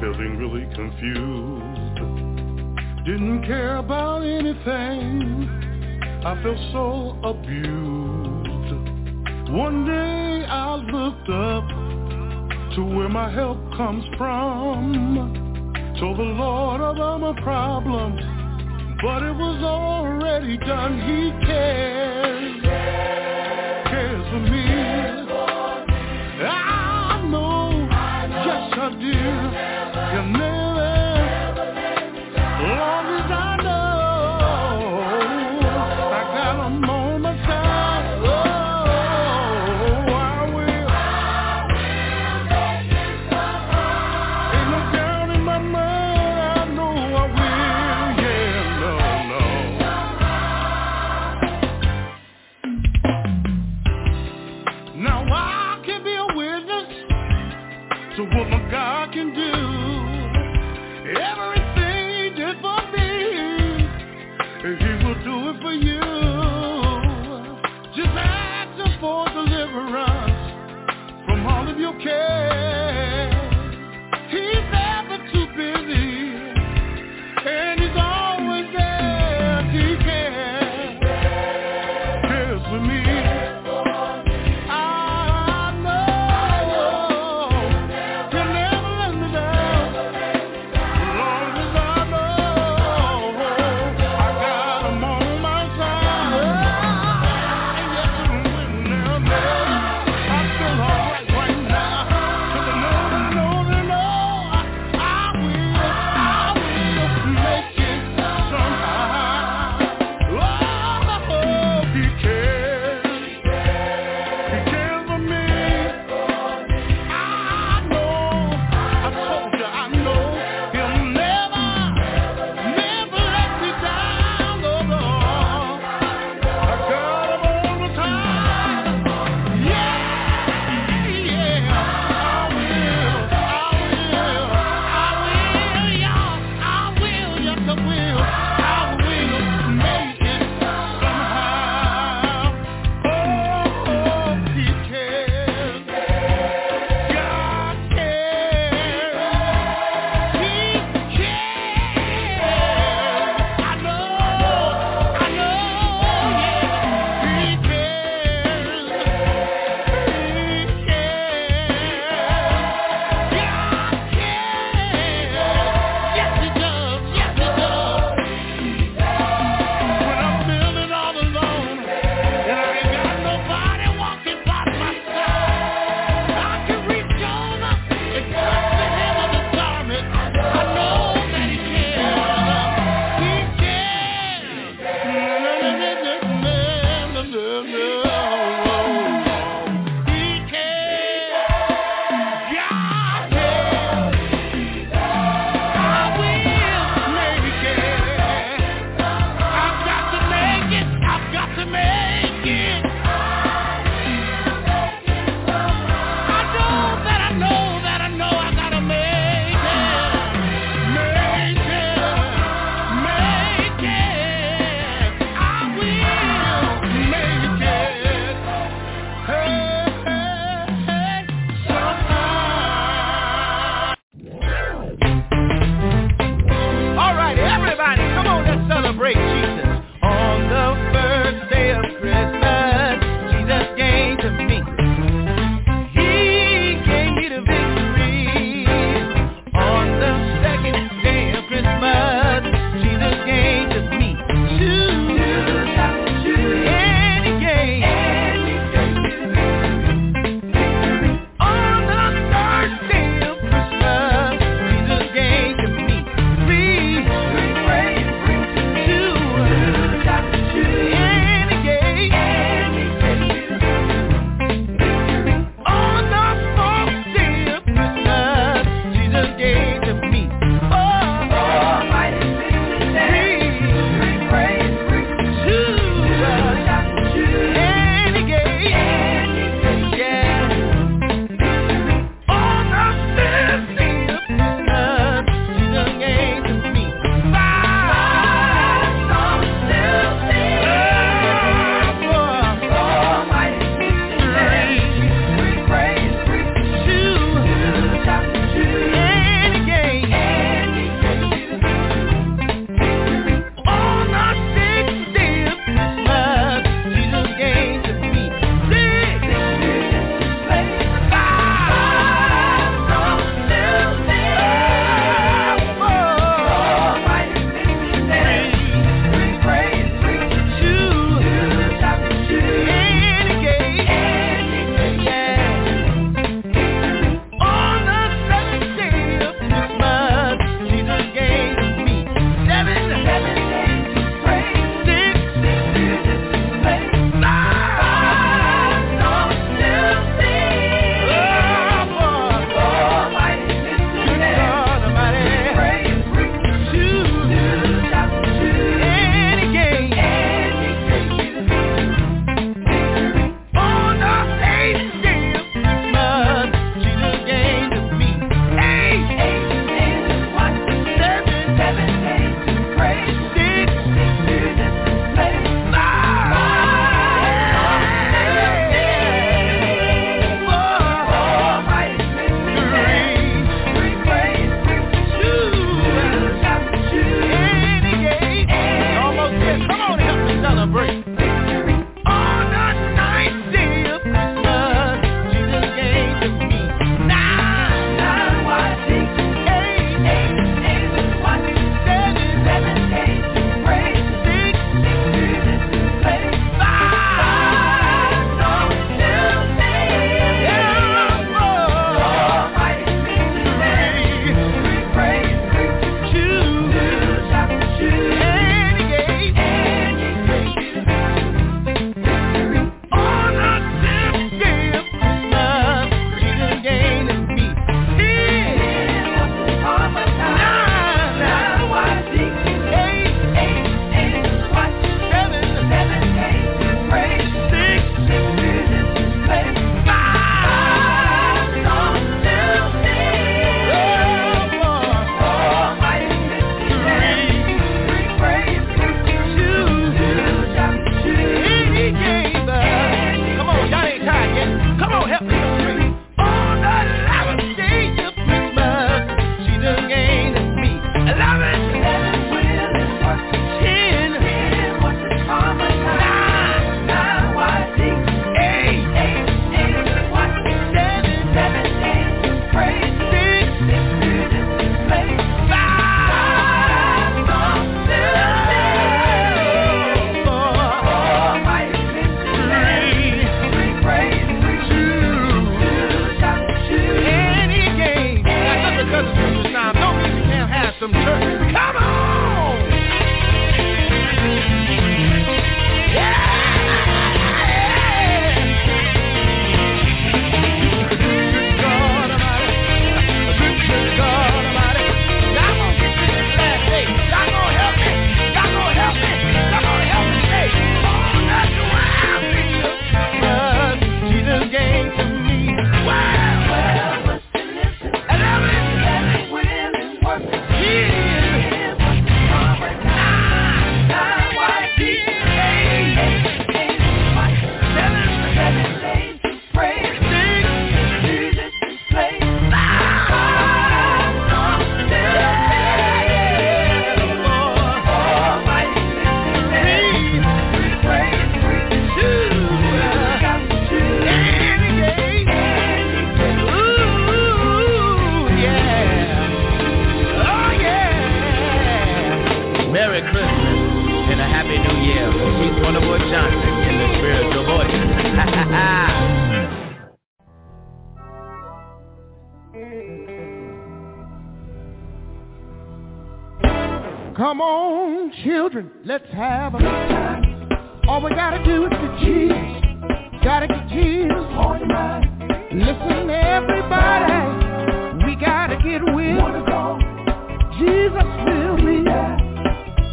feeling 0.00 0.36
really 0.38 0.66
confused. 0.74 1.98
Didn't 3.04 3.44
care 3.44 3.76
about 3.78 4.22
anything. 4.22 5.48
I 6.24 6.40
felt 6.42 6.58
so 6.72 7.18
abused. 7.24 8.30
One 9.50 9.84
day 9.84 10.44
I 10.46 10.76
looked 10.76 11.28
up 11.28 11.66
to 12.76 12.84
where 12.84 13.08
my 13.08 13.30
help 13.32 13.58
comes 13.76 14.04
from. 14.16 15.94
Told 15.98 16.18
the 16.18 16.22
Lord 16.22 16.80
about 16.80 17.20
my 17.20 17.32
problems, 17.42 18.20
but 19.02 19.22
it 19.24 19.34
was 19.34 19.62
already 19.64 20.56
done. 20.58 21.00
He 21.00 21.46
cares, 21.46 22.62
cares 23.86 24.28
for 24.30 24.38
me. 24.38 24.69
care. 72.00 72.39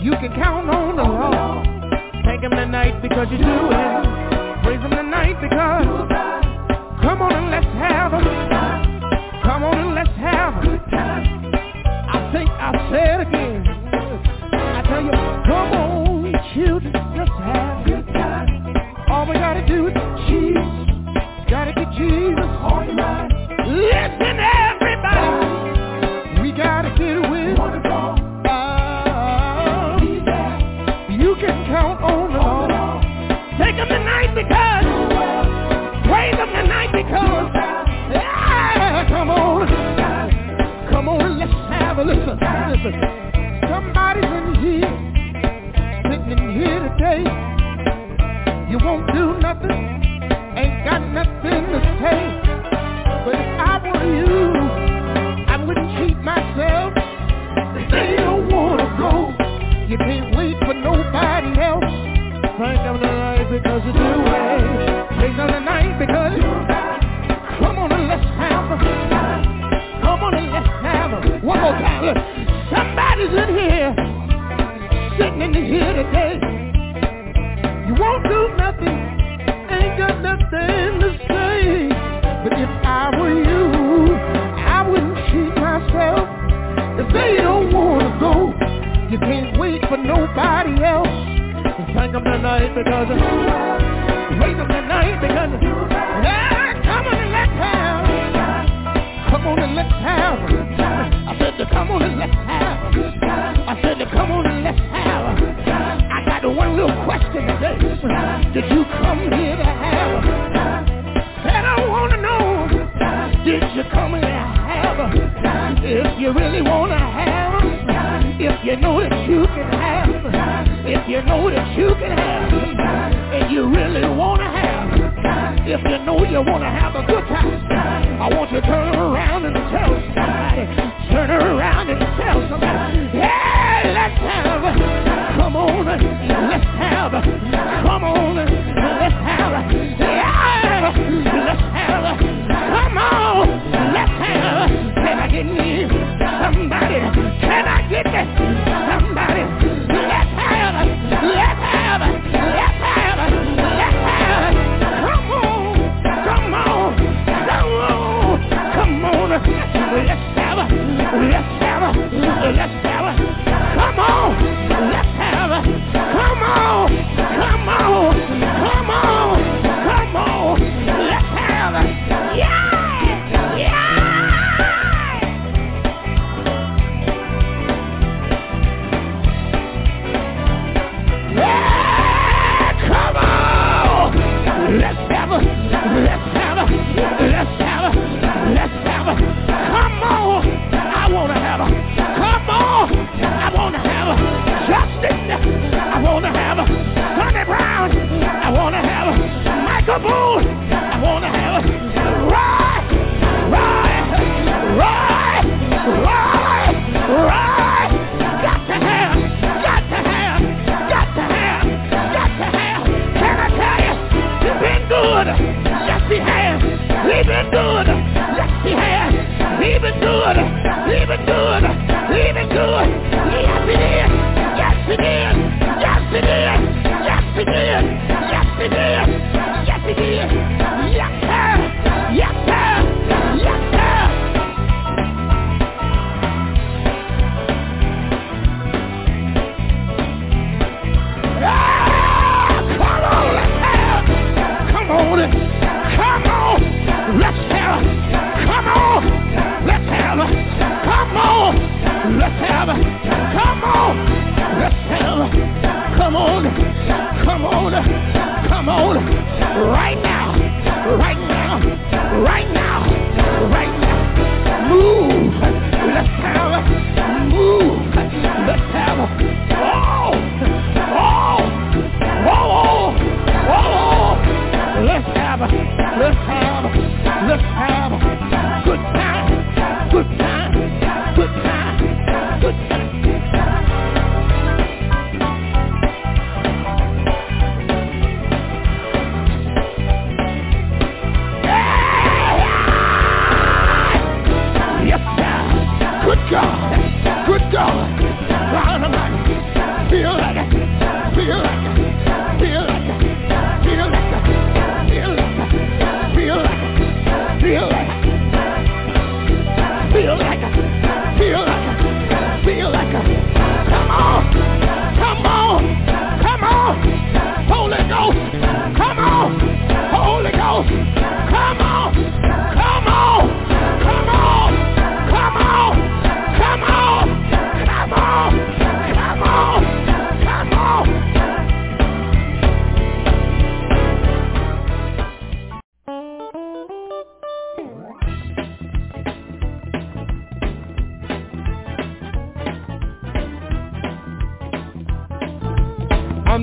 You 0.07 0.13
can 0.13 0.31
count 0.35 0.69
on 0.69 0.95
the 0.95 1.03
Lord. 1.03 1.91
Thank 2.23 2.41
him 2.41 2.51
tonight 2.51 3.01
because 3.01 3.27
you 3.29 3.39
do 3.39 3.43
it. 3.43 4.63
Praise 4.63 4.79
him 4.79 4.91
tonight 4.91 5.35
because. 5.41 6.07
Come 7.01 7.21
on 7.23 7.35
and 7.35 7.51
let's 7.51 7.65
have 7.75 8.11
them. 8.11 8.23
Come 9.43 9.63
on 9.63 9.77
and 9.77 9.95
let's 9.95 10.15
have 10.15 10.63
them. 10.63 10.79
I 10.93 12.31
think 12.31 12.49
I 12.49 12.71
said 12.89 13.27
again. 13.27 13.67
I 13.67 14.81
tell 14.87 15.03
you, 15.03 15.11
come 15.11 15.73
on. 15.75 15.86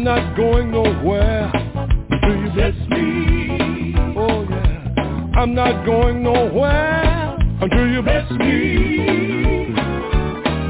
not 0.04 0.36
going 0.36 0.70
nowhere 0.70 1.50
till 2.20 2.36
you 2.36 2.50
bless 2.52 2.74
me. 2.90 3.94
Oh 4.18 4.46
yeah. 4.50 5.40
I'm 5.40 5.54
not 5.54 5.86
going 5.86 6.22
nowhere 6.22 7.38
until 7.62 7.88
you 7.88 8.02
bless 8.02 8.30
me. 8.32 9.72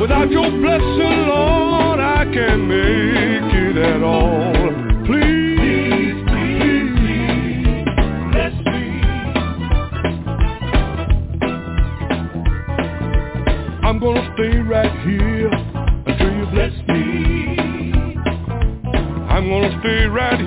Without 0.01 0.31
your 0.31 0.49
blessing, 0.53 1.27
Lord, 1.27 1.99
I 1.99 2.25
can't 2.33 2.69
make 2.69 3.55
it 3.55 3.77
at 3.77 4.05
all. 4.05 4.53
Please, 5.05 6.15
please, 6.31 6.95
please 7.01 7.85
bless 8.31 8.55
me. 8.67 9.03
I'm 13.83 13.99
gonna 13.99 14.33
stay 14.37 14.59
right 14.59 14.93
here 15.05 15.64
stay 19.85 20.07
right 20.07 20.41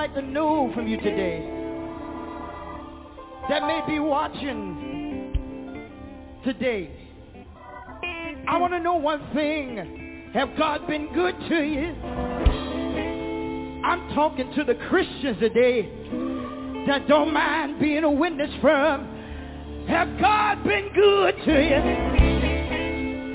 like 0.00 0.14
to 0.14 0.22
know 0.22 0.72
from 0.74 0.88
you 0.88 0.96
today 0.96 1.40
that 3.50 3.66
may 3.66 3.82
be 3.86 3.98
watching 3.98 5.36
today? 6.42 6.90
I 8.48 8.56
want 8.56 8.72
to 8.72 8.80
know 8.80 8.94
one 8.94 9.20
thing. 9.34 10.30
Have 10.32 10.56
God 10.56 10.86
been 10.86 11.12
good 11.12 11.34
to 11.50 11.62
you? 11.62 11.94
I'm 13.84 14.14
talking 14.14 14.50
to 14.54 14.64
the 14.64 14.76
Christians 14.88 15.38
today 15.38 15.82
that 16.86 17.06
don't 17.06 17.34
mind 17.34 17.78
being 17.78 18.04
a 18.04 18.10
witness 18.10 18.50
from. 18.62 19.06
Have 19.86 20.18
God 20.18 20.64
been 20.64 20.88
good 20.94 21.34
to 21.44 21.62
you? 21.62 21.82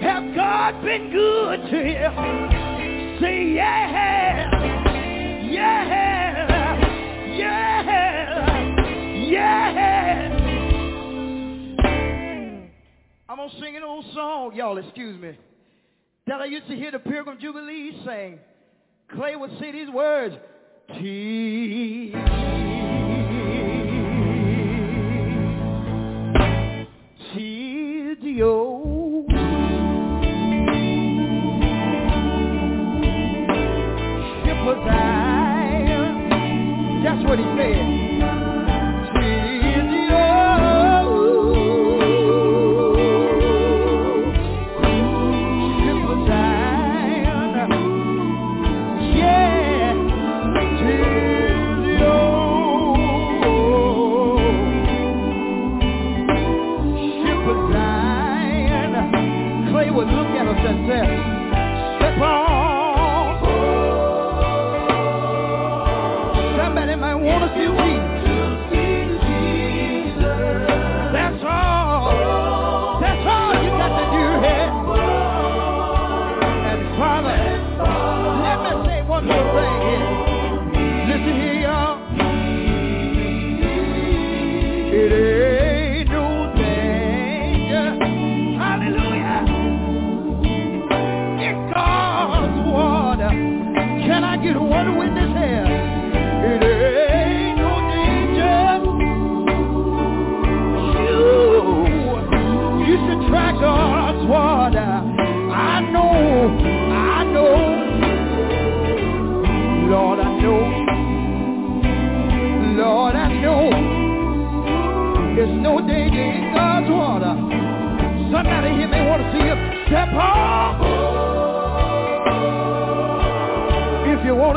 Have 0.02 0.36
God 0.36 0.84
been 0.84 1.12
good 1.12 1.70
to 1.70 1.78
you? 1.78 3.20
Say 3.22 3.54
yeah, 3.54 3.92
yeah. 5.52 6.15
on 13.46 13.52
singing 13.62 13.84
old 13.84 14.06
song. 14.14 14.56
Y'all, 14.56 14.78
excuse 14.78 15.20
me. 15.22 15.38
That 16.28 16.42
I 16.42 16.46
used 16.46 16.68
to 16.68 16.76
hear 16.76 16.92
the 16.92 17.00
Pilgrim 17.00 17.38
Jubilee 17.40 18.02
sing. 18.06 18.40
Clay 19.14 19.36
would 19.36 19.52
say 19.60 19.72
these 19.72 19.90
words. 19.90 20.36
T. 21.00 22.12
T. 27.34 28.16
D. 28.22 28.44
O. 28.44 29.26
That's 37.04 37.24
what 37.30 37.38
he 37.38 37.46
said. 37.56 37.95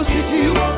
Had 0.08 0.30
landed. 0.32 0.77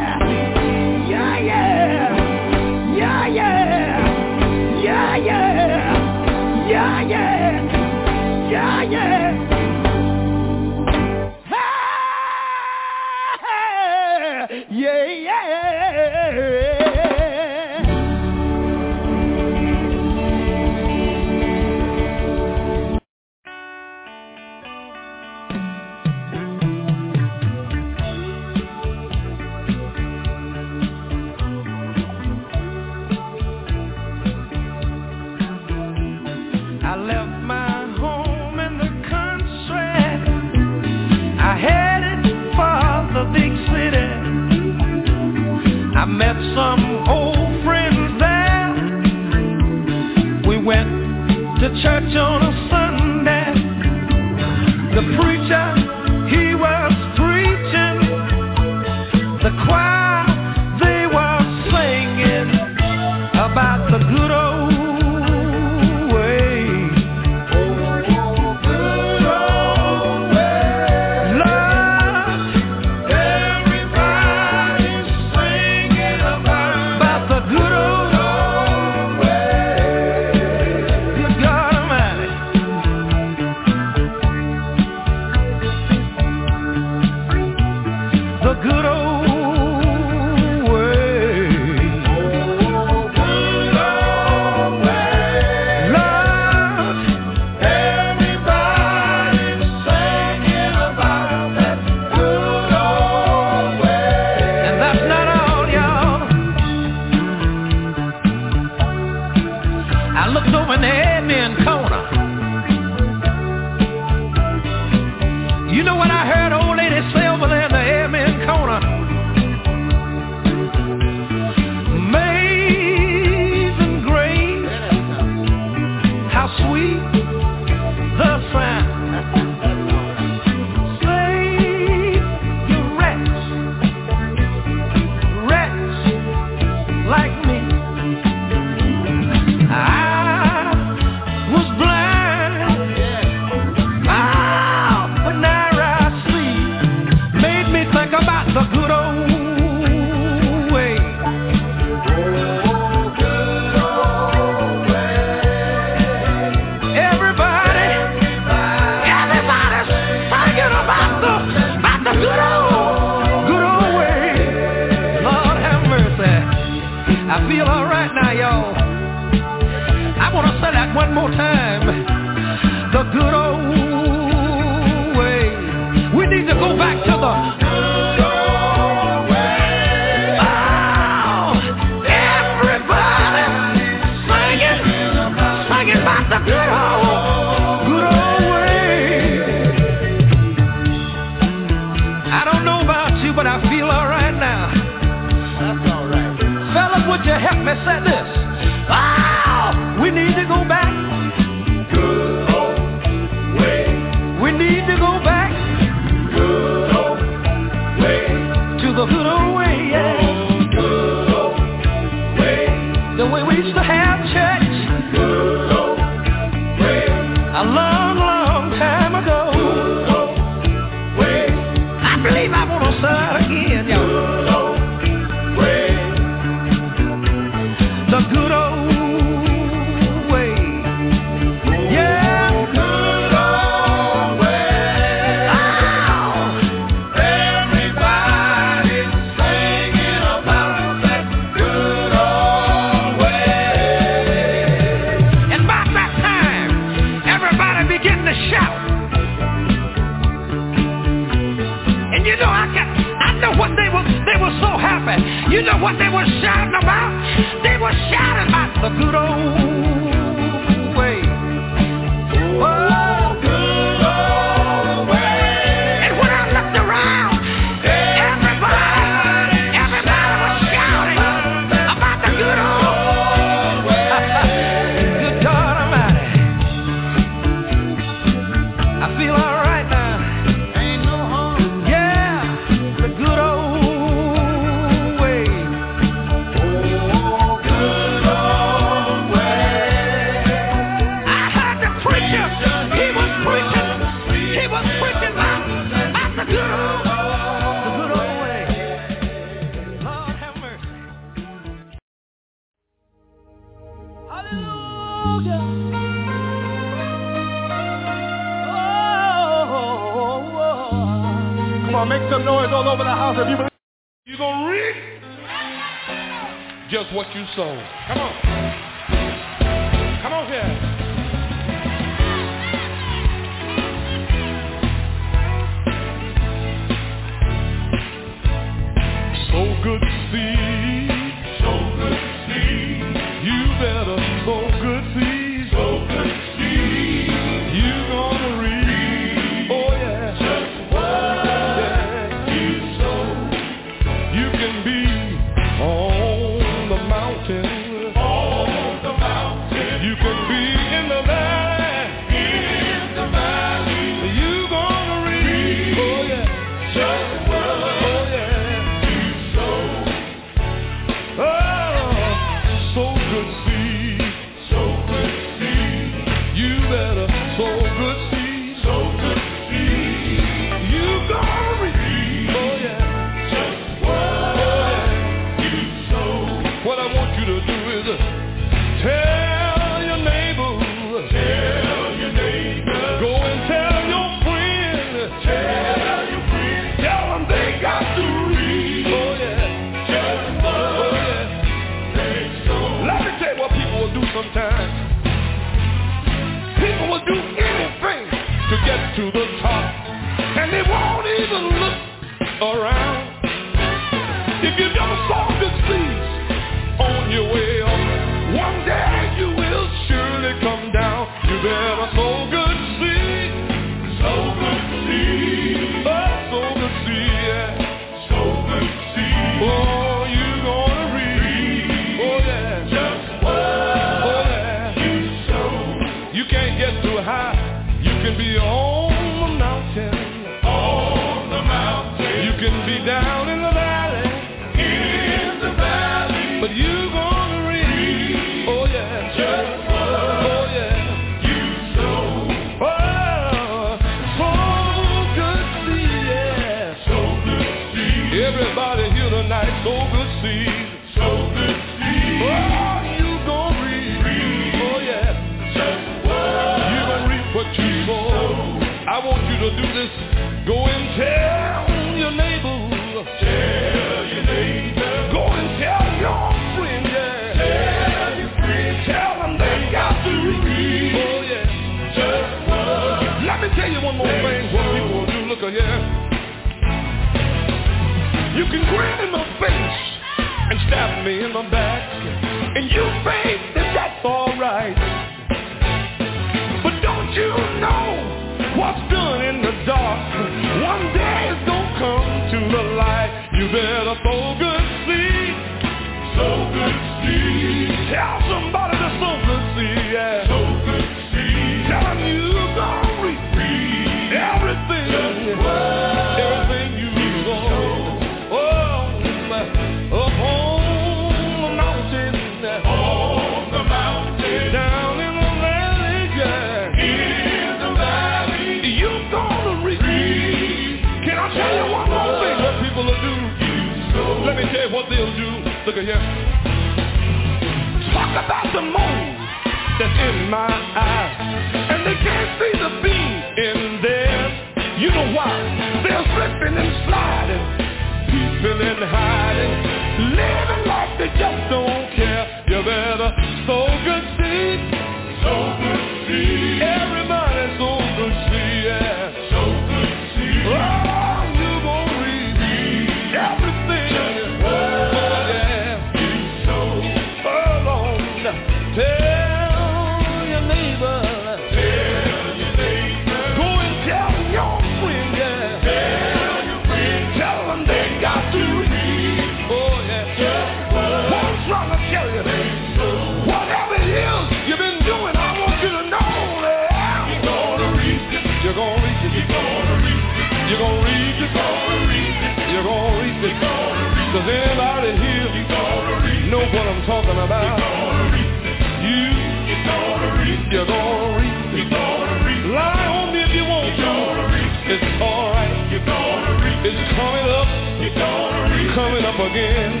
up 599.36 599.52
again. 599.52 600.00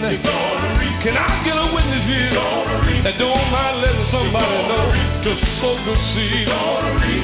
Can 1.04 1.12
I 1.16 1.44
get 1.44 1.56
a 1.60 1.68
witness 1.68 2.04
here 2.08 2.32
that 3.04 3.20
don't 3.20 3.46
mind 3.52 3.84
letting 3.84 4.08
somebody 4.08 4.58
know 4.64 4.88
Just 5.22 5.44
so 5.60 5.76
good 5.84 6.00
see. 6.16 6.48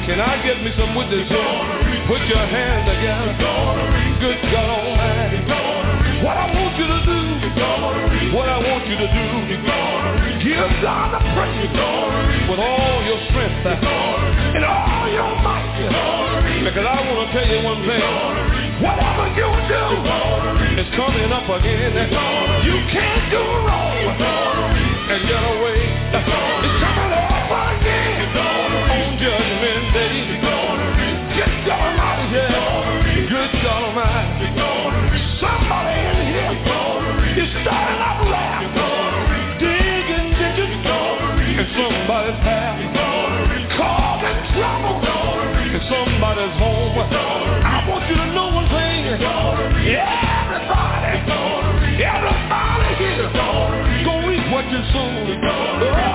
Can 0.04 0.20
I 0.20 0.36
get 0.44 0.60
me 0.60 0.70
some 0.76 0.92
witnesses? 0.94 1.32
Put 2.06 2.20
your 2.28 2.44
hands 2.44 2.84
together. 2.84 3.32
Good 4.20 4.38
God 4.52 4.68
Almighty. 4.68 5.40
What 6.22 6.36
I 6.36 6.46
want 6.52 6.76
you 6.78 6.86
to 6.86 7.00
do, 7.02 8.36
what 8.36 8.48
I 8.48 8.58
want 8.60 8.86
you 8.86 8.96
to 9.00 9.08
do, 9.08 9.26
give 9.56 10.70
God 10.84 11.16
the 11.16 11.20
praise 11.32 11.72
with 12.46 12.60
all 12.60 13.02
your 13.08 13.18
strength 13.32 13.66
and 13.66 14.64
all 14.64 15.08
your 15.08 15.32
might. 15.42 15.72
Because 16.62 16.86
I 16.86 16.94
want 17.08 17.26
to 17.26 17.32
tell 17.32 17.48
you 17.48 17.64
one 17.64 17.82
thing. 17.88 18.51
Whatever 18.80 19.28
you 19.36 19.48
do, 19.68 19.84
it's 20.80 20.90
coming 20.96 21.30
up 21.32 21.48
again. 21.48 21.92
You 22.64 22.76
can't 22.90 23.30
do 23.30 23.42
wrong 23.66 24.16
and 25.10 25.28
get 25.28 25.42
away. 25.58 26.51
Everybody, 49.84 51.18
everybody 52.04 52.94
Gonna 54.04 54.30
eat 54.30 54.46
what 54.52 54.70
you 54.70 54.82
sow. 54.92 56.11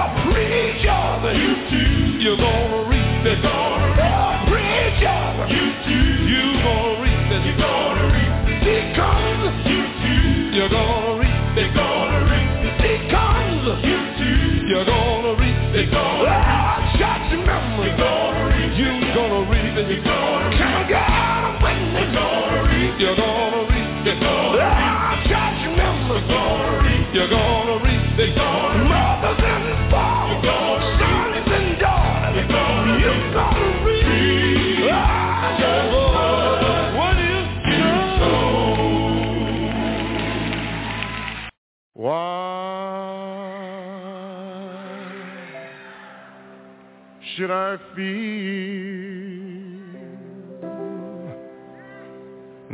Should 47.38 47.51
I 47.51 47.77
feel 47.95 49.19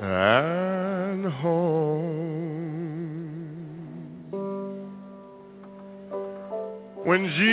and 0.00 1.26
home 1.26 2.27
when 7.08 7.24
Jesus 7.24 7.48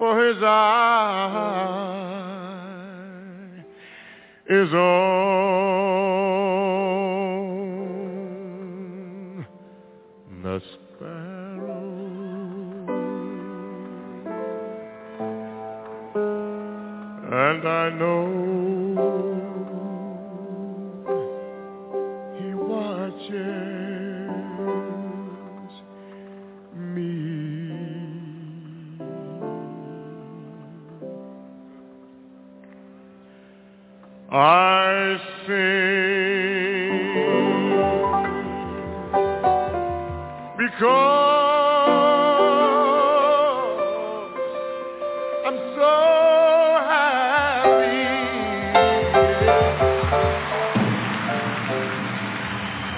For 0.06 0.16
His 0.28 0.38
eye 0.44 1.66
is 4.48 4.72
on 4.72 4.86
the 10.44 10.62
sparrow. 10.74 11.90
And 17.32 17.68
I 17.68 17.90
know 17.98 18.28
he 22.38 22.54
watches 22.54 23.75
I 34.28 35.18
sing 35.46 35.56
because 40.58 40.96
I'm 45.46 45.58
so 45.76 45.94
happy. 46.90 48.10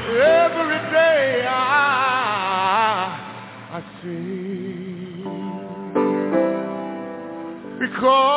Every 0.08 0.80
day 0.92 1.46
I, 1.46 1.52
I 3.74 3.76
sing 4.02 5.24
because 7.82 8.37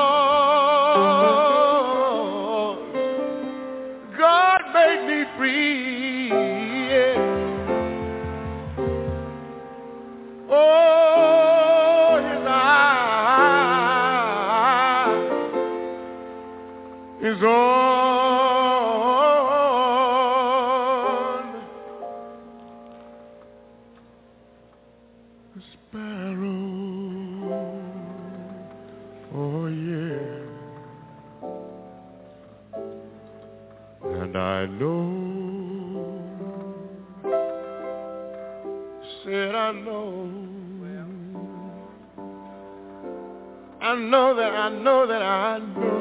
know 44.09 44.35
that 44.35 44.55
I 44.55 44.69
know 44.71 45.07
that 45.07 45.23
I 45.23 45.59
know. 45.59 46.01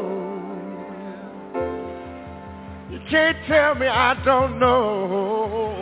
You 2.90 3.00
can't 3.10 3.38
tell 3.48 3.76
me 3.76 3.88
I 3.88 4.14
don't 4.24 4.60
know. 4.60 5.76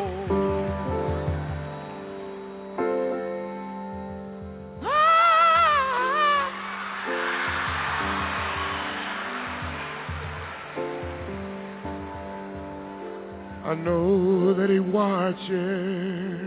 I 13.64 13.76
know 13.76 14.54
that 14.54 14.70
he 14.70 14.80
watches 14.80 16.47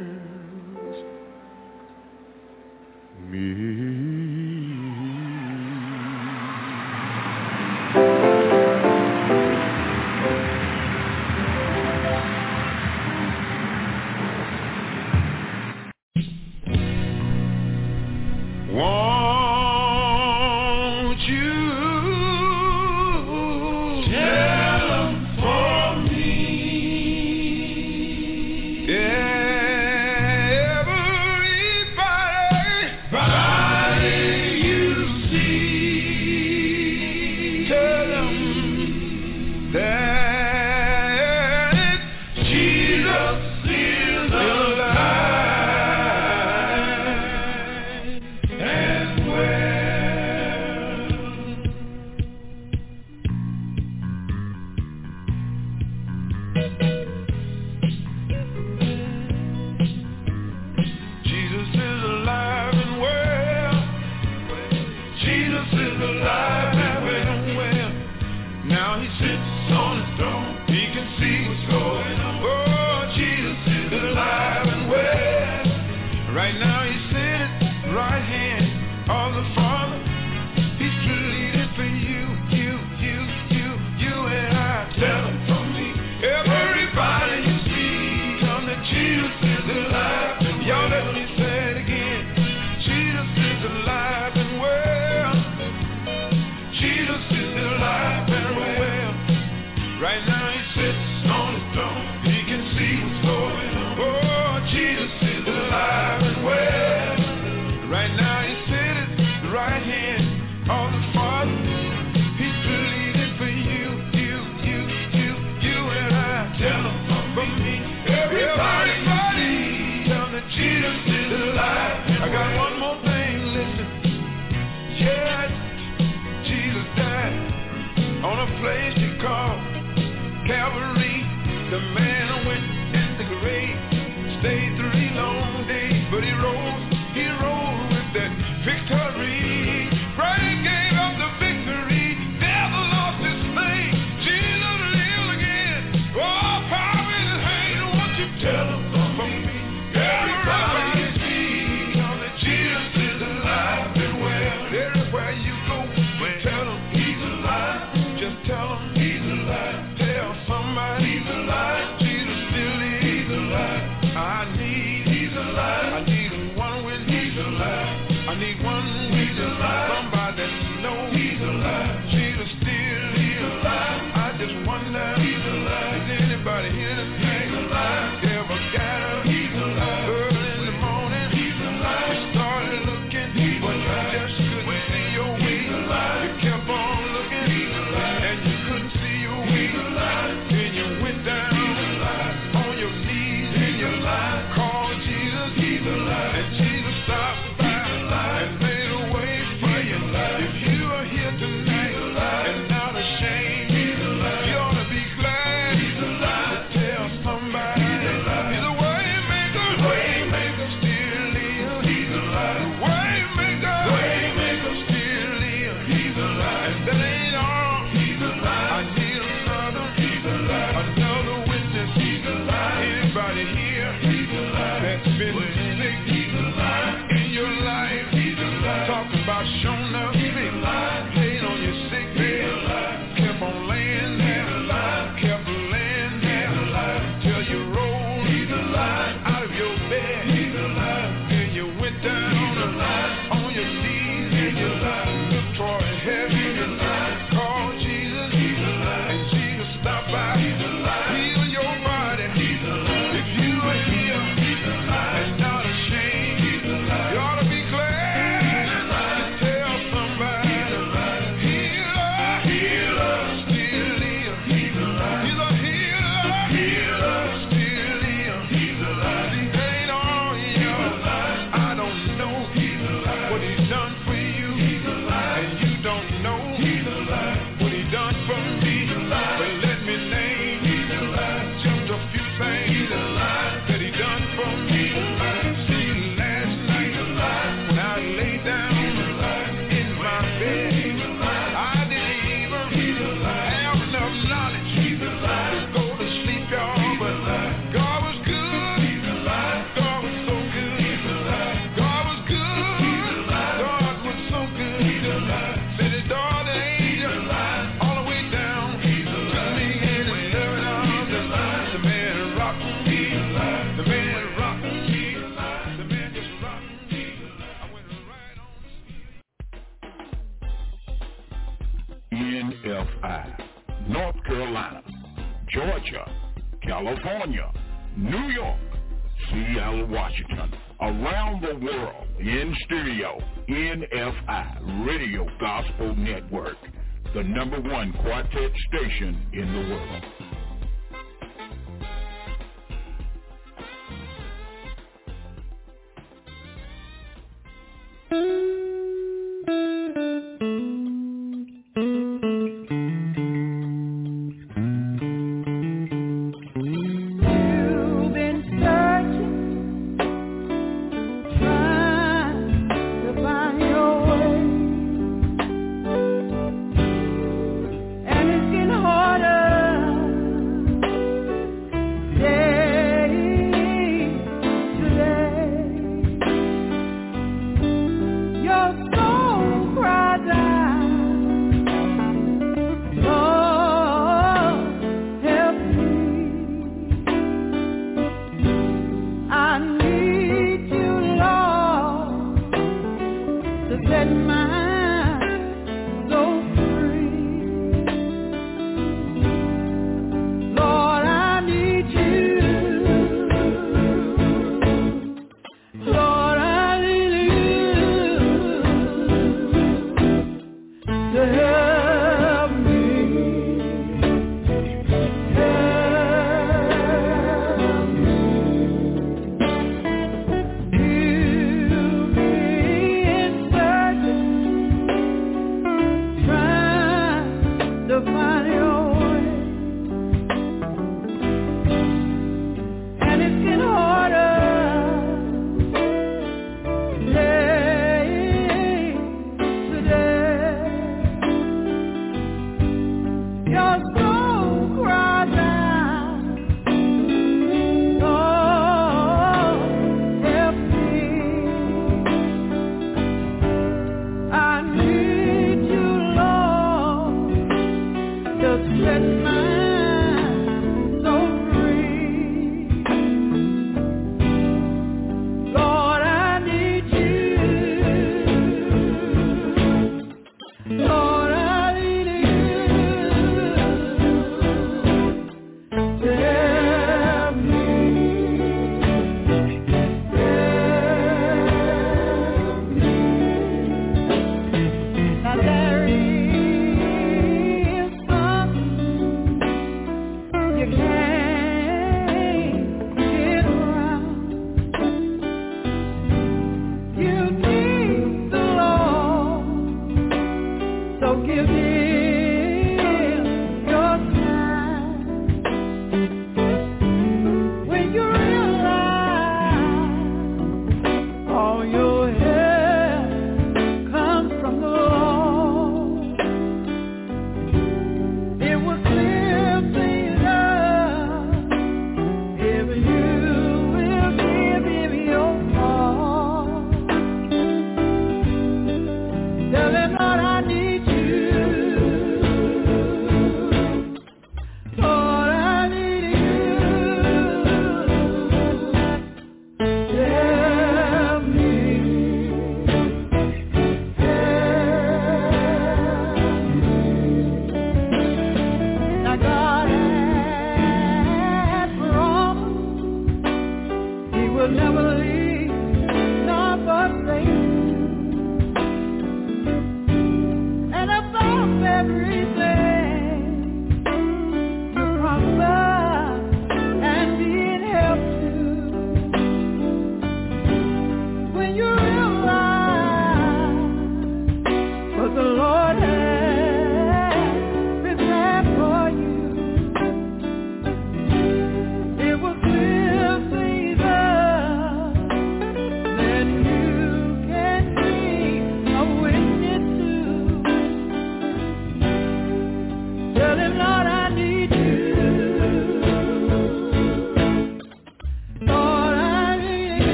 the 337.15 337.23
number 337.25 337.61
one 337.61 337.93
quartet 338.03 338.53
station 338.69 339.31
in 339.33 339.53
the 339.53 339.75
world. 339.75 340.30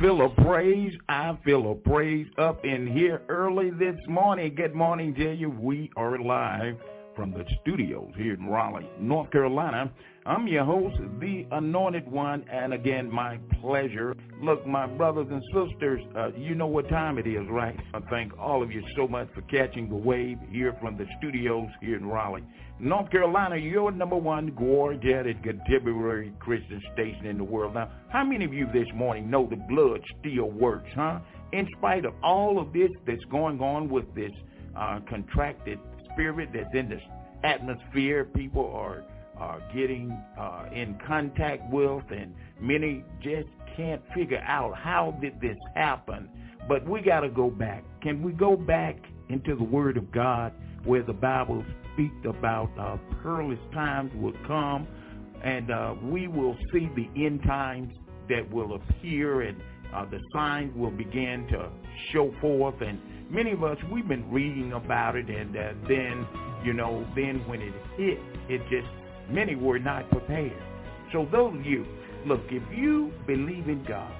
Feel 0.00 0.24
a 0.24 0.28
praise. 0.28 0.94
I 1.08 1.36
feel 1.44 1.70
a 1.72 1.74
praise 1.74 2.26
up 2.38 2.64
in 2.64 2.86
here 2.86 3.22
early 3.28 3.70
this 3.70 3.96
morning. 4.08 4.54
Good 4.54 4.74
morning 4.74 5.14
you. 5.32 5.50
We 5.50 5.90
are 5.96 6.18
live 6.18 6.76
from 7.16 7.32
the 7.32 7.44
studios 7.62 8.12
here 8.16 8.34
in 8.34 8.46
Raleigh, 8.46 8.88
North 9.00 9.30
Carolina. 9.30 9.90
I'm 10.26 10.46
your 10.46 10.64
host, 10.64 10.96
the 11.18 11.46
Anointed 11.50 12.10
One, 12.10 12.44
and 12.52 12.74
again, 12.74 13.10
my 13.10 13.38
pleasure. 13.60 14.14
Look, 14.42 14.66
my 14.66 14.86
brothers 14.86 15.28
and 15.30 15.42
sisters, 15.44 16.02
uh, 16.16 16.32
you 16.36 16.54
know 16.54 16.66
what 16.66 16.88
time 16.88 17.16
it 17.16 17.26
is, 17.26 17.48
right? 17.48 17.76
I 17.94 18.00
thank 18.10 18.36
all 18.38 18.62
of 18.62 18.70
you 18.70 18.82
so 18.96 19.08
much 19.08 19.28
for 19.34 19.40
catching 19.42 19.88
the 19.88 19.94
wave 19.94 20.38
here 20.50 20.76
from 20.80 20.98
the 20.98 21.06
studios 21.18 21.68
here 21.80 21.96
in 21.96 22.06
Raleigh. 22.06 22.44
North 22.78 23.10
Carolina, 23.10 23.56
your 23.56 23.90
number 23.90 24.16
one 24.16 24.54
gorgetic 24.54 25.42
contemporary 25.42 26.32
Christian 26.38 26.82
station 26.92 27.24
in 27.26 27.38
the 27.38 27.44
world. 27.44 27.74
Now, 27.74 27.90
how 28.10 28.24
many 28.24 28.44
of 28.44 28.52
you 28.52 28.66
this 28.72 28.88
morning 28.94 29.30
know 29.30 29.46
the 29.48 29.56
blood 29.56 30.02
still 30.20 30.50
works, 30.50 30.90
huh? 30.94 31.20
In 31.52 31.66
spite 31.78 32.04
of 32.04 32.12
all 32.22 32.58
of 32.60 32.72
this 32.74 32.90
that's 33.06 33.24
going 33.30 33.60
on 33.60 33.88
with 33.88 34.12
this 34.14 34.32
uh, 34.76 35.00
contracted 35.08 35.78
spirit 36.16 36.48
that's 36.52 36.74
in 36.74 36.88
the 36.88 36.98
atmosphere, 37.46 38.24
people 38.24 38.72
are 38.74 39.04
are 39.36 39.60
getting 39.74 40.10
uh, 40.38 40.64
in 40.72 40.98
contact 41.06 41.70
with, 41.70 42.02
and 42.10 42.34
many 42.58 43.04
just 43.22 43.48
can't 43.76 44.00
figure 44.14 44.42
out 44.46 44.74
how 44.74 45.16
did 45.20 45.38
this 45.42 45.58
happen. 45.74 46.26
But 46.66 46.88
we 46.88 47.02
got 47.02 47.20
to 47.20 47.28
go 47.28 47.50
back. 47.50 47.84
Can 48.02 48.22
we 48.22 48.32
go 48.32 48.56
back 48.56 48.96
into 49.28 49.54
the 49.54 49.62
Word 49.62 49.98
of 49.98 50.10
God 50.10 50.54
where 50.84 51.02
the 51.02 51.12
Bible 51.12 51.62
speaks 51.92 52.14
about 52.24 52.70
uh, 52.78 52.96
perilous 53.22 53.58
times 53.74 54.10
will 54.16 54.32
come, 54.46 54.86
and 55.44 55.70
uh, 55.70 55.94
we 56.02 56.28
will 56.28 56.56
see 56.72 56.88
the 56.96 57.08
end 57.22 57.42
times 57.42 57.92
that 58.30 58.50
will 58.50 58.76
appear, 58.76 59.42
and 59.42 59.60
uh, 59.94 60.06
the 60.06 60.18
signs 60.32 60.74
will 60.74 60.90
begin 60.90 61.46
to 61.50 61.68
show 62.12 62.34
forth. 62.40 62.80
And 62.80 62.98
many 63.30 63.52
of 63.52 63.62
us, 63.64 63.78
we've 63.90 64.08
been 64.08 64.30
reading 64.30 64.72
about 64.72 65.16
it, 65.16 65.28
and 65.28 65.56
uh, 65.56 65.72
then, 65.88 66.26
you 66.64 66.72
know, 66.72 67.06
then 67.14 67.46
when 67.46 67.60
it 67.60 67.72
hit, 67.96 68.18
it 68.48 68.60
just, 68.70 68.88
many 69.30 69.54
were 69.54 69.78
not 69.78 70.10
prepared. 70.10 70.62
So 71.12 71.26
those 71.30 71.54
of 71.54 71.64
you, 71.64 71.86
look, 72.26 72.42
if 72.50 72.62
you 72.76 73.12
believe 73.26 73.68
in 73.68 73.84
God, 73.88 74.12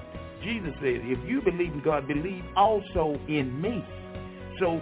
Jesus 0.43 0.73
said, 0.81 1.01
if 1.03 1.29
you 1.29 1.41
believe 1.43 1.73
in 1.73 1.83
God, 1.85 2.07
believe 2.07 2.45
also 2.57 3.19
in 3.29 3.61
me. 3.61 3.85
So 4.61 4.81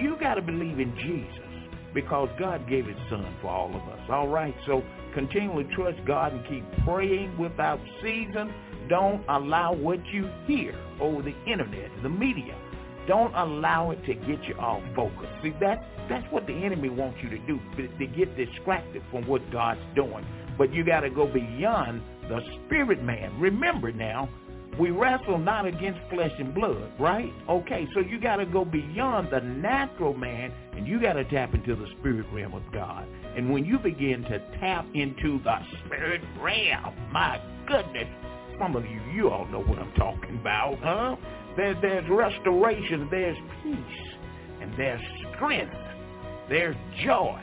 you 0.00 0.16
got 0.18 0.34
to 0.34 0.42
believe 0.42 0.80
in 0.80 0.94
Jesus 0.96 1.44
because 1.92 2.28
God 2.38 2.68
gave 2.68 2.86
his 2.86 2.96
son 3.08 3.36
for 3.40 3.48
all 3.48 3.68
of 3.68 3.82
us. 3.88 4.00
All 4.10 4.28
right, 4.28 4.54
so 4.66 4.82
continually 5.14 5.64
trust 5.74 5.98
God 6.06 6.32
and 6.32 6.46
keep 6.48 6.64
praying 6.84 7.36
without 7.38 7.80
season. 8.02 8.52
Don't 8.88 9.24
allow 9.28 9.72
what 9.72 10.04
you 10.06 10.28
hear 10.46 10.74
over 11.00 11.22
the 11.22 11.34
internet, 11.46 11.90
the 12.02 12.08
media. 12.08 12.56
Don't 13.06 13.34
allow 13.34 13.90
it 13.90 14.04
to 14.06 14.14
get 14.14 14.42
you 14.44 14.54
off 14.58 14.82
focus. 14.96 15.28
See, 15.42 15.52
that, 15.60 15.84
that's 16.08 16.26
what 16.32 16.46
the 16.46 16.52
enemy 16.52 16.88
wants 16.88 17.18
you 17.22 17.30
to 17.30 17.38
do, 17.46 17.60
to 17.76 18.06
get 18.06 18.36
distracted 18.36 19.02
from 19.10 19.26
what 19.26 19.42
God's 19.52 19.80
doing. 19.94 20.24
But 20.56 20.72
you 20.72 20.84
got 20.84 21.00
to 21.00 21.10
go 21.10 21.26
beyond 21.26 22.02
the 22.28 22.40
spirit 22.66 23.02
man. 23.02 23.38
Remember 23.40 23.92
now, 23.92 24.28
we 24.78 24.90
wrestle 24.90 25.38
not 25.38 25.66
against 25.66 26.00
flesh 26.10 26.32
and 26.38 26.54
blood, 26.54 26.90
right? 26.98 27.32
Okay, 27.48 27.86
so 27.94 28.00
you 28.00 28.20
got 28.20 28.36
to 28.36 28.46
go 28.46 28.64
beyond 28.64 29.28
the 29.30 29.40
natural 29.40 30.14
man 30.14 30.52
and 30.72 30.86
you 30.86 31.00
got 31.00 31.12
to 31.12 31.24
tap 31.24 31.54
into 31.54 31.76
the 31.76 31.86
spirit 32.00 32.26
realm 32.32 32.54
of 32.54 32.62
God. 32.72 33.06
And 33.36 33.52
when 33.52 33.64
you 33.64 33.78
begin 33.78 34.22
to 34.22 34.38
tap 34.58 34.86
into 34.94 35.40
the 35.44 35.58
spirit 35.84 36.22
realm, 36.40 36.94
my 37.12 37.40
goodness, 37.68 38.08
some 38.58 38.74
of 38.74 38.84
you, 38.84 39.00
you 39.12 39.30
all 39.30 39.46
know 39.46 39.60
what 39.60 39.78
I'm 39.78 39.92
talking 39.92 40.38
about, 40.40 40.78
huh? 40.82 41.16
There, 41.56 41.74
there's 41.80 42.08
restoration, 42.10 43.08
there's 43.10 43.36
peace, 43.62 44.00
and 44.60 44.72
there's 44.76 45.00
strength, 45.34 45.74
there's 46.48 46.76
joy, 47.04 47.40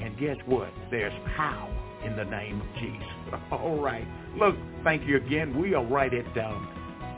and 0.00 0.18
guess 0.18 0.36
what? 0.46 0.70
There's 0.90 1.14
power 1.36 1.70
in 2.04 2.16
the 2.16 2.24
name 2.24 2.60
of 2.60 2.66
Jesus. 2.80 3.08
All 3.52 3.80
right. 3.80 4.06
Look, 4.36 4.56
thank 4.84 5.06
you 5.06 5.16
again. 5.16 5.58
We 5.60 5.74
are 5.74 5.84
right 5.84 6.12
at 6.12 6.44
um, 6.44 6.68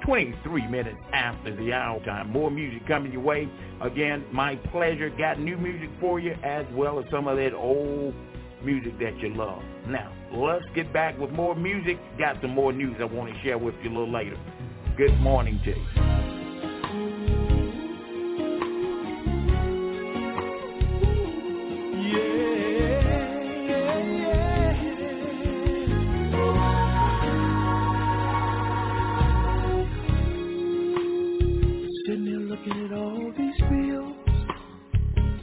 23 0.04 0.68
minutes 0.68 0.98
after 1.12 1.56
the 1.56 1.72
hour 1.72 1.98
time. 2.04 2.30
More 2.30 2.50
music 2.50 2.86
coming 2.86 3.12
your 3.12 3.22
way. 3.22 3.48
Again, 3.80 4.24
my 4.32 4.56
pleasure. 4.56 5.10
Got 5.10 5.40
new 5.40 5.56
music 5.56 5.90
for 6.00 6.20
you 6.20 6.34
as 6.44 6.66
well 6.72 6.98
as 6.98 7.06
some 7.10 7.26
of 7.26 7.36
that 7.38 7.54
old 7.54 8.14
music 8.62 8.98
that 8.98 9.18
you 9.18 9.34
love. 9.34 9.62
Now, 9.88 10.12
let's 10.32 10.64
get 10.74 10.92
back 10.92 11.18
with 11.18 11.30
more 11.30 11.54
music. 11.54 11.98
Got 12.18 12.40
some 12.40 12.50
more 12.50 12.72
news 12.72 12.96
I 13.00 13.04
want 13.04 13.32
to 13.32 13.40
share 13.42 13.58
with 13.58 13.74
you 13.82 13.90
a 13.90 13.92
little 13.92 14.12
later. 14.12 14.38
Good 14.96 15.18
morning 15.20 15.60
to 15.64 15.70
you. 15.70 16.14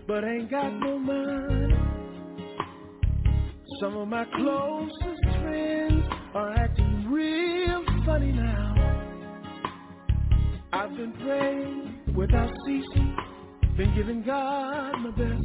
but 0.08 0.26
ain't 0.26 0.52
got 0.52 0.72
no 0.74 1.00
money. 1.00 1.76
Some 3.80 3.98
of 3.98 4.08
my 4.08 4.26
closest 4.36 5.24
friends 5.42 6.06
are 6.34 6.52
acting 6.54 7.12
real 7.12 7.84
funny 8.06 8.32
now. 8.34 8.71
I've 10.74 10.96
been 10.96 11.12
praying 11.12 12.16
without 12.16 12.50
ceasing, 12.66 13.16
been 13.76 13.94
giving 13.94 14.24
God 14.24 14.94
my 15.00 15.12
best. 15.12 15.42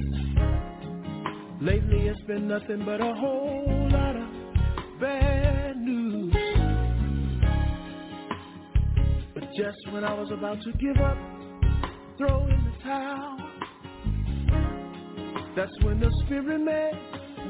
Lately 1.61 2.07
it's 2.07 2.21
been 2.29 2.47
nothing 2.47 2.85
but 2.85 3.01
a 3.01 3.13
whole 3.13 3.89
lot 3.91 4.15
of 4.15 5.01
bad 5.01 5.79
news. 5.79 6.33
But 9.35 9.43
just 9.57 9.93
when 9.93 10.05
I 10.05 10.15
was 10.15 10.31
about 10.31 10.63
to 10.63 10.73
give 10.79 10.97
up, 11.03 11.19
throw 12.19 12.47
in 12.47 12.65
the 12.65 12.85
towel, 12.85 13.37
that's 15.57 15.73
when 15.83 15.99
the 15.99 16.13
spirit 16.25 16.61
man 16.61 16.93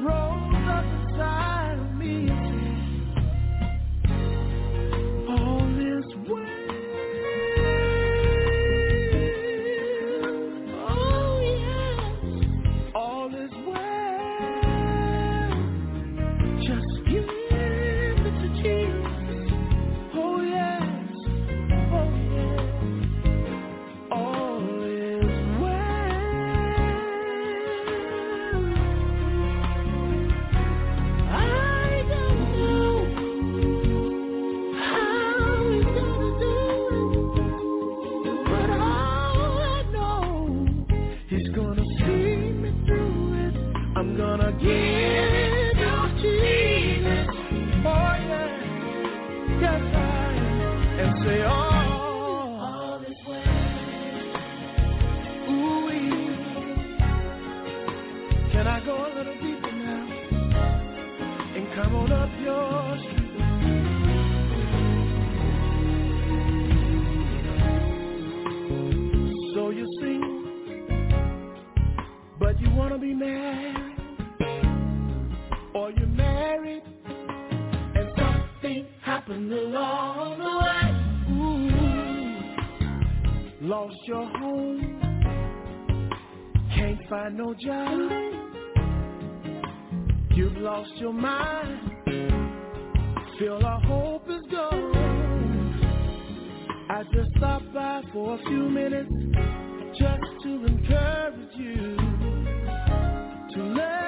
rose 0.03 0.55
up 0.67 0.85
inside 1.11 1.79
of 1.79 1.95
me. 1.97 2.57
that 72.57 72.62
you 72.62 72.75
want 72.75 72.93
to 72.93 72.99
be 72.99 73.15
married, 73.15 73.76
or 75.75 75.91
you're 75.91 76.07
married, 76.07 76.83
and 77.07 78.10
something 78.17 78.86
happened 79.02 79.52
along 79.52 80.39
the 80.39 80.59
way. 80.65 80.91
Ooh, 83.62 83.68
lost 83.68 83.97
your 84.07 84.25
home, 84.39 85.01
can't 86.75 87.01
find 87.09 87.36
no 87.36 87.55
job, 87.55 88.10
you've 90.35 90.57
lost 90.59 90.91
your 90.97 91.12
mind, 91.12 91.91
feel 93.39 93.60
our 93.65 93.81
hope 93.83 94.28
is 94.28 94.43
gone. 94.51 94.94
I 96.89 97.02
just 97.12 97.36
stopped 97.36 97.75
by 97.75 98.02
for 98.12 98.36
a 98.36 98.39
few 98.44 98.68
minutes 98.70 99.10
just 99.99 100.42
to 100.44 100.66
encourage 100.66 101.55
you 101.57 101.97
to 103.55 103.62
let 103.75 104.06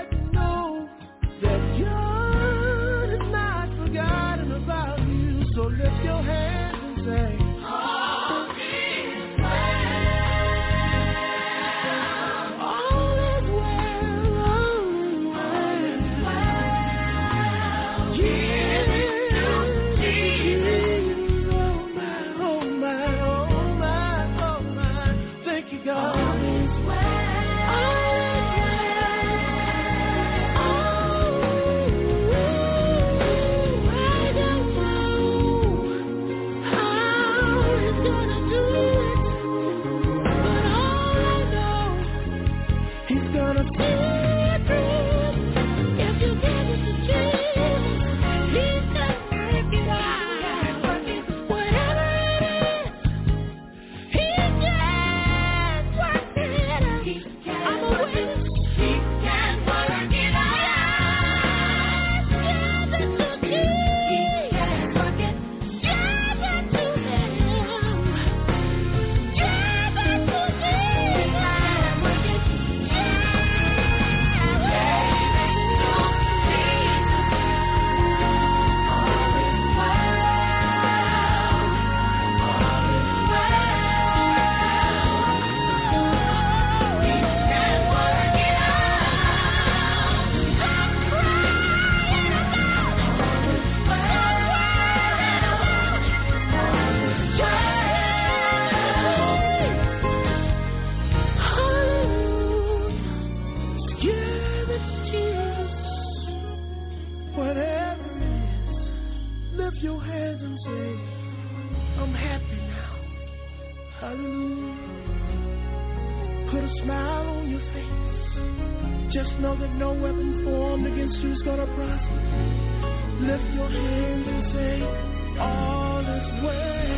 all 125.40 126.00
is 126.00 126.42
well. 126.42 126.97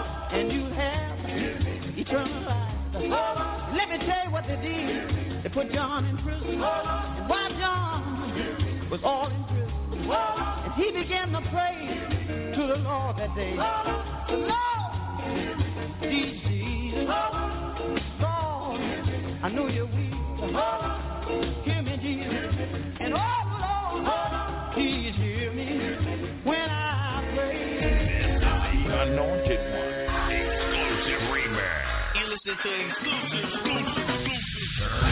put 5.53 5.71
John 5.73 6.05
in 6.05 6.17
prison. 6.17 6.47
And 6.49 7.29
while 7.29 7.49
John 7.59 8.89
was 8.89 9.01
all 9.03 9.27
in 9.27 9.43
prison, 9.45 9.71
and 9.91 10.73
he 10.73 10.91
began 10.91 11.31
to 11.31 11.41
pray 11.51 12.53
to 12.55 12.67
the 12.67 12.75
Lord 12.81 13.17
that 13.17 13.35
day. 13.35 13.55
The 13.55 14.37
Lord, 14.47 14.91
Jesus, 16.01 17.07
Lord, 18.19 18.81
I 19.43 19.49
know 19.53 19.67
you're 19.67 19.85
weak. 19.85 20.13
Hear 21.65 21.81
me, 21.83 21.97
Jesus. 22.01 22.55
And 22.99 23.13
oh, 23.13 23.19
Lord, 24.03 24.73
please 24.73 25.15
hear 25.15 25.51
me 25.53 25.97
when 26.43 26.69
I 26.69 27.31
pray. 27.35 28.39
The 28.87 29.01
anointed 29.01 29.61
one. 29.73 29.91
Exclusive 30.31 31.21
remix. 31.29 31.81
You 32.15 32.23
listen 32.27 32.55
to 32.63 32.69
exclusive, 32.87 33.45
exclusive, 33.51 34.09
exclusive. 34.25 35.10